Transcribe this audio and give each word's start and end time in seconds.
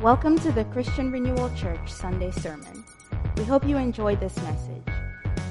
Welcome 0.00 0.38
to 0.38 0.52
the 0.52 0.64
Christian 0.66 1.10
Renewal 1.10 1.50
Church 1.56 1.90
Sunday 1.90 2.30
Sermon. 2.30 2.84
We 3.36 3.42
hope 3.42 3.66
you 3.66 3.76
enjoyed 3.76 4.20
this 4.20 4.36
message. 4.36 4.84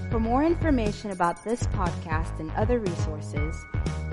For 0.09 0.21
more 0.21 0.41
information 0.41 1.11
about 1.11 1.43
this 1.43 1.63
podcast 1.63 2.39
and 2.39 2.49
other 2.51 2.79
resources, 2.79 3.57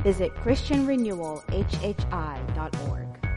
visit 0.02 0.34
christianrenewalhhi.org. 0.34 3.28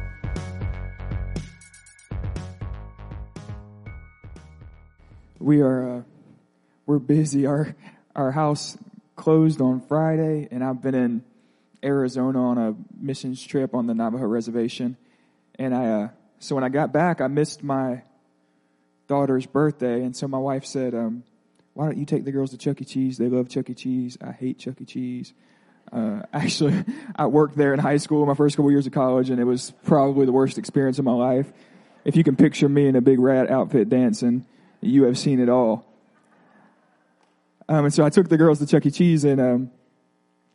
We 5.38 5.62
are 5.62 5.98
uh, 5.98 6.02
we're 6.88 6.98
busy. 6.98 7.46
Our 7.46 7.76
our 8.16 8.32
house 8.32 8.76
closed 9.16 9.62
on 9.62 9.82
Friday, 9.82 10.48
and 10.50 10.64
I've 10.64 10.82
been 10.82 10.96
in 10.96 11.24
Arizona 11.84 12.44
on 12.44 12.58
a 12.58 12.74
missions 13.00 13.46
trip 13.46 13.76
on 13.76 13.86
the 13.86 13.94
Navajo 13.94 14.26
reservation. 14.26 14.98
And 15.60 15.76
I 15.76 15.90
uh, 15.90 16.08
so 16.40 16.56
when 16.56 16.64
I 16.64 16.70
got 16.70 16.92
back, 16.92 17.22
I 17.22 17.28
missed 17.28 17.64
my 17.64 18.04
daughter's 19.08 19.46
birthday, 19.46 20.04
and 20.04 20.16
so 20.16 20.28
my 20.28 20.38
wife 20.38 20.66
said, 20.66 20.94
um, 20.94 21.24
"Why 21.74 21.86
don't 21.86 21.98
you 21.98 22.06
take 22.06 22.26
the 22.26 22.32
girls 22.32 22.52
to 22.52 22.58
Chuck 22.58 22.82
E. 22.82 22.86
Cheese? 22.86 23.18
They 23.18 23.28
love 23.28 23.50
Chuck 23.50 23.70
E. 23.70 23.74
Cheese. 23.74 24.18
I 24.22 24.32
hate 24.32 24.60
Chuck 24.60 24.80
E. 24.82 24.86
Cheese." 24.86 25.34
Uh, 25.92 26.22
actually, 26.34 26.84
I 27.16 27.28
worked 27.28 27.58
there 27.58 27.74
in 27.74 27.80
high 27.80 27.98
school, 27.98 28.26
my 28.26 28.36
first 28.36 28.56
couple 28.56 28.72
years 28.72 28.88
of 28.88 28.94
college, 28.94 29.30
and 29.30 29.40
it 29.40 29.46
was 29.46 29.72
probably 29.84 30.26
the 30.26 30.32
worst 30.32 30.58
experience 30.58 31.00
of 31.00 31.06
my 31.06 31.14
life. 31.14 31.52
If 32.06 32.16
you 32.16 32.24
can 32.24 32.36
picture 32.36 32.70
me 32.70 32.88
in 32.88 32.96
a 32.96 33.02
big 33.02 33.20
rat 33.20 33.50
outfit 33.50 33.90
dancing, 33.90 34.46
you 34.82 35.04
have 35.04 35.18
seen 35.18 35.40
it 35.40 35.50
all. 35.50 35.86
Um, 37.70 37.86
and 37.86 37.94
so 37.94 38.06
I 38.06 38.10
took 38.10 38.30
the 38.30 38.38
girls 38.38 38.60
to 38.60 38.66
Chuck 38.66 38.86
E. 38.86 38.92
Cheese, 38.92 39.24
and 39.24 39.42
um, 39.42 39.72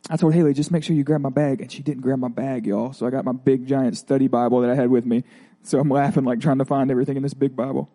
I 0.09 0.17
told 0.17 0.33
Haley, 0.33 0.53
just 0.53 0.71
make 0.71 0.83
sure 0.83 0.95
you 0.95 1.03
grab 1.03 1.21
my 1.21 1.29
bag. 1.29 1.61
And 1.61 1.71
she 1.71 1.81
didn't 1.81 2.01
grab 2.01 2.19
my 2.19 2.27
bag, 2.27 2.65
y'all. 2.65 2.93
So 2.93 3.05
I 3.05 3.09
got 3.09 3.23
my 3.23 3.31
big 3.31 3.67
giant 3.67 3.97
study 3.97 4.27
Bible 4.27 4.61
that 4.61 4.69
I 4.69 4.75
had 4.75 4.89
with 4.89 5.05
me. 5.05 5.23
So 5.63 5.79
I'm 5.79 5.89
laughing, 5.89 6.25
like 6.25 6.41
trying 6.41 6.57
to 6.57 6.65
find 6.65 6.91
everything 6.91 7.15
in 7.15 7.23
this 7.23 7.33
big 7.33 7.55
Bible. 7.55 7.89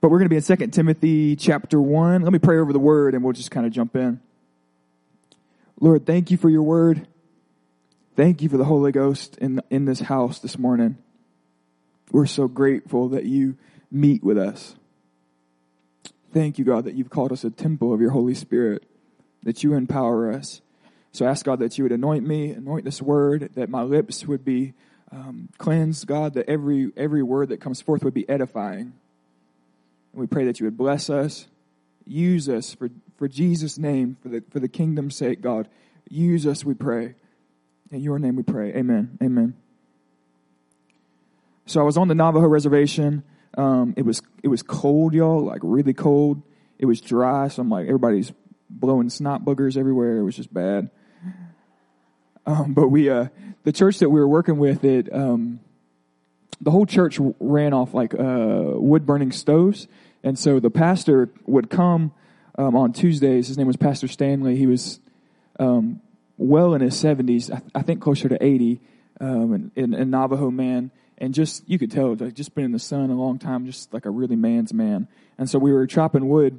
But 0.00 0.10
we're 0.10 0.18
going 0.18 0.28
to 0.28 0.40
be 0.40 0.54
in 0.54 0.58
2 0.58 0.66
Timothy 0.66 1.36
chapter 1.36 1.80
1. 1.80 2.22
Let 2.22 2.32
me 2.32 2.38
pray 2.38 2.58
over 2.58 2.72
the 2.72 2.78
word 2.78 3.14
and 3.14 3.24
we'll 3.24 3.32
just 3.32 3.50
kind 3.50 3.64
of 3.64 3.72
jump 3.72 3.96
in. 3.96 4.20
Lord, 5.80 6.04
thank 6.06 6.30
you 6.30 6.36
for 6.36 6.50
your 6.50 6.62
word. 6.62 7.06
Thank 8.16 8.42
you 8.42 8.48
for 8.48 8.56
the 8.56 8.64
Holy 8.64 8.92
Ghost 8.92 9.38
in, 9.38 9.62
in 9.70 9.86
this 9.86 10.00
house 10.00 10.40
this 10.40 10.58
morning. 10.58 10.98
We're 12.10 12.26
so 12.26 12.48
grateful 12.48 13.08
that 13.10 13.24
you 13.24 13.56
meet 13.90 14.22
with 14.22 14.36
us. 14.36 14.74
Thank 16.32 16.58
you, 16.58 16.64
God, 16.64 16.84
that 16.84 16.94
you've 16.94 17.10
called 17.10 17.32
us 17.32 17.44
a 17.44 17.50
temple 17.50 17.94
of 17.94 18.00
your 18.00 18.10
Holy 18.10 18.34
Spirit, 18.34 18.84
that 19.44 19.62
you 19.62 19.74
empower 19.74 20.32
us. 20.32 20.60
So 21.12 21.24
I 21.24 21.30
ask 21.30 21.46
God 21.46 21.60
that 21.60 21.78
you 21.78 21.84
would 21.84 21.92
anoint 21.92 22.26
me, 22.26 22.50
anoint 22.50 22.84
this 22.84 23.00
word, 23.00 23.50
that 23.54 23.70
my 23.70 23.82
lips 23.82 24.26
would 24.26 24.44
be 24.44 24.74
um, 25.14 25.48
cleansed, 25.58 26.06
God, 26.06 26.34
that 26.34 26.48
every 26.48 26.90
every 26.96 27.22
word 27.22 27.50
that 27.50 27.60
comes 27.60 27.80
forth 27.80 28.02
would 28.04 28.14
be 28.14 28.28
edifying. 28.28 28.92
And 30.12 30.20
we 30.20 30.26
pray 30.26 30.44
that 30.46 30.60
you 30.60 30.66
would 30.66 30.76
bless 30.76 31.08
us, 31.08 31.46
use 32.04 32.48
us 32.48 32.74
for, 32.74 32.90
for 33.16 33.28
Jesus' 33.28 33.78
name, 33.78 34.16
for 34.22 34.28
the 34.28 34.42
for 34.50 34.60
the 34.60 34.68
kingdom's 34.68 35.16
sake, 35.16 35.40
God. 35.40 35.68
Use 36.10 36.46
us, 36.46 36.64
we 36.64 36.74
pray. 36.74 37.14
In 37.90 38.00
your 38.00 38.18
name 38.18 38.36
we 38.36 38.42
pray. 38.42 38.74
Amen. 38.74 39.18
Amen. 39.22 39.54
So 41.66 41.80
I 41.80 41.84
was 41.84 41.96
on 41.96 42.08
the 42.08 42.14
Navajo 42.14 42.46
reservation. 42.46 43.22
Um, 43.56 43.94
it 43.96 44.04
was 44.04 44.20
it 44.42 44.48
was 44.48 44.62
cold, 44.62 45.14
y'all, 45.14 45.44
like 45.44 45.60
really 45.62 45.94
cold. 45.94 46.42
It 46.78 46.86
was 46.86 47.00
dry, 47.00 47.48
so 47.48 47.62
I'm 47.62 47.70
like 47.70 47.86
everybody's 47.86 48.32
blowing 48.68 49.08
snot 49.10 49.44
boogers 49.44 49.76
everywhere. 49.76 50.18
It 50.18 50.24
was 50.24 50.34
just 50.34 50.52
bad. 50.52 50.90
Um, 52.46 52.74
but 52.74 52.88
we, 52.88 53.08
uh, 53.08 53.28
the 53.64 53.72
church 53.72 53.98
that 53.98 54.10
we 54.10 54.20
were 54.20 54.28
working 54.28 54.58
with, 54.58 54.84
it, 54.84 55.12
um, 55.14 55.60
the 56.60 56.70
whole 56.70 56.86
church 56.86 57.18
ran 57.40 57.72
off 57.72 57.94
like 57.94 58.14
uh, 58.14 58.72
wood 58.74 59.06
burning 59.06 59.32
stoves, 59.32 59.88
and 60.22 60.38
so 60.38 60.60
the 60.60 60.70
pastor 60.70 61.30
would 61.46 61.68
come 61.70 62.12
um, 62.56 62.76
on 62.76 62.92
Tuesdays. 62.92 63.48
His 63.48 63.58
name 63.58 63.66
was 63.66 63.76
Pastor 63.76 64.08
Stanley. 64.08 64.56
He 64.56 64.66
was 64.66 65.00
um, 65.58 66.00
well 66.36 66.74
in 66.74 66.80
his 66.80 66.96
seventies, 66.98 67.50
I, 67.50 67.62
I, 67.74 67.82
think 67.82 68.00
closer 68.00 68.28
to 68.28 68.42
eighty, 68.42 68.80
um, 69.20 69.72
and, 69.76 69.94
and, 69.94 70.10
Navajo 70.10 70.50
man 70.50 70.90
and 71.18 71.34
just 71.34 71.68
you 71.68 71.78
could 71.78 71.90
tell 71.90 72.14
like 72.14 72.34
just 72.34 72.54
been 72.54 72.64
in 72.64 72.72
the 72.72 72.78
sun 72.78 73.10
a 73.10 73.14
long 73.14 73.38
time 73.38 73.66
just 73.66 73.92
like 73.92 74.06
a 74.06 74.10
really 74.10 74.36
man's 74.36 74.72
man 74.72 75.06
and 75.38 75.48
so 75.48 75.58
we 75.58 75.72
were 75.72 75.86
chopping 75.86 76.28
wood 76.28 76.58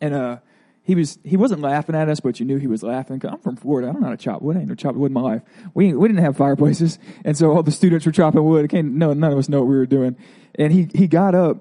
and 0.00 0.14
uh 0.14 0.38
he 0.86 0.94
was 0.94 1.18
he 1.24 1.36
wasn't 1.36 1.60
laughing 1.62 1.96
at 1.96 2.08
us 2.08 2.20
but 2.20 2.38
you 2.38 2.46
knew 2.46 2.58
he 2.58 2.68
was 2.68 2.84
laughing. 2.84 3.20
I'm 3.24 3.38
from 3.38 3.56
florida. 3.56 3.88
I 3.88 3.92
don't 3.92 4.02
know 4.02 4.06
how 4.06 4.12
to 4.14 4.22
chop 4.22 4.40
wood. 4.40 4.56
I 4.56 4.60
ain't 4.60 4.68
never 4.68 4.76
chopped 4.76 4.96
wood 4.96 5.06
in 5.06 5.14
my 5.14 5.20
life. 5.20 5.42
We 5.74 5.92
we 5.92 6.06
didn't 6.06 6.22
have 6.22 6.36
fireplaces. 6.36 7.00
And 7.24 7.36
so 7.36 7.50
all 7.50 7.64
the 7.64 7.72
students 7.72 8.06
were 8.06 8.12
chopping 8.12 8.44
wood. 8.44 8.70
Came, 8.70 8.96
no 8.96 9.12
none 9.12 9.32
of 9.32 9.38
us 9.38 9.48
know 9.48 9.58
what 9.58 9.68
we 9.68 9.76
were 9.76 9.84
doing. 9.84 10.16
And 10.54 10.72
he 10.72 10.88
he 10.94 11.08
got 11.08 11.34
up 11.34 11.58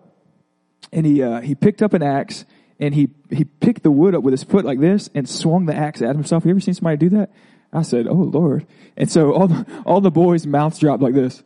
and 0.94 1.08
he 1.08 1.24
uh 1.24 1.41
he 1.41 1.56
picked 1.56 1.81
up 1.81 1.94
an 1.94 2.03
axe 2.03 2.46
and 2.80 2.94
he 2.94 3.09
he 3.31 3.46
picked 3.46 3.81
the 3.81 3.90
wood 3.90 4.13
up 4.13 4.22
with 4.22 4.31
his 4.31 4.44
foot 4.44 4.63
like 4.63 4.80
this 4.80 5.09
and 5.16 5.28
swung 5.28 5.66
the 5.66 5.75
axe 5.75 6.03
at 6.03 6.16
himself. 6.16 6.44
Have 6.44 6.47
you 6.47 6.52
ever 6.52 6.59
seen 6.59 6.75
somebody 6.75 6.97
do 6.97 7.09
that? 7.18 7.31
I 7.74 7.81
said 7.81 8.07
oh 8.07 8.13
lord. 8.13 8.68
And 8.96 9.09
so 9.09 9.34
all 9.34 9.47
the 9.47 9.66
all 9.88 10.02
the 10.02 10.12
boys 10.12 10.46
mouths 10.46 10.78
dropped 10.78 11.02
like 11.02 11.16
this 11.16 11.42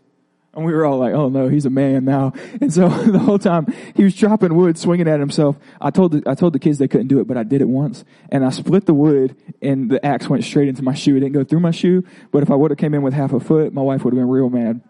and 0.60 0.66
we 0.66 0.74
were 0.74 0.86
all 0.86 0.98
like, 0.98 1.14
oh 1.14 1.30
no, 1.30 1.48
he's 1.48 1.66
a 1.66 1.70
man 1.70 2.04
now. 2.04 2.34
And 2.60 2.72
so 2.72 2.90
the 3.06 3.18
whole 3.18 3.40
time 3.40 3.74
he 3.96 4.04
was 4.04 4.14
chopping 4.14 4.56
wood, 4.56 4.78
swinging 4.78 5.08
at 5.08 5.20
himself. 5.20 5.58
I 5.80 5.90
told 5.90 6.12
the, 6.12 6.30
I 6.30 6.36
told 6.36 6.54
the 6.54 6.60
kids 6.60 6.78
they 6.78 6.88
couldn't 6.88 7.08
do 7.08 7.22
it, 7.22 7.28
but 7.28 7.38
I 7.38 7.44
did 7.44 7.62
it 7.62 7.70
once. 7.70 8.04
And 8.30 8.46
I 8.46 8.50
split 8.50 8.86
the 8.86 8.94
wood 8.94 9.38
and 9.62 9.90
the 9.90 10.06
axe 10.06 10.28
went 10.28 10.44
straight 10.44 10.68
into 10.68 10.84
my 10.84 10.94
shoe. 10.94 11.16
It 11.16 11.22
didn't 11.22 11.34
go 11.34 11.46
through 11.46 11.62
my 11.62 11.72
shoe, 11.72 12.04
but 12.32 12.44
if 12.44 12.52
I 12.52 12.56
would 12.56 12.72
have 12.72 12.78
came 12.78 12.94
in 12.94 13.02
with 13.02 13.14
half 13.14 13.32
a 13.32 13.40
foot, 13.40 13.74
my 13.74 13.82
wife 13.82 14.04
would 14.04 14.14
have 14.14 14.20
been 14.20 14.28
real 14.28 14.50
mad. 14.50 14.82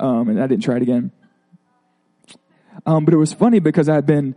Um, 0.00 0.28
and 0.28 0.42
I 0.42 0.48
didn't 0.48 0.64
try 0.64 0.76
it 0.76 0.82
again. 0.82 1.12
Um, 2.84 3.04
but 3.04 3.14
it 3.14 3.18
was 3.18 3.32
funny 3.32 3.60
because 3.60 3.88
I've 3.88 4.04
been, 4.04 4.34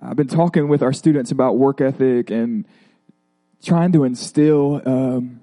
I've 0.00 0.16
been 0.16 0.28
talking 0.28 0.68
with 0.68 0.82
our 0.82 0.94
students 0.94 1.30
about 1.30 1.58
work 1.58 1.82
ethic 1.82 2.30
and 2.30 2.64
trying 3.62 3.92
to 3.92 4.04
instill, 4.04 4.80
um, 4.86 5.37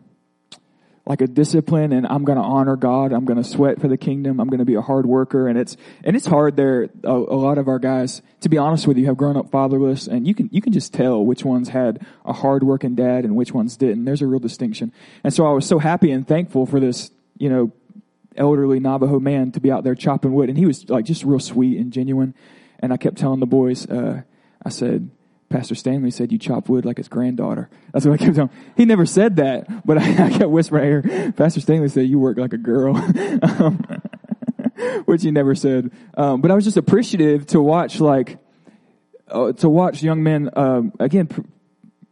like 1.06 1.22
a 1.22 1.28
discipline 1.28 1.94
and 1.94 2.08
I'm 2.08 2.24
going 2.24 2.38
to 2.38 2.44
honor 2.44 2.76
God. 2.76 3.14
I'm 3.14 3.26
going 3.26 3.42
to 3.42 3.48
sweat 3.48 3.80
for 3.80 3.88
the 3.88 3.98
kingdom. 3.98 4.40
I'm 4.40 4.48
going 4.48 4.60
to 4.60 4.66
be 4.66 4.74
a 4.74 4.82
hard 4.82 5.06
worker. 5.06 5.48
And 5.48 5.58
it's, 5.58 5.78
and 6.04 6.16
it's 6.16 6.26
hard 6.26 6.56
there. 6.56 6.90
A, 7.04 7.12
a, 7.12 7.38
lot 7.38 7.60
of 7.60 7.68
our 7.68 7.78
guys, 7.78 8.24
to 8.42 8.50
be 8.50 8.58
honest 8.58 8.88
with 8.88 8.98
you, 8.98 9.06
have 9.06 9.18
grown 9.18 9.38
up 9.38 9.52
fatherless 9.52 10.08
and 10.08 10.28
you 10.28 10.34
can, 10.34 10.50
you 10.52 10.62
can 10.62 10.74
just 10.74 10.94
tell 10.94 11.24
which 11.24 11.46
ones 11.46 11.70
had 11.70 12.06
a 12.26 12.34
hard 12.34 12.64
working 12.64 12.96
dad 12.96 13.24
and 13.24 13.36
which 13.36 13.54
ones 13.54 13.78
didn't. 13.78 14.06
There's 14.06 14.24
a 14.24 14.28
real 14.28 14.40
distinction. 14.40 14.92
And 15.24 15.32
so 15.32 15.46
I 15.46 15.52
was 15.52 15.68
so 15.68 15.78
happy 15.78 16.12
and 16.12 16.28
thankful 16.28 16.66
for 16.66 16.80
this, 16.80 17.12
you 17.38 17.50
know, 17.50 17.72
elderly 18.36 18.80
Navajo 18.80 19.20
man 19.20 19.52
to 19.52 19.60
be 19.60 19.72
out 19.72 19.84
there 19.84 19.96
chopping 19.96 20.34
wood. 20.34 20.50
And 20.50 20.58
he 20.58 20.66
was 20.66 20.90
like 20.90 21.06
just 21.06 21.24
real 21.24 21.40
sweet 21.40 21.78
and 21.80 21.94
genuine. 21.94 22.34
And 22.80 22.92
I 22.92 22.98
kept 22.98 23.18
telling 23.18 23.40
the 23.40 23.46
boys, 23.46 23.88
uh, 23.88 24.24
I 24.64 24.70
said, 24.70 25.10
Pastor 25.50 25.76
Stanley 25.76 26.12
said 26.12 26.32
you 26.32 26.38
chop 26.38 26.70
wood 26.70 26.86
like 26.86 26.98
his 26.98 27.08
granddaughter. 27.08 27.70
That's 27.94 28.06
what 28.06 28.14
I 28.14 28.18
kept 28.18 28.36
telling 28.36 28.50
him. 28.50 28.74
He 28.76 28.86
never 28.86 29.06
said 29.06 29.36
that, 29.38 29.86
but 29.86 29.98
I, 30.02 30.26
I 30.26 30.30
kept 30.32 30.50
whispering 30.50 30.86
here, 30.86 31.32
Pastor 31.34 31.62
Stanley 31.62 31.90
said 31.90 32.08
you 32.08 32.20
work 32.20 32.38
like 32.38 32.54
a 32.54 32.58
girl. 32.58 32.96
um, 33.42 34.02
which 35.06 35.24
he 35.24 35.32
never 35.32 35.56
said. 35.56 35.92
Um, 36.16 36.42
but 36.42 36.52
I 36.52 36.56
was 36.56 36.64
just 36.64 36.78
appreciative 36.78 37.46
to 37.48 37.62
watch 37.62 38.00
like, 38.00 38.38
uh, 39.28 39.54
to 39.54 39.70
watch 39.70 40.04
young 40.04 40.24
men, 40.24 40.50
um, 40.56 40.94
again, 41.00 41.30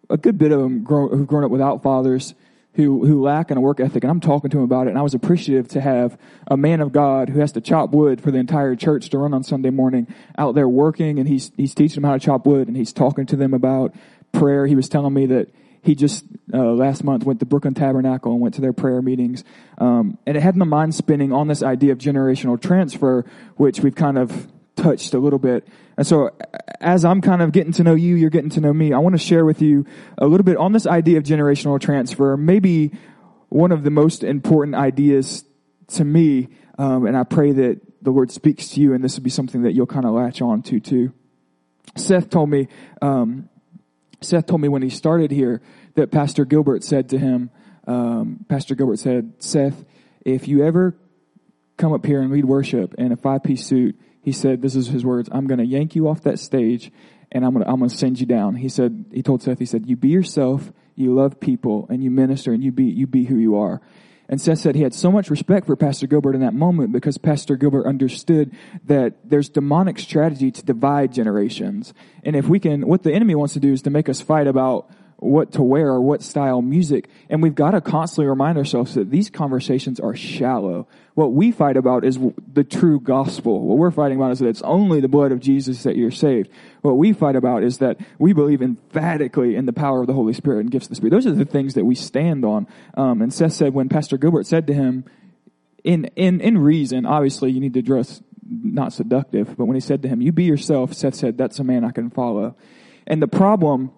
a 0.09 0.17
good 0.17 0.37
bit 0.37 0.51
of 0.51 0.59
them 0.59 0.83
grow, 0.83 1.09
who've 1.09 1.27
grown 1.27 1.43
up 1.43 1.51
without 1.51 1.83
fathers, 1.83 2.33
who, 2.75 3.05
who 3.05 3.21
lack 3.21 3.51
in 3.51 3.57
a 3.57 3.61
work 3.61 3.79
ethic, 3.79 4.03
and 4.03 4.09
I'm 4.09 4.19
talking 4.19 4.49
to 4.49 4.57
him 4.57 4.63
about 4.63 4.87
it, 4.87 4.91
and 4.91 4.99
I 4.99 5.03
was 5.03 5.13
appreciative 5.13 5.67
to 5.69 5.81
have 5.81 6.17
a 6.47 6.57
man 6.57 6.81
of 6.81 6.91
God 6.91 7.29
who 7.29 7.39
has 7.39 7.51
to 7.53 7.61
chop 7.61 7.91
wood 7.91 8.19
for 8.19 8.31
the 8.31 8.39
entire 8.39 8.75
church 8.75 9.09
to 9.09 9.17
run 9.17 9.33
on 9.33 9.43
Sunday 9.43 9.69
morning 9.69 10.07
out 10.37 10.55
there 10.55 10.67
working, 10.67 11.19
and 11.19 11.27
he's, 11.27 11.51
he's 11.55 11.75
teaching 11.75 12.01
them 12.01 12.09
how 12.09 12.17
to 12.17 12.19
chop 12.19 12.45
wood, 12.47 12.67
and 12.67 12.75
he's 12.75 12.91
talking 12.91 13.25
to 13.27 13.35
them 13.35 13.53
about 13.53 13.93
prayer. 14.31 14.65
He 14.65 14.75
was 14.75 14.89
telling 14.89 15.13
me 15.13 15.27
that 15.27 15.49
he 15.83 15.95
just 15.95 16.25
uh, 16.53 16.57
last 16.57 17.03
month 17.03 17.25
went 17.25 17.39
to 17.41 17.45
Brooklyn 17.45 17.73
Tabernacle 17.73 18.31
and 18.31 18.41
went 18.41 18.55
to 18.55 18.61
their 18.61 18.73
prayer 18.73 19.01
meetings, 19.01 19.43
um, 19.77 20.17
and 20.25 20.35
it 20.35 20.41
had 20.41 20.55
my 20.55 20.65
mind 20.65 20.95
spinning 20.95 21.31
on 21.31 21.47
this 21.47 21.61
idea 21.61 21.91
of 21.91 21.99
generational 21.99 22.59
transfer, 22.59 23.25
which 23.57 23.81
we've 23.81 23.95
kind 23.95 24.17
of 24.17 24.47
touched 24.75 25.13
a 25.13 25.19
little 25.19 25.39
bit. 25.39 25.67
And 25.97 26.05
so 26.05 26.31
as 26.79 27.05
I'm 27.05 27.21
kind 27.21 27.41
of 27.41 27.51
getting 27.51 27.73
to 27.73 27.83
know 27.83 27.95
you, 27.95 28.15
you're 28.15 28.29
getting 28.29 28.49
to 28.51 28.61
know 28.61 28.73
me, 28.73 28.93
I 28.93 28.99
want 28.99 29.13
to 29.13 29.19
share 29.19 29.45
with 29.45 29.61
you 29.61 29.85
a 30.17 30.25
little 30.25 30.43
bit 30.43 30.57
on 30.57 30.71
this 30.71 30.87
idea 30.87 31.17
of 31.17 31.23
generational 31.23 31.79
transfer, 31.79 32.35
maybe 32.35 32.91
one 33.49 33.71
of 33.71 33.83
the 33.83 33.91
most 33.91 34.23
important 34.23 34.75
ideas 34.75 35.45
to 35.89 36.03
me. 36.03 36.49
Um, 36.77 37.05
and 37.05 37.15
I 37.15 37.23
pray 37.23 37.51
that 37.51 37.81
the 38.01 38.11
Lord 38.11 38.31
speaks 38.31 38.69
to 38.69 38.81
you 38.81 38.93
and 38.93 39.03
this 39.03 39.15
will 39.15 39.23
be 39.23 39.29
something 39.29 39.63
that 39.63 39.73
you'll 39.73 39.85
kind 39.85 40.05
of 40.05 40.13
latch 40.13 40.41
on 40.41 40.63
to 40.63 40.79
too. 40.79 41.13
Seth 41.95 42.29
told 42.29 42.49
me, 42.49 42.67
um, 43.01 43.49
Seth 44.21 44.47
told 44.47 44.61
me 44.61 44.67
when 44.67 44.81
he 44.81 44.89
started 44.89 45.31
here 45.31 45.61
that 45.95 46.11
Pastor 46.11 46.45
Gilbert 46.45 46.83
said 46.83 47.09
to 47.09 47.19
him, 47.19 47.51
um, 47.85 48.45
Pastor 48.49 48.75
Gilbert 48.75 48.99
said, 48.99 49.33
Seth, 49.37 49.85
if 50.25 50.47
you 50.47 50.63
ever 50.63 50.95
come 51.77 51.93
up 51.93 52.05
here 52.05 52.21
and 52.21 52.31
lead 52.31 52.45
worship 52.45 52.95
in 52.95 53.11
a 53.11 53.17
five 53.17 53.43
piece 53.43 53.65
suit, 53.65 53.99
he 54.23 54.31
said, 54.31 54.61
this 54.61 54.75
is 54.75 54.87
his 54.87 55.05
words, 55.05 55.29
I'm 55.31 55.47
going 55.47 55.59
to 55.59 55.65
yank 55.65 55.95
you 55.95 56.07
off 56.07 56.21
that 56.21 56.39
stage 56.39 56.91
and 57.31 57.45
I'm 57.45 57.53
going 57.53 57.65
to, 57.65 57.69
I'm 57.69 57.81
to 57.81 57.89
send 57.89 58.19
you 58.19 58.25
down. 58.25 58.55
He 58.55 58.69
said, 58.69 59.05
he 59.11 59.21
told 59.21 59.43
Seth, 59.43 59.59
he 59.59 59.65
said, 59.65 59.85
you 59.85 59.97
be 59.97 60.09
yourself, 60.09 60.71
you 60.95 61.13
love 61.13 61.39
people 61.39 61.87
and 61.89 62.01
you 62.01 62.09
minister 62.09 62.53
and 62.53 62.63
you 62.63 62.71
be, 62.71 62.85
you 62.85 63.05
be 63.05 63.25
who 63.25 63.37
you 63.37 63.57
are. 63.57 63.81
And 64.29 64.39
Seth 64.39 64.59
said 64.59 64.75
he 64.75 64.81
had 64.81 64.93
so 64.93 65.11
much 65.11 65.29
respect 65.29 65.67
for 65.67 65.75
Pastor 65.75 66.07
Gilbert 66.07 66.35
in 66.35 66.41
that 66.41 66.53
moment 66.53 66.93
because 66.93 67.17
Pastor 67.17 67.57
Gilbert 67.57 67.85
understood 67.85 68.55
that 68.85 69.29
there's 69.29 69.49
demonic 69.49 69.99
strategy 69.99 70.49
to 70.51 70.63
divide 70.63 71.11
generations. 71.11 71.93
And 72.23 72.35
if 72.35 72.47
we 72.47 72.59
can, 72.59 72.87
what 72.87 73.03
the 73.03 73.13
enemy 73.13 73.35
wants 73.35 73.55
to 73.55 73.59
do 73.59 73.73
is 73.73 73.81
to 73.81 73.89
make 73.89 74.07
us 74.07 74.21
fight 74.21 74.47
about 74.47 74.89
what 75.23 75.53
to 75.53 75.63
wear 75.63 75.87
or 75.87 76.01
what 76.01 76.21
style 76.21 76.61
music. 76.61 77.07
And 77.29 77.41
we've 77.41 77.55
got 77.55 77.71
to 77.71 77.81
constantly 77.81 78.29
remind 78.29 78.57
ourselves 78.57 78.95
that 78.95 79.09
these 79.09 79.29
conversations 79.29 79.99
are 79.99 80.15
shallow. 80.15 80.87
What 81.15 81.33
we 81.33 81.51
fight 81.51 81.77
about 81.77 82.03
is 82.03 82.19
the 82.51 82.63
true 82.63 82.99
gospel. 82.99 83.65
What 83.67 83.77
we're 83.77 83.91
fighting 83.91 84.17
about 84.17 84.31
is 84.31 84.39
that 84.39 84.47
it's 84.47 84.61
only 84.63 84.99
the 84.99 85.07
blood 85.07 85.31
of 85.31 85.39
Jesus 85.39 85.83
that 85.83 85.95
you're 85.95 86.11
saved. 86.11 86.49
What 86.81 86.97
we 86.97 87.13
fight 87.13 87.35
about 87.35 87.63
is 87.63 87.77
that 87.79 87.97
we 88.17 88.33
believe 88.33 88.61
emphatically 88.61 89.55
in 89.55 89.65
the 89.65 89.73
power 89.73 90.01
of 90.01 90.07
the 90.07 90.13
Holy 90.13 90.33
Spirit 90.33 90.61
and 90.61 90.71
gifts 90.71 90.85
of 90.85 90.89
the 90.89 90.95
Spirit. 90.95 91.11
Those 91.11 91.27
are 91.27 91.31
the 91.31 91.45
things 91.45 91.75
that 91.75 91.85
we 91.85 91.95
stand 91.95 92.43
on. 92.43 92.67
Um, 92.95 93.21
and 93.21 93.33
Seth 93.33 93.53
said 93.53 93.73
when 93.73 93.89
Pastor 93.89 94.17
Gilbert 94.17 94.47
said 94.47 94.67
to 94.67 94.73
him, 94.73 95.05
in, 95.83 96.05
in, 96.15 96.41
in 96.41 96.57
reason, 96.57 97.05
obviously 97.05 97.51
you 97.51 97.59
need 97.59 97.73
to 97.73 97.81
dress 97.81 98.21
not 98.45 98.93
seductive, 98.93 99.55
but 99.57 99.65
when 99.65 99.75
he 99.75 99.81
said 99.81 100.01
to 100.01 100.07
him, 100.07 100.21
you 100.21 100.31
be 100.31 100.43
yourself, 100.43 100.93
Seth 100.93 101.15
said, 101.15 101.37
that's 101.37 101.59
a 101.59 101.63
man 101.63 101.83
I 101.83 101.91
can 101.91 102.09
follow. 102.09 102.55
And 103.05 103.21
the 103.21 103.27
problem 103.27 103.91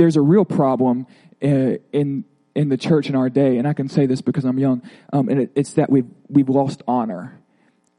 there's 0.00 0.16
a 0.16 0.22
real 0.22 0.46
problem 0.46 1.06
uh, 1.42 1.76
in 1.92 2.24
in 2.54 2.68
the 2.70 2.78
church 2.78 3.08
in 3.08 3.14
our 3.14 3.28
day, 3.28 3.58
and 3.58 3.68
I 3.68 3.74
can 3.74 3.88
say 3.88 4.06
this 4.06 4.22
because 4.22 4.44
I'm 4.44 4.58
young, 4.58 4.82
um, 5.12 5.28
and 5.28 5.42
it, 5.42 5.52
it's 5.54 5.74
that 5.74 5.90
we've 5.90 6.06
we've 6.28 6.48
lost 6.48 6.82
honor. 6.88 7.38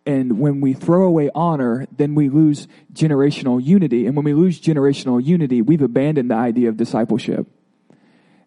And 0.03 0.39
when 0.39 0.61
we 0.61 0.73
throw 0.73 1.03
away 1.03 1.29
honor, 1.35 1.85
then 1.95 2.15
we 2.15 2.27
lose 2.29 2.67
generational 2.91 3.63
unity. 3.63 4.07
And 4.07 4.15
when 4.15 4.25
we 4.25 4.33
lose 4.33 4.59
generational 4.59 5.23
unity, 5.23 5.61
we've 5.61 5.83
abandoned 5.83 6.31
the 6.31 6.35
idea 6.35 6.69
of 6.69 6.75
discipleship. 6.75 7.45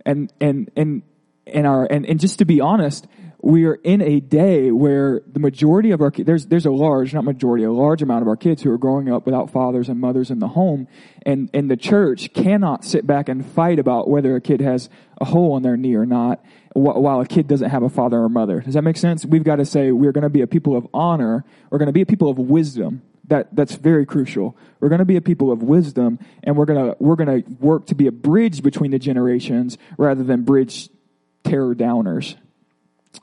And 0.05 0.33
and 0.41 0.69
and 0.75 1.03
and 1.47 1.65
our 1.65 1.87
and, 1.87 2.05
and 2.07 2.19
just 2.19 2.41
to 2.41 2.45
be 2.45 2.61
honest, 2.61 3.07
we 3.45 3.67
are 3.67 3.75
in 3.75 4.01
a 4.01 4.21
day 4.21 4.71
where 4.71 5.21
the 5.31 5.39
majority 5.39 5.91
of 5.91 6.01
our 6.01 6.11
there's 6.11 6.47
there's 6.47 6.65
a 6.65 6.71
large 6.71 7.13
not 7.13 7.25
majority 7.25 7.63
a 7.63 7.71
large 7.71 8.01
amount 8.01 8.23
of 8.23 8.29
our 8.29 8.37
kids 8.37 8.63
who 8.63 8.73
are 8.73 8.79
growing 8.79 9.13
up 9.13 9.27
without 9.27 9.51
fathers 9.51 9.91
and 9.91 10.01
mothers 10.01 10.31
in 10.31 10.39
the 10.39 10.49
home 10.49 10.89
and 11.27 11.51
and 11.53 11.71
the 11.71 11.77
church 11.77 12.33
cannot 12.33 12.87
sit 12.87 13.07
back 13.07 13.29
and 13.29 13.45
fight 13.45 13.79
about 13.79 14.09
whether 14.09 14.35
a 14.35 14.41
kid 14.41 14.63
has 14.63 14.89
a 15.21 15.27
hole 15.27 15.59
in 15.59 15.63
their 15.63 15.77
knee 15.77 15.95
or 15.95 16.07
not 16.07 16.43
while 16.75 17.21
a 17.21 17.27
kid 17.27 17.47
doesn't 17.47 17.71
have 17.71 17.85
a 17.85 17.89
father 17.89 18.19
or 18.19 18.29
mother. 18.29 18.61
Does 18.61 18.75
that 18.75 18.83
make 18.83 18.97
sense? 18.97 19.25
We've 19.25 19.45
got 19.45 19.57
to 19.57 19.65
say 19.65 19.93
we're 19.93 20.11
going 20.11 20.23
to 20.23 20.29
be 20.29 20.41
a 20.41 20.47
people 20.49 20.77
of 20.77 20.89
honor. 20.93 21.45
We're 21.71 21.79
going 21.79 21.87
to 21.87 21.93
be 21.93 22.01
a 22.01 22.07
people 22.07 22.29
of 22.29 22.37
wisdom. 22.37 23.03
That 23.29 23.55
that's 23.55 23.77
very 23.77 24.07
crucial. 24.07 24.57
We're 24.81 24.89
going 24.89 24.99
to 24.99 25.05
be 25.05 25.17
a 25.17 25.21
people 25.21 25.53
of 25.53 25.63
wisdom 25.63 26.19
and 26.43 26.57
we're 26.57 26.65
going 26.65 26.91
to 26.91 26.97
we're 26.99 27.17
going 27.17 27.43
to 27.43 27.51
work 27.61 27.87
to 27.89 27.95
be 27.95 28.07
a 28.07 28.13
bridge 28.13 28.63
between 28.63 28.91
the 28.91 28.99
generations 28.99 29.77
rather 29.99 30.25
than 30.25 30.43
bridge 30.43 30.89
terror 31.45 31.75
downers 31.75 32.37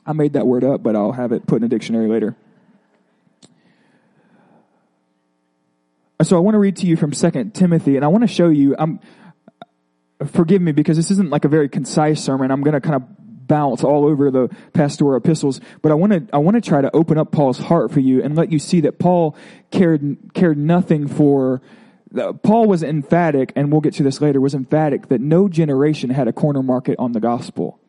I 0.04 0.12
made 0.12 0.32
that 0.34 0.46
word 0.46 0.64
up, 0.64 0.82
but 0.82 0.96
I'll 0.96 1.12
have 1.12 1.32
it 1.32 1.46
put 1.46 1.56
in 1.56 1.64
a 1.64 1.68
dictionary 1.68 2.08
later. 2.08 2.36
So 6.22 6.36
I 6.36 6.40
want 6.40 6.54
to 6.54 6.58
read 6.58 6.76
to 6.76 6.86
you 6.86 6.96
from 6.96 7.12
Second 7.12 7.54
Timothy, 7.54 7.96
and 7.96 8.04
I 8.04 8.08
want 8.08 8.22
to 8.22 8.28
show 8.28 8.48
you. 8.48 8.76
I'm 8.78 9.00
forgive 10.26 10.62
me 10.62 10.72
because 10.72 10.96
this 10.96 11.10
isn't 11.10 11.30
like 11.30 11.44
a 11.44 11.48
very 11.48 11.68
concise 11.68 12.22
sermon. 12.22 12.50
I'm 12.50 12.62
going 12.62 12.74
to 12.74 12.80
kind 12.80 12.96
of 12.96 13.02
bounce 13.48 13.82
all 13.82 14.04
over 14.04 14.30
the 14.30 14.48
pastoral 14.72 15.16
epistles, 15.16 15.60
but 15.82 15.90
I 15.90 15.94
want 15.94 16.12
to 16.12 16.26
I 16.32 16.38
want 16.38 16.54
to 16.54 16.60
try 16.60 16.80
to 16.80 16.94
open 16.94 17.18
up 17.18 17.32
Paul's 17.32 17.58
heart 17.58 17.90
for 17.90 18.00
you 18.00 18.22
and 18.22 18.36
let 18.36 18.52
you 18.52 18.58
see 18.58 18.80
that 18.82 18.98
Paul 18.98 19.36
cared 19.70 20.16
cared 20.34 20.58
nothing 20.58 21.08
for. 21.08 21.60
Paul 22.42 22.66
was 22.66 22.82
emphatic, 22.82 23.52
and 23.56 23.72
we'll 23.72 23.80
get 23.80 23.94
to 23.94 24.02
this 24.02 24.20
later. 24.20 24.40
Was 24.40 24.54
emphatic 24.54 25.08
that 25.08 25.20
no 25.20 25.48
generation 25.48 26.10
had 26.10 26.28
a 26.28 26.32
corner 26.32 26.62
market 26.62 26.96
on 26.98 27.12
the 27.12 27.20
gospel 27.20 27.80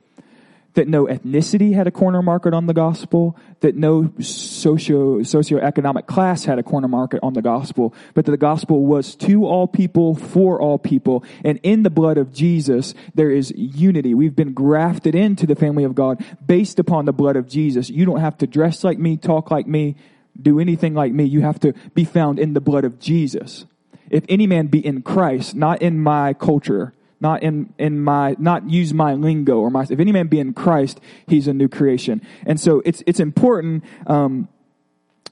that 0.73 0.87
no 0.87 1.05
ethnicity 1.05 1.73
had 1.73 1.87
a 1.87 1.91
corner 1.91 2.21
market 2.21 2.53
on 2.53 2.65
the 2.65 2.73
gospel, 2.73 3.37
that 3.59 3.75
no 3.75 4.11
socio 4.19 5.19
socioeconomic 5.19 6.07
class 6.07 6.45
had 6.45 6.59
a 6.59 6.63
corner 6.63 6.87
market 6.87 7.19
on 7.21 7.33
the 7.33 7.41
gospel, 7.41 7.93
but 8.13 8.25
that 8.25 8.31
the 8.31 8.37
gospel 8.37 8.85
was 8.85 9.15
to 9.15 9.45
all 9.45 9.67
people, 9.67 10.15
for 10.15 10.59
all 10.59 10.77
people, 10.77 11.23
and 11.43 11.59
in 11.63 11.83
the 11.83 11.89
blood 11.89 12.17
of 12.17 12.33
Jesus 12.33 12.93
there 13.13 13.29
is 13.29 13.53
unity. 13.55 14.13
We've 14.13 14.35
been 14.35 14.53
grafted 14.53 15.15
into 15.15 15.45
the 15.45 15.55
family 15.55 15.83
of 15.83 15.95
God 15.95 16.23
based 16.45 16.79
upon 16.79 17.05
the 17.05 17.13
blood 17.13 17.35
of 17.35 17.47
Jesus. 17.47 17.89
You 17.89 18.05
don't 18.05 18.19
have 18.19 18.37
to 18.39 18.47
dress 18.47 18.83
like 18.83 18.97
me, 18.97 19.17
talk 19.17 19.51
like 19.51 19.67
me, 19.67 19.95
do 20.41 20.59
anything 20.59 20.93
like 20.93 21.13
me. 21.13 21.25
You 21.25 21.41
have 21.41 21.59
to 21.61 21.73
be 21.93 22.05
found 22.05 22.39
in 22.39 22.53
the 22.53 22.61
blood 22.61 22.85
of 22.85 22.99
Jesus. 22.99 23.65
If 24.09 24.25
any 24.29 24.47
man 24.47 24.67
be 24.67 24.85
in 24.85 25.01
Christ, 25.01 25.55
not 25.55 25.81
in 25.81 25.99
my 25.99 26.33
culture, 26.33 26.93
not 27.23 27.41
in, 27.41 27.73
in 27.79 27.99
my, 28.01 28.35
not 28.37 28.69
use 28.69 28.93
my 28.93 29.13
lingo 29.13 29.57
or 29.57 29.71
my, 29.71 29.83
if 29.89 29.99
any 29.99 30.11
man 30.11 30.27
be 30.27 30.39
in 30.39 30.53
Christ, 30.53 30.99
he's 31.25 31.47
a 31.47 31.53
new 31.53 31.69
creation. 31.69 32.21
And 32.45 32.59
so 32.59 32.81
it's, 32.85 33.01
it's 33.07 33.21
important, 33.21 33.83
um, 34.05 34.49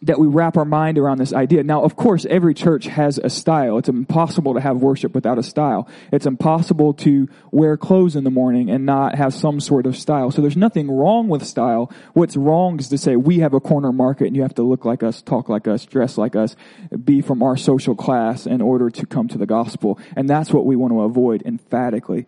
that 0.04 0.18
we 0.18 0.26
wrap 0.26 0.58
our 0.58 0.66
mind 0.66 0.98
around 0.98 1.20
this 1.20 1.32
idea. 1.32 1.64
Now, 1.64 1.84
of 1.84 1.96
course, 1.96 2.26
every 2.26 2.56
church 2.56 2.86
has 2.86 3.20
a 3.20 3.30
style. 3.30 3.78
It's 3.78 3.90
impossible 3.90 4.56
to 4.56 4.60
have 4.60 4.78
worship 4.78 5.14
without 5.14 5.38
a 5.38 5.44
style. 5.44 5.88
It's 6.12 6.26
impossible 6.26 6.96
to 6.96 7.30
wear 7.52 7.78
clothes 7.78 8.16
in 8.16 8.24
the 8.24 8.32
morning 8.32 8.72
and 8.72 8.86
not 8.86 9.14
have 9.16 9.34
some 9.34 9.60
sort 9.60 9.86
of 9.86 9.96
style. 9.96 10.32
So 10.32 10.42
there's 10.42 10.58
nothing 10.58 10.90
wrong 10.90 11.28
with 11.28 11.46
style. 11.46 11.92
What's 12.14 12.36
wrong 12.36 12.80
is 12.80 12.90
to 12.90 12.98
say 12.98 13.16
we 13.16 13.40
have 13.40 13.54
a 13.54 13.60
corner 13.60 13.92
market 13.92 14.28
and 14.28 14.36
you 14.36 14.42
have 14.42 14.56
to 14.56 14.64
look 14.64 14.86
like 14.86 15.04
us, 15.04 15.22
talk 15.22 15.50
like 15.50 15.68
us, 15.68 15.86
dress 15.86 16.18
like 16.18 16.36
us, 16.36 16.56
be 17.04 17.22
from 17.22 17.44
our 17.44 17.56
social 17.56 17.96
class 17.96 18.48
in 18.48 18.60
order 18.60 18.90
to 18.90 19.06
come 19.06 19.28
to 19.28 19.38
the 19.38 19.46
gospel. 19.46 20.00
And 20.16 20.28
that's 20.28 20.52
what 20.52 20.66
we 20.66 20.76
want 20.76 20.94
to 20.94 21.02
avoid 21.02 21.44
emphatically. 21.46 22.26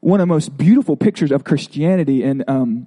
One 0.00 0.20
of 0.20 0.28
the 0.28 0.32
most 0.32 0.56
beautiful 0.56 0.96
pictures 0.96 1.30
of 1.30 1.44
Christianity 1.44 2.22
and, 2.22 2.44
um, 2.48 2.86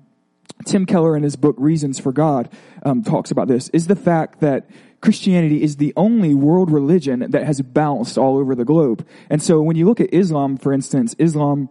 Tim 0.65 0.85
Keller 0.85 1.15
in 1.17 1.23
his 1.23 1.35
book 1.35 1.55
Reasons 1.57 1.99
for 1.99 2.11
God 2.11 2.49
um, 2.83 3.03
talks 3.03 3.31
about 3.31 3.47
this 3.47 3.69
is 3.69 3.87
the 3.87 3.95
fact 3.95 4.39
that 4.41 4.69
Christianity 5.01 5.63
is 5.63 5.77
the 5.77 5.93
only 5.97 6.33
world 6.33 6.71
religion 6.71 7.25
that 7.31 7.43
has 7.43 7.61
bounced 7.61 8.17
all 8.17 8.37
over 8.37 8.53
the 8.53 8.65
globe. 8.65 9.05
And 9.29 9.41
so 9.41 9.61
when 9.61 9.75
you 9.75 9.85
look 9.85 9.99
at 9.99 10.13
Islam, 10.13 10.57
for 10.57 10.71
instance, 10.71 11.15
Islam 11.17 11.69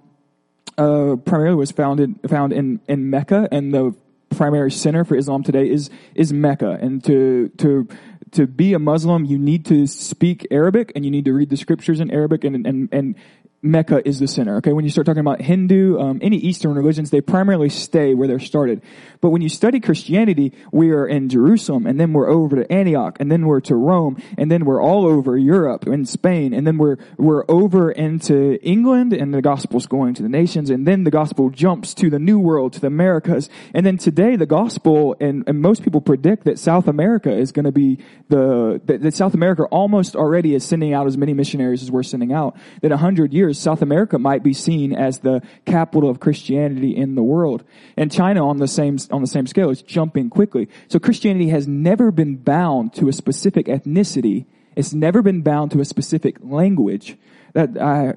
uh, 0.76 1.16
primarily 1.24 1.56
was 1.56 1.70
founded 1.70 2.18
found 2.28 2.52
in 2.52 2.80
in 2.88 3.10
Mecca, 3.10 3.48
and 3.52 3.72
the 3.72 3.94
primary 4.30 4.70
center 4.70 5.04
for 5.04 5.16
Islam 5.16 5.42
today 5.42 5.68
is 5.68 5.90
is 6.14 6.32
Mecca. 6.32 6.78
And 6.80 7.04
to 7.04 7.50
to 7.58 7.86
to 8.32 8.46
be 8.46 8.74
a 8.74 8.78
Muslim, 8.78 9.24
you 9.24 9.38
need 9.38 9.64
to 9.66 9.86
speak 9.86 10.46
Arabic 10.50 10.92
and 10.94 11.04
you 11.04 11.10
need 11.10 11.24
to 11.24 11.32
read 11.32 11.50
the 11.50 11.56
scriptures 11.56 12.00
in 12.00 12.10
Arabic 12.10 12.44
and 12.44 12.66
and 12.66 12.88
and 12.92 13.14
Mecca 13.62 14.06
is 14.08 14.18
the 14.18 14.26
center. 14.26 14.56
Okay, 14.56 14.72
when 14.72 14.84
you 14.84 14.90
start 14.90 15.06
talking 15.06 15.20
about 15.20 15.42
Hindu, 15.42 15.98
um, 15.98 16.18
any 16.22 16.38
Eastern 16.38 16.74
religions, 16.74 17.10
they 17.10 17.20
primarily 17.20 17.68
stay 17.68 18.14
where 18.14 18.26
they're 18.26 18.38
started. 18.38 18.80
But 19.20 19.30
when 19.30 19.42
you 19.42 19.50
study 19.50 19.80
Christianity, 19.80 20.54
we 20.72 20.92
are 20.92 21.06
in 21.06 21.28
Jerusalem, 21.28 21.86
and 21.86 22.00
then 22.00 22.14
we're 22.14 22.30
over 22.30 22.56
to 22.56 22.72
Antioch, 22.72 23.18
and 23.20 23.30
then 23.30 23.44
we're 23.44 23.60
to 23.60 23.74
Rome, 23.74 24.22
and 24.38 24.50
then 24.50 24.64
we're 24.64 24.82
all 24.82 25.06
over 25.06 25.36
Europe 25.36 25.86
and 25.86 26.08
Spain, 26.08 26.54
and 26.54 26.66
then 26.66 26.78
we're 26.78 26.96
we're 27.18 27.44
over 27.50 27.90
into 27.90 28.58
England, 28.62 29.12
and 29.12 29.34
the 29.34 29.42
gospel's 29.42 29.86
going 29.86 30.14
to 30.14 30.22
the 30.22 30.28
nations, 30.28 30.70
and 30.70 30.86
then 30.86 31.04
the 31.04 31.10
gospel 31.10 31.50
jumps 31.50 31.92
to 31.94 32.08
the 32.08 32.18
New 32.18 32.38
World, 32.38 32.72
to 32.74 32.80
the 32.80 32.86
Americas, 32.86 33.50
and 33.74 33.84
then 33.84 33.98
today 33.98 34.36
the 34.36 34.46
gospel, 34.46 35.16
and, 35.20 35.44
and 35.46 35.60
most 35.60 35.82
people 35.82 36.00
predict 36.00 36.44
that 36.44 36.58
South 36.58 36.88
America 36.88 37.30
is 37.30 37.52
going 37.52 37.66
to 37.66 37.72
be 37.72 37.98
the 38.28 38.80
that, 38.86 39.02
that 39.02 39.14
South 39.14 39.34
America 39.34 39.64
almost 39.64 40.16
already 40.16 40.54
is 40.54 40.64
sending 40.64 40.94
out 40.94 41.06
as 41.06 41.18
many 41.18 41.34
missionaries 41.34 41.82
as 41.82 41.90
we're 41.90 42.02
sending 42.02 42.32
out. 42.32 42.56
That 42.80 42.90
a 42.90 42.96
hundred 42.96 43.34
years, 43.34 43.49
South 43.58 43.82
America 43.82 44.18
might 44.18 44.42
be 44.42 44.52
seen 44.52 44.92
as 44.92 45.20
the 45.20 45.42
capital 45.64 46.08
of 46.10 46.20
Christianity 46.20 46.96
in 46.96 47.14
the 47.14 47.22
world, 47.22 47.64
and 47.96 48.12
China 48.12 48.46
on 48.46 48.58
the 48.58 48.68
same 48.68 48.98
on 49.10 49.20
the 49.20 49.26
same 49.26 49.46
scale 49.46 49.70
is 49.70 49.82
jumping 49.82 50.30
quickly. 50.30 50.68
So 50.88 50.98
Christianity 50.98 51.48
has 51.48 51.66
never 51.66 52.10
been 52.10 52.36
bound 52.36 52.92
to 52.94 53.08
a 53.08 53.12
specific 53.12 53.66
ethnicity. 53.66 54.46
It's 54.76 54.92
never 54.92 55.22
been 55.22 55.42
bound 55.42 55.72
to 55.72 55.80
a 55.80 55.84
specific 55.84 56.36
language. 56.40 57.16
That 57.54 57.76
I, 57.80 58.14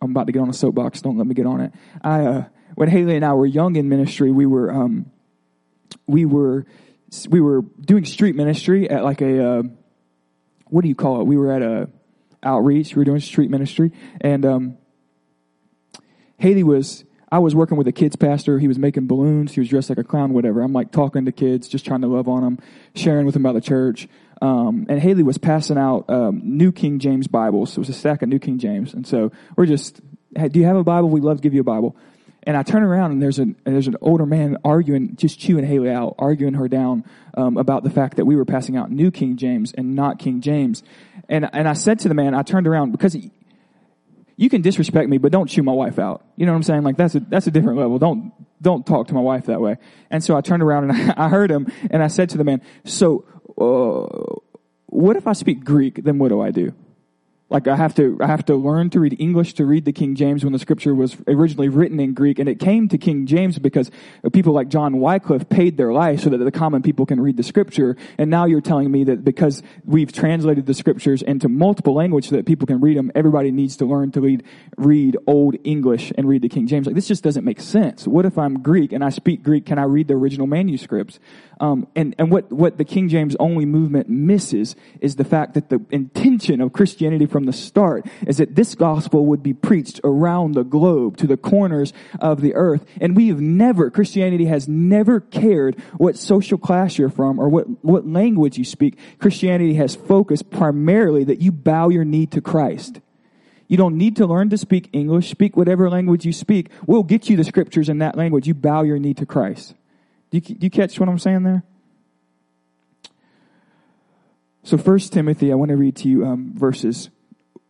I'm 0.00 0.10
about 0.10 0.26
to 0.26 0.32
get 0.32 0.40
on 0.40 0.50
a 0.50 0.52
soapbox. 0.52 1.00
Don't 1.02 1.16
let 1.16 1.26
me 1.26 1.34
get 1.34 1.46
on 1.46 1.60
it. 1.60 1.72
I, 2.02 2.26
uh, 2.26 2.44
when 2.74 2.88
Haley 2.88 3.16
and 3.16 3.24
I 3.24 3.32
were 3.32 3.46
young 3.46 3.76
in 3.76 3.88
ministry, 3.88 4.30
we 4.30 4.46
were, 4.46 4.70
um, 4.70 5.10
we 6.06 6.24
were, 6.24 6.66
we 7.28 7.40
were 7.40 7.62
doing 7.80 8.04
street 8.04 8.36
ministry 8.36 8.90
at 8.90 9.04
like 9.04 9.20
a, 9.22 9.58
uh, 9.58 9.62
what 10.66 10.82
do 10.82 10.88
you 10.88 10.94
call 10.94 11.20
it? 11.20 11.24
We 11.24 11.36
were 11.36 11.52
at 11.52 11.62
a 11.62 11.88
outreach. 12.42 12.94
We 12.94 13.00
were 13.00 13.04
doing 13.04 13.20
street 13.20 13.50
ministry, 13.50 13.92
and 14.20 14.44
um, 14.44 14.78
Haley 16.38 16.62
was 16.62 17.04
I 17.30 17.40
was 17.40 17.54
working 17.54 17.76
with 17.76 17.88
a 17.88 17.92
kids 17.92 18.14
pastor. 18.14 18.58
He 18.58 18.68
was 18.68 18.78
making 18.78 19.08
balloons. 19.08 19.52
He 19.52 19.60
was 19.60 19.68
dressed 19.68 19.88
like 19.88 19.98
a 19.98 20.04
clown, 20.04 20.32
whatever. 20.32 20.62
I'm 20.62 20.72
like 20.72 20.92
talking 20.92 21.24
to 21.24 21.32
kids, 21.32 21.66
just 21.66 21.84
trying 21.84 22.02
to 22.02 22.06
love 22.06 22.28
on 22.28 22.42
them, 22.42 22.58
sharing 22.94 23.26
with 23.26 23.34
them 23.34 23.44
about 23.44 23.54
the 23.54 23.60
church. 23.60 24.08
Um, 24.40 24.86
and 24.88 25.00
Haley 25.00 25.22
was 25.22 25.38
passing 25.38 25.76
out 25.76 26.08
um, 26.08 26.40
New 26.44 26.70
King 26.70 26.98
James 26.98 27.26
Bibles. 27.26 27.72
It 27.72 27.78
was 27.78 27.88
a 27.88 27.94
stack 27.94 28.22
of 28.22 28.28
New 28.28 28.38
King 28.38 28.58
James. 28.58 28.94
And 28.94 29.06
so 29.06 29.32
we're 29.56 29.66
just, 29.66 30.00
hey, 30.36 30.48
do 30.48 30.60
you 30.60 30.66
have 30.66 30.76
a 30.76 30.84
Bible? 30.84 31.08
We'd 31.08 31.24
love 31.24 31.38
to 31.38 31.42
give 31.42 31.54
you 31.54 31.62
a 31.62 31.64
Bible. 31.64 31.96
And 32.46 32.56
I 32.56 32.62
turn 32.62 32.84
around 32.84 33.10
and 33.10 33.20
there's 33.20 33.40
an 33.40 33.56
there's 33.64 33.88
an 33.88 33.96
older 34.00 34.24
man 34.24 34.56
arguing, 34.64 35.16
just 35.16 35.38
chewing 35.38 35.64
Haley 35.64 35.90
out, 35.90 36.14
arguing 36.18 36.54
her 36.54 36.68
down 36.68 37.04
um, 37.34 37.56
about 37.56 37.82
the 37.82 37.90
fact 37.90 38.16
that 38.16 38.24
we 38.24 38.36
were 38.36 38.44
passing 38.44 38.76
out 38.76 38.90
New 38.90 39.10
King 39.10 39.36
James 39.36 39.72
and 39.72 39.96
not 39.96 40.18
King 40.18 40.40
James. 40.40 40.82
And 41.28 41.50
and 41.52 41.68
I 41.68 41.72
said 41.72 41.98
to 42.00 42.08
the 42.08 42.14
man, 42.14 42.34
I 42.34 42.42
turned 42.42 42.68
around 42.68 42.92
because 42.92 43.14
he, 43.14 43.32
you 44.36 44.50
can 44.50 44.60
disrespect 44.60 45.08
me, 45.08 45.18
but 45.18 45.32
don't 45.32 45.48
chew 45.48 45.62
my 45.62 45.72
wife 45.72 45.98
out. 45.98 46.24
You 46.36 46.44
know 46.46 46.52
what 46.52 46.56
I'm 46.56 46.62
saying? 46.62 46.82
Like 46.82 46.96
that's 46.96 47.14
a, 47.14 47.20
that's 47.20 47.46
a 47.46 47.50
different 47.50 47.78
level. 47.78 47.98
Don't, 47.98 48.32
don't 48.60 48.86
talk 48.86 49.08
to 49.08 49.14
my 49.14 49.20
wife 49.20 49.46
that 49.46 49.60
way. 49.60 49.76
And 50.10 50.22
so 50.22 50.36
I 50.36 50.42
turned 50.42 50.62
around 50.62 50.90
and 50.90 51.12
I 51.16 51.28
heard 51.28 51.50
him 51.50 51.72
and 51.90 52.02
I 52.02 52.08
said 52.08 52.30
to 52.30 52.38
the 52.38 52.44
man, 52.44 52.62
so, 52.84 53.24
uh, 53.58 54.40
what 54.86 55.16
if 55.16 55.26
I 55.26 55.32
speak 55.32 55.64
Greek? 55.64 56.04
Then 56.04 56.18
what 56.18 56.28
do 56.28 56.40
I 56.40 56.50
do? 56.50 56.74
Like 57.48 57.68
I 57.68 57.76
have 57.76 57.94
to, 57.94 58.18
I 58.20 58.26
have 58.26 58.44
to 58.46 58.56
learn 58.56 58.90
to 58.90 58.98
read 58.98 59.20
English 59.20 59.54
to 59.54 59.66
read 59.66 59.84
the 59.84 59.92
King 59.92 60.16
James 60.16 60.42
when 60.42 60.52
the 60.52 60.58
scripture 60.58 60.96
was 60.96 61.16
originally 61.28 61.68
written 61.68 62.00
in 62.00 62.12
Greek. 62.12 62.40
And 62.40 62.48
it 62.48 62.58
came 62.58 62.88
to 62.88 62.98
King 62.98 63.24
James 63.24 63.56
because 63.60 63.88
people 64.32 64.52
like 64.52 64.68
John 64.68 64.98
Wycliffe 64.98 65.48
paid 65.48 65.76
their 65.76 65.92
life 65.92 66.20
so 66.20 66.30
that 66.30 66.38
the 66.38 66.50
common 66.50 66.82
people 66.82 67.06
can 67.06 67.20
read 67.20 67.36
the 67.36 67.44
scripture. 67.44 67.96
And 68.18 68.30
now 68.30 68.46
you're 68.46 68.60
telling 68.60 68.90
me 68.90 69.04
that 69.04 69.24
because 69.24 69.62
we've 69.84 70.12
translated 70.12 70.66
the 70.66 70.74
scriptures 70.74 71.22
into 71.22 71.48
multiple 71.48 71.94
languages 71.94 72.30
so 72.30 72.36
that 72.36 72.46
people 72.46 72.66
can 72.66 72.80
read 72.80 72.96
them, 72.96 73.12
everybody 73.14 73.52
needs 73.52 73.76
to 73.76 73.84
learn 73.84 74.10
to 74.12 74.20
read, 74.20 74.42
read 74.76 75.16
Old 75.28 75.54
English 75.62 76.12
and 76.18 76.28
read 76.28 76.42
the 76.42 76.48
King 76.48 76.66
James. 76.66 76.86
Like 76.86 76.96
this 76.96 77.06
just 77.06 77.22
doesn't 77.22 77.44
make 77.44 77.60
sense. 77.60 78.08
What 78.08 78.26
if 78.26 78.38
I'm 78.38 78.60
Greek 78.60 78.92
and 78.92 79.04
I 79.04 79.10
speak 79.10 79.44
Greek? 79.44 79.66
Can 79.66 79.78
I 79.78 79.84
read 79.84 80.08
the 80.08 80.14
original 80.14 80.48
manuscripts? 80.48 81.20
Um, 81.60 81.86
and, 81.94 82.14
and 82.18 82.32
what, 82.32 82.50
what 82.50 82.76
the 82.76 82.84
King 82.84 83.08
James 83.08 83.36
only 83.38 83.66
movement 83.66 84.08
misses 84.08 84.74
is 85.00 85.14
the 85.14 85.24
fact 85.24 85.54
that 85.54 85.70
the 85.70 85.80
intention 85.90 86.60
of 86.60 86.72
Christianity 86.72 87.26
from 87.36 87.44
the 87.44 87.52
start 87.52 88.06
is 88.26 88.38
that 88.38 88.54
this 88.54 88.74
gospel 88.74 89.26
would 89.26 89.42
be 89.42 89.52
preached 89.52 90.00
around 90.02 90.52
the 90.52 90.64
globe 90.64 91.18
to 91.18 91.26
the 91.26 91.36
corners 91.36 91.92
of 92.18 92.40
the 92.40 92.54
earth. 92.54 92.82
And 92.98 93.14
we 93.14 93.28
have 93.28 93.42
never, 93.42 93.90
Christianity 93.90 94.46
has 94.46 94.66
never 94.66 95.20
cared 95.20 95.78
what 95.98 96.16
social 96.16 96.56
class 96.56 96.96
you're 96.96 97.10
from 97.10 97.38
or 97.38 97.50
what, 97.50 97.66
what 97.84 98.06
language 98.06 98.56
you 98.56 98.64
speak. 98.64 98.98
Christianity 99.18 99.74
has 99.74 99.94
focused 99.94 100.50
primarily 100.50 101.24
that 101.24 101.42
you 101.42 101.52
bow 101.52 101.90
your 101.90 102.06
knee 102.06 102.24
to 102.24 102.40
Christ. 102.40 103.02
You 103.68 103.76
don't 103.76 103.98
need 103.98 104.16
to 104.16 104.24
learn 104.24 104.48
to 104.48 104.56
speak 104.56 104.88
English. 104.94 105.28
Speak 105.28 105.58
whatever 105.58 105.90
language 105.90 106.24
you 106.24 106.32
speak. 106.32 106.70
We'll 106.86 107.02
get 107.02 107.28
you 107.28 107.36
the 107.36 107.44
scriptures 107.44 107.90
in 107.90 107.98
that 107.98 108.16
language. 108.16 108.48
You 108.48 108.54
bow 108.54 108.82
your 108.82 108.98
knee 108.98 109.12
to 109.12 109.26
Christ. 109.26 109.74
Do 110.30 110.38
you, 110.38 110.40
do 110.40 110.64
you 110.64 110.70
catch 110.70 110.98
what 110.98 111.10
I'm 111.10 111.18
saying 111.18 111.42
there? 111.42 111.64
So 114.62 114.78
First 114.78 115.12
Timothy, 115.12 115.52
I 115.52 115.54
want 115.54 115.68
to 115.68 115.76
read 115.76 115.96
to 115.96 116.08
you 116.08 116.24
um, 116.24 116.54
verses 116.54 117.10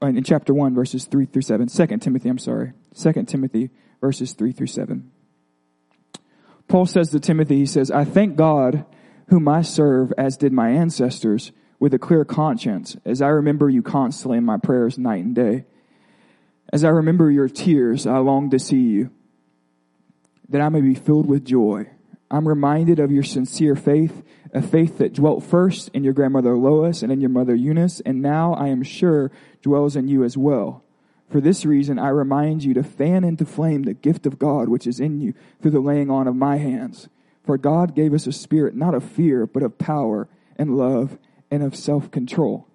Uh, 0.02 0.08
in 0.08 0.22
chapter 0.22 0.52
one, 0.52 0.74
verses 0.74 1.06
three 1.06 1.24
through 1.24 1.42
seven. 1.42 1.68
Second 1.68 2.00
Timothy, 2.00 2.28
I'm 2.28 2.38
sorry. 2.38 2.72
Second 2.92 3.28
Timothy, 3.28 3.70
verses 4.00 4.34
three 4.34 4.52
through 4.52 4.66
seven. 4.66 5.10
Paul 6.68 6.84
says 6.84 7.10
to 7.10 7.20
Timothy, 7.20 7.56
he 7.58 7.66
says, 7.66 7.90
"I 7.90 8.04
thank 8.04 8.36
God, 8.36 8.84
whom 9.28 9.48
I 9.48 9.62
serve, 9.62 10.12
as 10.18 10.36
did 10.36 10.52
my 10.52 10.68
ancestors, 10.70 11.52
with 11.78 11.94
a 11.94 11.98
clear 11.98 12.24
conscience, 12.24 12.96
as 13.04 13.22
I 13.22 13.28
remember 13.28 13.70
you 13.70 13.82
constantly 13.82 14.38
in 14.38 14.44
my 14.44 14.58
prayers 14.58 14.98
night 14.98 15.24
and 15.24 15.34
day. 15.34 15.64
As 16.72 16.84
I 16.84 16.88
remember 16.88 17.30
your 17.30 17.48
tears, 17.48 18.06
I 18.06 18.18
long 18.18 18.50
to 18.50 18.58
see 18.58 18.80
you, 18.80 19.10
that 20.48 20.60
I 20.60 20.68
may 20.68 20.80
be 20.80 20.94
filled 20.94 21.26
with 21.26 21.44
joy." 21.44 21.88
I'm 22.30 22.48
reminded 22.48 22.98
of 22.98 23.12
your 23.12 23.22
sincere 23.22 23.76
faith, 23.76 24.22
a 24.52 24.60
faith 24.60 24.98
that 24.98 25.12
dwelt 25.12 25.44
first 25.44 25.88
in 25.90 26.02
your 26.02 26.12
grandmother 26.12 26.56
Lois 26.56 27.02
and 27.02 27.12
in 27.12 27.20
your 27.20 27.30
mother 27.30 27.54
Eunice, 27.54 28.00
and 28.00 28.20
now 28.20 28.54
I 28.54 28.68
am 28.68 28.82
sure 28.82 29.30
dwells 29.62 29.96
in 29.96 30.08
you 30.08 30.24
as 30.24 30.36
well. 30.36 30.82
For 31.30 31.40
this 31.40 31.64
reason, 31.64 31.98
I 31.98 32.08
remind 32.08 32.64
you 32.64 32.74
to 32.74 32.82
fan 32.82 33.24
into 33.24 33.44
flame 33.44 33.82
the 33.82 33.94
gift 33.94 34.26
of 34.26 34.38
God 34.38 34.68
which 34.68 34.86
is 34.86 35.00
in 35.00 35.20
you 35.20 35.34
through 35.60 35.72
the 35.72 35.80
laying 35.80 36.10
on 36.10 36.28
of 36.28 36.36
my 36.36 36.56
hands. 36.56 37.08
For 37.44 37.58
God 37.58 37.94
gave 37.94 38.12
us 38.12 38.26
a 38.26 38.32
spirit 38.32 38.74
not 38.74 38.94
of 38.94 39.04
fear, 39.04 39.46
but 39.46 39.62
of 39.62 39.78
power 39.78 40.28
and 40.56 40.76
love 40.76 41.18
and 41.50 41.62
of 41.62 41.76
self 41.76 42.10
control. 42.10 42.66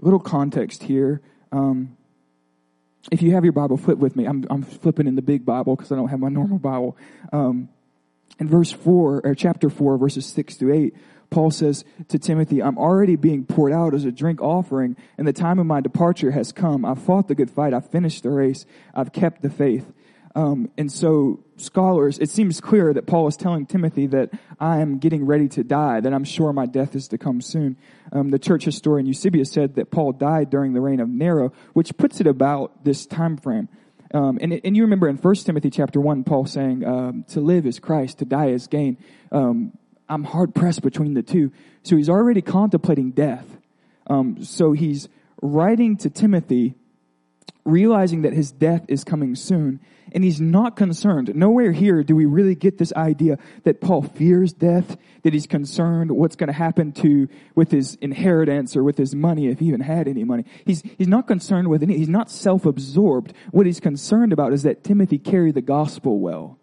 Little 0.00 0.20
context 0.20 0.84
here. 0.84 1.22
Um, 1.50 1.96
if 3.10 3.22
you 3.22 3.32
have 3.32 3.44
your 3.44 3.52
Bible, 3.52 3.76
flip 3.76 3.98
with 3.98 4.16
me. 4.16 4.24
I'm, 4.24 4.44
I'm 4.50 4.62
flipping 4.62 5.06
in 5.06 5.14
the 5.14 5.22
big 5.22 5.44
Bible 5.44 5.76
because 5.76 5.92
I 5.92 5.96
don't 5.96 6.08
have 6.08 6.20
my 6.20 6.28
normal 6.28 6.58
Bible. 6.58 6.96
Um, 7.32 7.68
in 8.38 8.48
verse 8.48 8.72
4, 8.72 9.22
or 9.24 9.34
chapter 9.34 9.70
4, 9.70 9.98
verses 9.98 10.26
6 10.26 10.56
to 10.56 10.72
8, 10.72 10.94
Paul 11.30 11.50
says 11.50 11.84
to 12.08 12.18
Timothy, 12.18 12.62
I'm 12.62 12.78
already 12.78 13.16
being 13.16 13.44
poured 13.44 13.72
out 13.72 13.94
as 13.94 14.04
a 14.04 14.12
drink 14.12 14.40
offering, 14.40 14.96
and 15.18 15.26
the 15.26 15.32
time 15.32 15.58
of 15.58 15.66
my 15.66 15.80
departure 15.80 16.30
has 16.30 16.52
come. 16.52 16.84
I've 16.84 17.02
fought 17.02 17.28
the 17.28 17.34
good 17.34 17.50
fight. 17.50 17.74
I've 17.74 17.90
finished 17.90 18.22
the 18.22 18.30
race. 18.30 18.66
I've 18.94 19.12
kept 19.12 19.42
the 19.42 19.50
faith. 19.50 19.92
Um, 20.34 20.70
and 20.76 20.90
so 20.90 21.44
scholars, 21.56 22.18
it 22.18 22.28
seems 22.28 22.60
clear 22.60 22.92
that 22.92 23.06
Paul 23.06 23.28
is 23.28 23.36
telling 23.36 23.66
Timothy 23.66 24.08
that 24.08 24.30
I 24.58 24.80
am 24.80 24.98
getting 24.98 25.26
ready 25.26 25.48
to 25.50 25.62
die, 25.62 26.00
that 26.00 26.12
I'm 26.12 26.24
sure 26.24 26.52
my 26.52 26.66
death 26.66 26.96
is 26.96 27.08
to 27.08 27.18
come 27.18 27.40
soon. 27.40 27.76
Um, 28.10 28.30
the 28.30 28.38
church 28.38 28.64
historian 28.64 29.06
Eusebius 29.06 29.52
said 29.52 29.76
that 29.76 29.90
Paul 29.90 30.12
died 30.12 30.50
during 30.50 30.72
the 30.72 30.80
reign 30.80 31.00
of 31.00 31.08
Nero, 31.08 31.52
which 31.72 31.96
puts 31.96 32.20
it 32.20 32.26
about 32.26 32.84
this 32.84 33.06
time 33.06 33.36
frame. 33.36 33.68
Um, 34.12 34.38
and, 34.40 34.60
and 34.64 34.76
you 34.76 34.82
remember 34.82 35.08
in 35.08 35.16
1 35.16 35.34
Timothy 35.36 35.70
chapter 35.70 36.00
1, 36.00 36.24
Paul 36.24 36.46
saying, 36.46 36.84
um, 36.84 37.24
to 37.28 37.40
live 37.40 37.66
is 37.66 37.78
Christ, 37.78 38.18
to 38.18 38.24
die 38.24 38.48
is 38.48 38.66
gain. 38.66 38.98
Um, 39.32 39.72
I'm 40.08 40.24
hard 40.24 40.54
pressed 40.54 40.82
between 40.82 41.14
the 41.14 41.22
two. 41.22 41.52
So 41.82 41.96
he's 41.96 42.08
already 42.08 42.42
contemplating 42.42 43.12
death. 43.12 43.46
Um, 44.06 44.44
so 44.44 44.72
he's 44.72 45.08
writing 45.40 45.96
to 45.98 46.10
Timothy, 46.10 46.74
realizing 47.64 48.22
that 48.22 48.32
his 48.32 48.52
death 48.52 48.84
is 48.88 49.04
coming 49.04 49.34
soon, 49.34 49.80
and 50.12 50.22
he's 50.22 50.40
not 50.40 50.76
concerned. 50.76 51.34
Nowhere 51.34 51.72
here 51.72 52.04
do 52.04 52.14
we 52.14 52.26
really 52.26 52.54
get 52.54 52.78
this 52.78 52.92
idea 52.92 53.38
that 53.64 53.80
Paul 53.80 54.02
fears 54.02 54.52
death, 54.52 54.96
that 55.22 55.32
he's 55.32 55.46
concerned 55.46 56.10
what's 56.10 56.36
going 56.36 56.48
to 56.48 56.52
happen 56.52 56.92
to, 56.92 57.28
with 57.54 57.70
his 57.70 57.96
inheritance 57.96 58.76
or 58.76 58.84
with 58.84 58.98
his 58.98 59.14
money, 59.14 59.48
if 59.48 59.58
he 59.58 59.66
even 59.66 59.80
had 59.80 60.06
any 60.06 60.24
money. 60.24 60.44
He's, 60.66 60.82
he's 60.98 61.08
not 61.08 61.26
concerned 61.26 61.68
with 61.68 61.82
any, 61.82 61.96
he's 61.96 62.08
not 62.08 62.30
self-absorbed. 62.30 63.32
What 63.50 63.66
he's 63.66 63.80
concerned 63.80 64.32
about 64.32 64.52
is 64.52 64.62
that 64.64 64.84
Timothy 64.84 65.18
carry 65.18 65.50
the 65.50 65.62
gospel 65.62 66.20
well. 66.20 66.58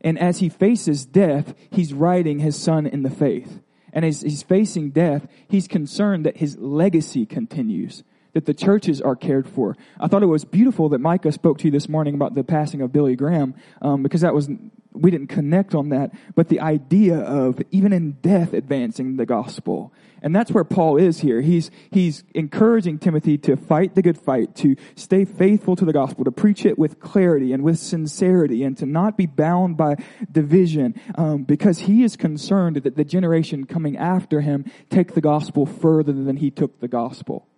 And 0.00 0.18
as 0.18 0.38
he 0.38 0.48
faces 0.48 1.06
death, 1.06 1.54
he's 1.70 1.94
writing 1.94 2.40
his 2.40 2.60
son 2.60 2.86
in 2.86 3.04
the 3.04 3.10
faith. 3.10 3.60
And 3.92 4.04
as 4.04 4.22
he's 4.22 4.42
facing 4.42 4.90
death, 4.90 5.28
he's 5.48 5.68
concerned 5.68 6.26
that 6.26 6.38
his 6.38 6.58
legacy 6.58 7.24
continues 7.24 8.02
that 8.34 8.46
the 8.46 8.54
churches 8.54 9.00
are 9.00 9.16
cared 9.16 9.48
for. 9.48 9.76
I 9.98 10.06
thought 10.06 10.22
it 10.22 10.26
was 10.26 10.44
beautiful 10.44 10.90
that 10.90 11.00
Micah 11.00 11.32
spoke 11.32 11.58
to 11.58 11.64
you 11.64 11.70
this 11.70 11.88
morning 11.88 12.14
about 12.14 12.34
the 12.34 12.44
passing 12.44 12.82
of 12.82 12.92
Billy 12.92 13.16
Graham, 13.16 13.54
um, 13.80 14.02
because 14.02 14.20
that 14.20 14.34
was 14.34 14.48
we 14.94 15.10
didn't 15.10 15.26
connect 15.26 15.74
on 15.74 15.88
that, 15.88 16.12
but 16.36 16.48
the 16.48 16.60
idea 16.60 17.18
of 17.18 17.60
even 17.72 17.92
in 17.92 18.12
death 18.22 18.52
advancing 18.52 19.16
the 19.16 19.26
gospel. 19.26 19.92
And 20.22 20.34
that's 20.34 20.52
where 20.52 20.64
Paul 20.64 20.96
is 20.96 21.20
here. 21.20 21.40
He's, 21.40 21.70
he's 21.90 22.22
encouraging 22.32 22.98
Timothy 23.00 23.36
to 23.38 23.56
fight 23.56 23.94
the 23.94 24.02
good 24.02 24.16
fight, 24.16 24.54
to 24.56 24.76
stay 24.94 25.24
faithful 25.24 25.74
to 25.76 25.84
the 25.84 25.92
gospel, 25.92 26.24
to 26.24 26.30
preach 26.30 26.64
it 26.64 26.78
with 26.78 27.00
clarity 27.00 27.52
and 27.52 27.62
with 27.62 27.78
sincerity, 27.78 28.62
and 28.62 28.78
to 28.78 28.86
not 28.86 29.18
be 29.18 29.26
bound 29.26 29.76
by 29.76 29.96
division, 30.30 30.94
um, 31.16 31.42
because 31.42 31.80
he 31.80 32.04
is 32.04 32.16
concerned 32.16 32.76
that 32.76 32.94
the 32.94 33.04
generation 33.04 33.66
coming 33.66 33.98
after 33.98 34.40
him 34.40 34.64
take 34.90 35.14
the 35.14 35.20
gospel 35.20 35.66
further 35.66 36.12
than 36.12 36.36
he 36.36 36.50
took 36.50 36.78
the 36.80 36.88
gospel. 36.88 37.48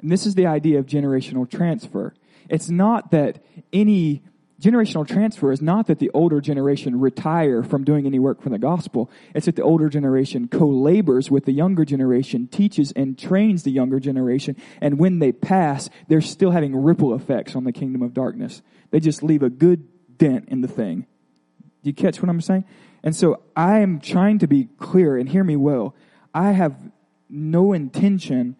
And 0.00 0.10
this 0.10 0.26
is 0.26 0.34
the 0.34 0.46
idea 0.46 0.78
of 0.78 0.86
generational 0.86 1.48
transfer. 1.48 2.14
It's 2.48 2.68
not 2.68 3.10
that 3.10 3.42
any 3.72 4.22
generational 4.60 5.06
transfer 5.06 5.52
is 5.52 5.62
not 5.62 5.86
that 5.86 5.98
the 5.98 6.10
older 6.10 6.40
generation 6.40 6.98
retire 6.98 7.62
from 7.62 7.84
doing 7.84 8.06
any 8.06 8.18
work 8.18 8.42
for 8.42 8.48
the 8.48 8.58
gospel. 8.58 9.10
It's 9.34 9.46
that 9.46 9.56
the 9.56 9.62
older 9.62 9.88
generation 9.88 10.48
co-labors 10.48 11.30
with 11.30 11.44
the 11.44 11.52
younger 11.52 11.84
generation, 11.84 12.48
teaches 12.48 12.92
and 12.92 13.16
trains 13.16 13.62
the 13.62 13.70
younger 13.70 14.00
generation, 14.00 14.56
and 14.80 14.98
when 14.98 15.20
they 15.20 15.32
pass, 15.32 15.88
they're 16.08 16.20
still 16.20 16.50
having 16.50 16.74
ripple 16.74 17.14
effects 17.14 17.54
on 17.54 17.64
the 17.64 17.72
kingdom 17.72 18.02
of 18.02 18.14
darkness. 18.14 18.62
They 18.90 19.00
just 19.00 19.22
leave 19.22 19.42
a 19.42 19.50
good 19.50 19.86
dent 20.16 20.48
in 20.48 20.60
the 20.60 20.68
thing. 20.68 21.06
Do 21.82 21.90
you 21.90 21.94
catch 21.94 22.20
what 22.20 22.28
I'm 22.28 22.40
saying? 22.40 22.64
And 23.04 23.14
so 23.14 23.42
I 23.54 23.78
am 23.78 24.00
trying 24.00 24.40
to 24.40 24.48
be 24.48 24.68
clear 24.78 25.16
and 25.16 25.28
hear 25.28 25.44
me 25.44 25.54
well. 25.54 25.94
I 26.34 26.50
have 26.50 26.76
no 27.30 27.72
intention 27.72 28.56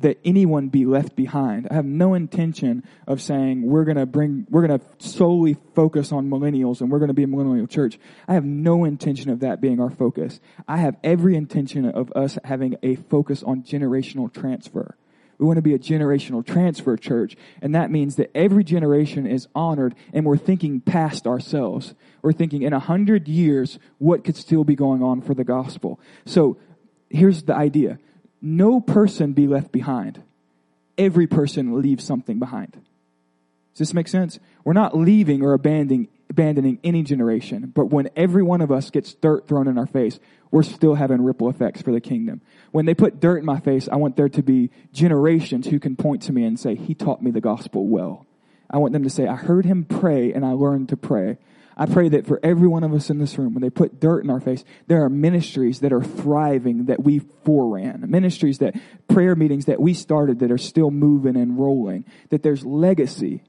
that 0.00 0.18
anyone 0.24 0.68
be 0.68 0.84
left 0.84 1.14
behind. 1.14 1.68
I 1.70 1.74
have 1.74 1.84
no 1.84 2.14
intention 2.14 2.82
of 3.06 3.22
saying 3.22 3.62
we're 3.62 3.84
going 3.84 3.96
to 3.96 4.06
bring, 4.06 4.46
we're 4.50 4.66
going 4.66 4.78
to 4.78 4.84
solely 4.98 5.56
focus 5.74 6.10
on 6.10 6.28
millennials 6.28 6.80
and 6.80 6.90
we're 6.90 6.98
going 6.98 7.08
to 7.08 7.14
be 7.14 7.22
a 7.22 7.28
millennial 7.28 7.68
church. 7.68 7.98
I 8.26 8.34
have 8.34 8.44
no 8.44 8.84
intention 8.84 9.30
of 9.30 9.40
that 9.40 9.60
being 9.60 9.80
our 9.80 9.90
focus. 9.90 10.40
I 10.66 10.78
have 10.78 10.96
every 11.04 11.36
intention 11.36 11.86
of 11.86 12.10
us 12.12 12.38
having 12.44 12.76
a 12.82 12.96
focus 12.96 13.42
on 13.44 13.62
generational 13.62 14.32
transfer. 14.32 14.96
We 15.38 15.46
want 15.46 15.56
to 15.56 15.62
be 15.62 15.74
a 15.74 15.78
generational 15.78 16.46
transfer 16.46 16.96
church, 16.96 17.36
and 17.60 17.74
that 17.74 17.90
means 17.90 18.16
that 18.16 18.30
every 18.36 18.62
generation 18.62 19.26
is 19.26 19.48
honored 19.54 19.94
and 20.12 20.24
we're 20.24 20.36
thinking 20.36 20.80
past 20.80 21.26
ourselves. 21.26 21.94
We're 22.22 22.32
thinking 22.32 22.62
in 22.62 22.72
a 22.72 22.78
hundred 22.78 23.28
years, 23.28 23.78
what 23.98 24.24
could 24.24 24.36
still 24.36 24.64
be 24.64 24.76
going 24.76 25.02
on 25.02 25.22
for 25.22 25.34
the 25.34 25.44
gospel? 25.44 26.00
So 26.24 26.56
here's 27.10 27.42
the 27.44 27.54
idea 27.54 27.98
no 28.44 28.80
person 28.80 29.32
be 29.32 29.46
left 29.46 29.72
behind. 29.72 30.22
Every 30.98 31.26
person 31.26 31.80
leaves 31.80 32.04
something 32.04 32.38
behind. 32.38 32.72
Does 32.72 33.78
this 33.78 33.94
make 33.94 34.06
sense? 34.06 34.38
We're 34.64 34.74
not 34.74 34.96
leaving 34.96 35.42
or 35.42 35.54
abandoning, 35.54 36.08
abandoning 36.30 36.78
any 36.84 37.02
generation, 37.02 37.72
but 37.74 37.86
when 37.86 38.10
every 38.14 38.42
one 38.42 38.60
of 38.60 38.70
us 38.70 38.90
gets 38.90 39.14
dirt 39.14 39.48
thrown 39.48 39.66
in 39.66 39.78
our 39.78 39.86
face, 39.86 40.20
we're 40.50 40.62
still 40.62 40.94
having 40.94 41.22
ripple 41.22 41.48
effects 41.48 41.82
for 41.82 41.90
the 41.90 42.00
kingdom. 42.00 42.40
When 42.70 42.86
they 42.86 42.94
put 42.94 43.18
dirt 43.18 43.38
in 43.38 43.44
my 43.44 43.58
face, 43.58 43.88
I 43.90 43.96
want 43.96 44.16
there 44.16 44.28
to 44.28 44.42
be 44.42 44.70
generations 44.92 45.66
who 45.66 45.80
can 45.80 45.96
point 45.96 46.22
to 46.22 46.32
me 46.32 46.44
and 46.44 46.60
say, 46.60 46.76
He 46.76 46.94
taught 46.94 47.22
me 47.22 47.32
the 47.32 47.40
gospel 47.40 47.88
well. 47.88 48.26
I 48.70 48.78
want 48.78 48.92
them 48.92 49.02
to 49.04 49.10
say, 49.10 49.26
I 49.26 49.36
heard 49.36 49.64
him 49.64 49.84
pray 49.84 50.32
and 50.32 50.44
I 50.44 50.52
learned 50.52 50.90
to 50.90 50.96
pray. 50.96 51.38
I 51.76 51.86
pray 51.86 52.08
that 52.10 52.26
for 52.26 52.38
every 52.42 52.68
one 52.68 52.84
of 52.84 52.92
us 52.92 53.10
in 53.10 53.18
this 53.18 53.36
room, 53.36 53.54
when 53.54 53.62
they 53.62 53.70
put 53.70 54.00
dirt 54.00 54.22
in 54.22 54.30
our 54.30 54.40
face, 54.40 54.64
there 54.86 55.02
are 55.02 55.08
ministries 55.08 55.80
that 55.80 55.92
are 55.92 56.02
thriving 56.02 56.84
that 56.86 57.02
we 57.02 57.20
foreran, 57.44 58.08
ministries 58.08 58.58
that, 58.58 58.74
prayer 59.08 59.34
meetings 59.34 59.64
that 59.64 59.80
we 59.80 59.92
started 59.94 60.38
that 60.38 60.52
are 60.52 60.58
still 60.58 60.90
moving 60.90 61.36
and 61.36 61.58
rolling, 61.58 62.04
that 62.30 62.42
there's 62.42 62.64
legacy. 62.64 63.42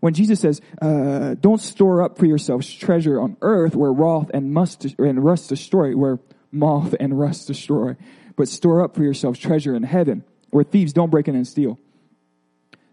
When 0.00 0.14
Jesus 0.14 0.40
says, 0.40 0.60
uh, 0.80 1.34
don't 1.34 1.60
store 1.60 2.02
up 2.02 2.18
for 2.18 2.26
yourselves 2.26 2.72
treasure 2.72 3.20
on 3.20 3.36
earth 3.40 3.76
where 3.76 3.92
wrath 3.92 4.30
and 4.34 4.52
must, 4.52 4.84
and 4.84 5.24
rust 5.24 5.48
destroy, 5.48 5.92
where 5.96 6.18
moth 6.50 6.96
and 6.98 7.18
rust 7.18 7.46
destroy, 7.46 7.96
but 8.36 8.48
store 8.48 8.82
up 8.82 8.96
for 8.96 9.04
yourselves 9.04 9.38
treasure 9.38 9.76
in 9.76 9.84
heaven 9.84 10.24
where 10.50 10.64
thieves 10.64 10.92
don't 10.92 11.10
break 11.10 11.28
in 11.28 11.34
and 11.34 11.46
steal. 11.46 11.78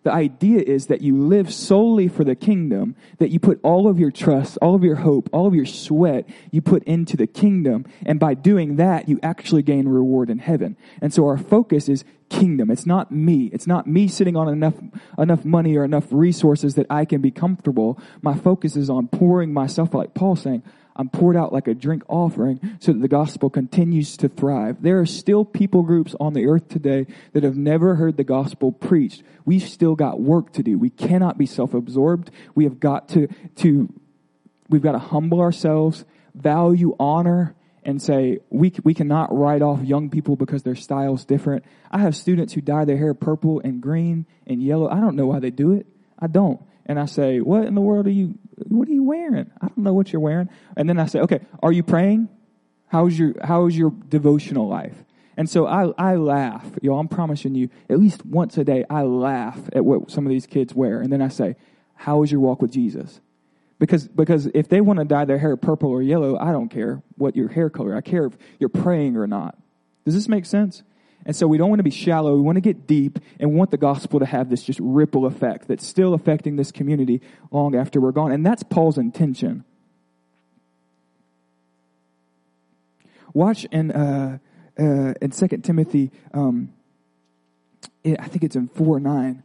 The 0.09 0.15
idea 0.15 0.63
is 0.65 0.87
that 0.87 1.01
you 1.01 1.15
live 1.15 1.53
solely 1.53 2.07
for 2.07 2.23
the 2.23 2.33
kingdom, 2.33 2.95
that 3.19 3.29
you 3.29 3.39
put 3.39 3.59
all 3.61 3.87
of 3.87 3.99
your 3.99 4.09
trust, 4.09 4.57
all 4.59 4.73
of 4.73 4.83
your 4.83 4.95
hope, 4.95 5.29
all 5.31 5.45
of 5.45 5.53
your 5.53 5.67
sweat, 5.67 6.27
you 6.49 6.63
put 6.63 6.83
into 6.85 7.15
the 7.15 7.27
kingdom. 7.27 7.85
And 8.07 8.19
by 8.19 8.33
doing 8.33 8.77
that, 8.77 9.07
you 9.07 9.19
actually 9.21 9.61
gain 9.61 9.87
reward 9.87 10.31
in 10.31 10.39
heaven. 10.39 10.77
And 10.99 11.13
so 11.13 11.27
our 11.27 11.37
focus 11.37 11.87
is 11.87 12.03
kingdom. 12.27 12.71
It's 12.71 12.87
not 12.87 13.11
me. 13.11 13.51
It's 13.53 13.67
not 13.67 13.85
me 13.85 14.07
sitting 14.07 14.35
on 14.35 14.49
enough, 14.49 14.73
enough 15.19 15.45
money 15.45 15.77
or 15.77 15.83
enough 15.83 16.07
resources 16.09 16.73
that 16.73 16.87
I 16.89 17.05
can 17.05 17.21
be 17.21 17.29
comfortable. 17.29 17.99
My 18.23 18.33
focus 18.33 18.75
is 18.75 18.89
on 18.89 19.09
pouring 19.09 19.53
myself, 19.53 19.93
like 19.93 20.15
Paul 20.15 20.35
saying, 20.35 20.63
I'm 20.95 21.09
poured 21.09 21.37
out 21.37 21.53
like 21.53 21.67
a 21.67 21.73
drink 21.73 22.03
offering 22.07 22.77
so 22.79 22.91
that 22.91 22.99
the 22.99 23.07
gospel 23.07 23.49
continues 23.49 24.17
to 24.17 24.27
thrive. 24.27 24.81
There 24.81 24.99
are 24.99 25.05
still 25.05 25.45
people 25.45 25.83
groups 25.83 26.15
on 26.19 26.33
the 26.33 26.47
earth 26.47 26.67
today 26.67 27.07
that 27.33 27.43
have 27.43 27.57
never 27.57 27.95
heard 27.95 28.17
the 28.17 28.23
gospel 28.23 28.71
preached. 28.71 29.23
We've 29.45 29.63
still 29.63 29.95
got 29.95 30.19
work 30.19 30.51
to 30.53 30.63
do. 30.63 30.77
We 30.77 30.89
cannot 30.89 31.37
be 31.37 31.45
self-absorbed. 31.45 32.31
We 32.53 32.65
have 32.65 32.79
got 32.79 33.09
to, 33.09 33.27
to, 33.57 33.93
we've 34.67 34.81
got 34.81 34.91
to 34.91 34.99
humble 34.99 35.39
ourselves, 35.39 36.05
value 36.35 36.95
honor, 36.99 37.55
and 37.83 38.01
say, 38.01 38.39
we, 38.49 38.73
we 38.83 38.93
cannot 38.93 39.35
write 39.35 39.61
off 39.61 39.81
young 39.81 40.09
people 40.09 40.35
because 40.35 40.63
their 40.63 40.75
style's 40.75 41.23
different. 41.23 41.63
I 41.89 41.99
have 41.99 42.15
students 42.15 42.53
who 42.53 42.61
dye 42.61 42.83
their 42.83 42.97
hair 42.97 43.13
purple 43.13 43.61
and 43.63 43.81
green 43.81 44.25
and 44.45 44.61
yellow. 44.61 44.89
I 44.89 44.99
don't 44.99 45.15
know 45.15 45.27
why 45.27 45.39
they 45.39 45.49
do 45.49 45.71
it. 45.71 45.87
I 46.19 46.27
don't 46.27 46.61
and 46.89 46.99
I 46.99 47.05
say, 47.05 47.39
what 47.39 47.65
in 47.65 47.75
the 47.75 47.81
world 47.81 48.07
are 48.07 48.11
you, 48.11 48.33
what 48.67 48.87
are 48.87 48.93
you 48.93 49.03
wearing? 49.03 49.49
I 49.61 49.67
don't 49.67 49.79
know 49.79 49.93
what 49.93 50.11
you're 50.11 50.21
wearing. 50.21 50.49
And 50.75 50.89
then 50.89 50.99
I 50.99 51.05
say, 51.05 51.19
okay, 51.19 51.39
are 51.61 51.71
you 51.71 51.83
praying? 51.83 52.29
How's 52.87 53.17
your, 53.17 53.33
how's 53.43 53.75
your 53.75 53.91
devotional 53.91 54.67
life? 54.67 55.03
And 55.37 55.49
so 55.49 55.67
I, 55.67 55.93
I 55.97 56.15
laugh. 56.15 56.65
Yo, 56.81 56.97
I'm 56.97 57.07
promising 57.07 57.55
you, 57.55 57.69
at 57.89 57.99
least 57.99 58.25
once 58.25 58.57
a 58.57 58.63
day, 58.63 58.83
I 58.89 59.03
laugh 59.03 59.57
at 59.73 59.85
what 59.85 60.11
some 60.11 60.25
of 60.25 60.29
these 60.29 60.45
kids 60.45 60.75
wear. 60.75 60.99
And 60.99 61.13
then 61.13 61.21
I 61.21 61.29
say, 61.29 61.55
how 61.95 62.23
is 62.23 62.31
your 62.31 62.41
walk 62.41 62.61
with 62.61 62.71
Jesus? 62.71 63.21
Because, 63.79 64.07
because 64.07 64.47
if 64.47 64.67
they 64.67 64.81
want 64.81 64.99
to 64.99 65.05
dye 65.05 65.23
their 65.23 65.37
hair 65.37 65.55
purple 65.55 65.89
or 65.89 66.01
yellow, 66.01 66.37
I 66.37 66.51
don't 66.51 66.67
care 66.67 67.01
what 67.15 67.35
your 67.35 67.47
hair 67.47 67.69
color. 67.69 67.95
I 67.95 68.01
care 68.01 68.25
if 68.25 68.37
you're 68.59 68.69
praying 68.69 69.15
or 69.15 69.27
not. 69.27 69.57
Does 70.03 70.13
this 70.13 70.27
make 70.27 70.45
sense? 70.45 70.83
And 71.29 71.35
so 71.35 71.45
we 71.45 71.59
don't 71.59 71.69
want 71.69 71.77
to 71.77 71.83
be 71.83 71.91
shallow. 71.91 72.33
We 72.33 72.41
want 72.41 72.55
to 72.55 72.61
get 72.61 72.87
deep 72.87 73.19
and 73.39 73.53
want 73.53 73.69
the 73.69 73.77
gospel 73.77 74.19
to 74.19 74.25
have 74.25 74.49
this 74.49 74.63
just 74.63 74.79
ripple 74.81 75.27
effect 75.27 75.67
that's 75.67 75.85
still 75.85 76.15
affecting 76.15 76.55
this 76.55 76.71
community 76.71 77.21
long 77.51 77.75
after 77.75 78.01
we're 78.01 78.13
gone. 78.13 78.31
And 78.31 78.43
that's 78.43 78.63
Paul's 78.63 78.97
intention. 78.97 79.63
Watch 83.31 83.65
in, 83.65 83.91
uh, 83.91 84.39
uh, 84.79 85.13
in 85.21 85.29
2 85.29 85.47
Timothy, 85.57 86.09
um, 86.33 86.73
I 88.03 88.27
think 88.27 88.43
it's 88.43 88.55
in 88.55 88.67
4 88.67 88.99
9. 88.99 89.43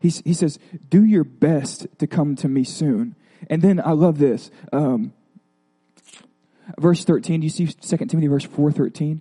He, 0.00 0.08
he 0.08 0.34
says, 0.34 0.58
Do 0.90 1.04
your 1.04 1.22
best 1.22 1.86
to 2.00 2.08
come 2.08 2.34
to 2.34 2.48
me 2.48 2.64
soon. 2.64 3.14
And 3.48 3.62
then 3.62 3.80
I 3.84 3.92
love 3.92 4.18
this. 4.18 4.50
Um, 4.72 5.12
verse 6.78 7.04
13, 7.04 7.38
do 7.38 7.44
you 7.44 7.50
see 7.50 7.68
2 7.68 7.96
Timothy 7.96 8.26
verse 8.26 8.44
4 8.44 8.72
13? 8.72 9.20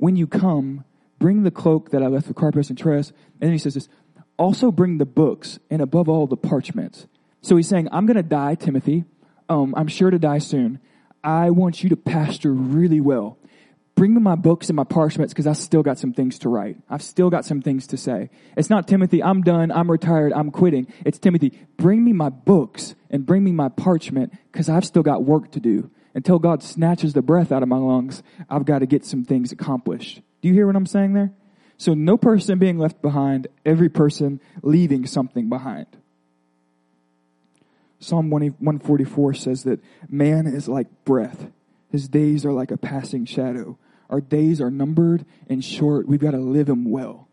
When 0.00 0.16
you 0.16 0.26
come, 0.26 0.84
bring 1.18 1.42
the 1.42 1.50
cloak 1.50 1.90
that 1.90 2.02
I 2.02 2.06
left 2.06 2.26
with 2.26 2.36
Carpus 2.36 2.70
and 2.70 2.78
Troas. 2.78 3.10
And 3.38 3.48
then 3.48 3.52
he 3.52 3.58
says 3.58 3.74
this, 3.74 3.86
also 4.38 4.72
bring 4.72 4.96
the 4.96 5.04
books 5.04 5.58
and 5.68 5.82
above 5.82 6.08
all 6.08 6.26
the 6.26 6.38
parchments. 6.38 7.06
So 7.42 7.54
he's 7.54 7.68
saying, 7.68 7.86
I'm 7.92 8.06
going 8.06 8.16
to 8.16 8.22
die, 8.22 8.54
Timothy. 8.54 9.04
Um, 9.50 9.74
I'm 9.76 9.88
sure 9.88 10.10
to 10.10 10.18
die 10.18 10.38
soon. 10.38 10.80
I 11.22 11.50
want 11.50 11.82
you 11.82 11.90
to 11.90 11.98
pastor 11.98 12.50
really 12.50 13.02
well. 13.02 13.36
Bring 13.94 14.14
me 14.14 14.22
my 14.22 14.36
books 14.36 14.70
and 14.70 14.76
my 14.76 14.84
parchments 14.84 15.34
because 15.34 15.46
I 15.46 15.52
still 15.52 15.82
got 15.82 15.98
some 15.98 16.14
things 16.14 16.38
to 16.38 16.48
write. 16.48 16.78
I've 16.88 17.02
still 17.02 17.28
got 17.28 17.44
some 17.44 17.60
things 17.60 17.86
to 17.88 17.98
say. 17.98 18.30
It's 18.56 18.70
not 18.70 18.88
Timothy, 18.88 19.22
I'm 19.22 19.42
done, 19.42 19.70
I'm 19.70 19.90
retired, 19.90 20.32
I'm 20.32 20.50
quitting. 20.50 20.86
It's 21.04 21.18
Timothy, 21.18 21.52
bring 21.76 22.02
me 22.02 22.14
my 22.14 22.30
books 22.30 22.94
and 23.10 23.26
bring 23.26 23.44
me 23.44 23.52
my 23.52 23.68
parchment 23.68 24.32
because 24.50 24.70
I've 24.70 24.86
still 24.86 25.02
got 25.02 25.24
work 25.24 25.50
to 25.50 25.60
do 25.60 25.90
until 26.14 26.38
God 26.38 26.62
snatches 26.62 27.12
the 27.12 27.22
breath 27.22 27.52
out 27.52 27.62
of 27.62 27.68
my 27.68 27.76
lungs, 27.76 28.22
I've 28.48 28.64
got 28.64 28.80
to 28.80 28.86
get 28.86 29.04
some 29.04 29.24
things 29.24 29.52
accomplished. 29.52 30.22
Do 30.40 30.48
you 30.48 30.54
hear 30.54 30.66
what 30.66 30.76
I'm 30.76 30.86
saying 30.86 31.12
there? 31.12 31.32
So 31.76 31.94
no 31.94 32.16
person 32.16 32.58
being 32.58 32.78
left 32.78 33.00
behind, 33.00 33.48
every 33.64 33.88
person 33.88 34.40
leaving 34.62 35.06
something 35.06 35.48
behind. 35.48 35.86
Psalm 38.00 38.30
144 38.30 39.34
says 39.34 39.64
that 39.64 39.80
man 40.08 40.46
is 40.46 40.68
like 40.68 40.88
breath. 41.04 41.50
His 41.90 42.08
days 42.08 42.44
are 42.44 42.52
like 42.52 42.70
a 42.70 42.76
passing 42.76 43.24
shadow. 43.24 43.78
Our 44.08 44.20
days 44.20 44.60
are 44.60 44.70
numbered 44.70 45.24
and 45.48 45.64
short. 45.64 46.08
We've 46.08 46.20
got 46.20 46.32
to 46.32 46.38
live 46.38 46.66
them 46.66 46.90
well. 46.90 47.28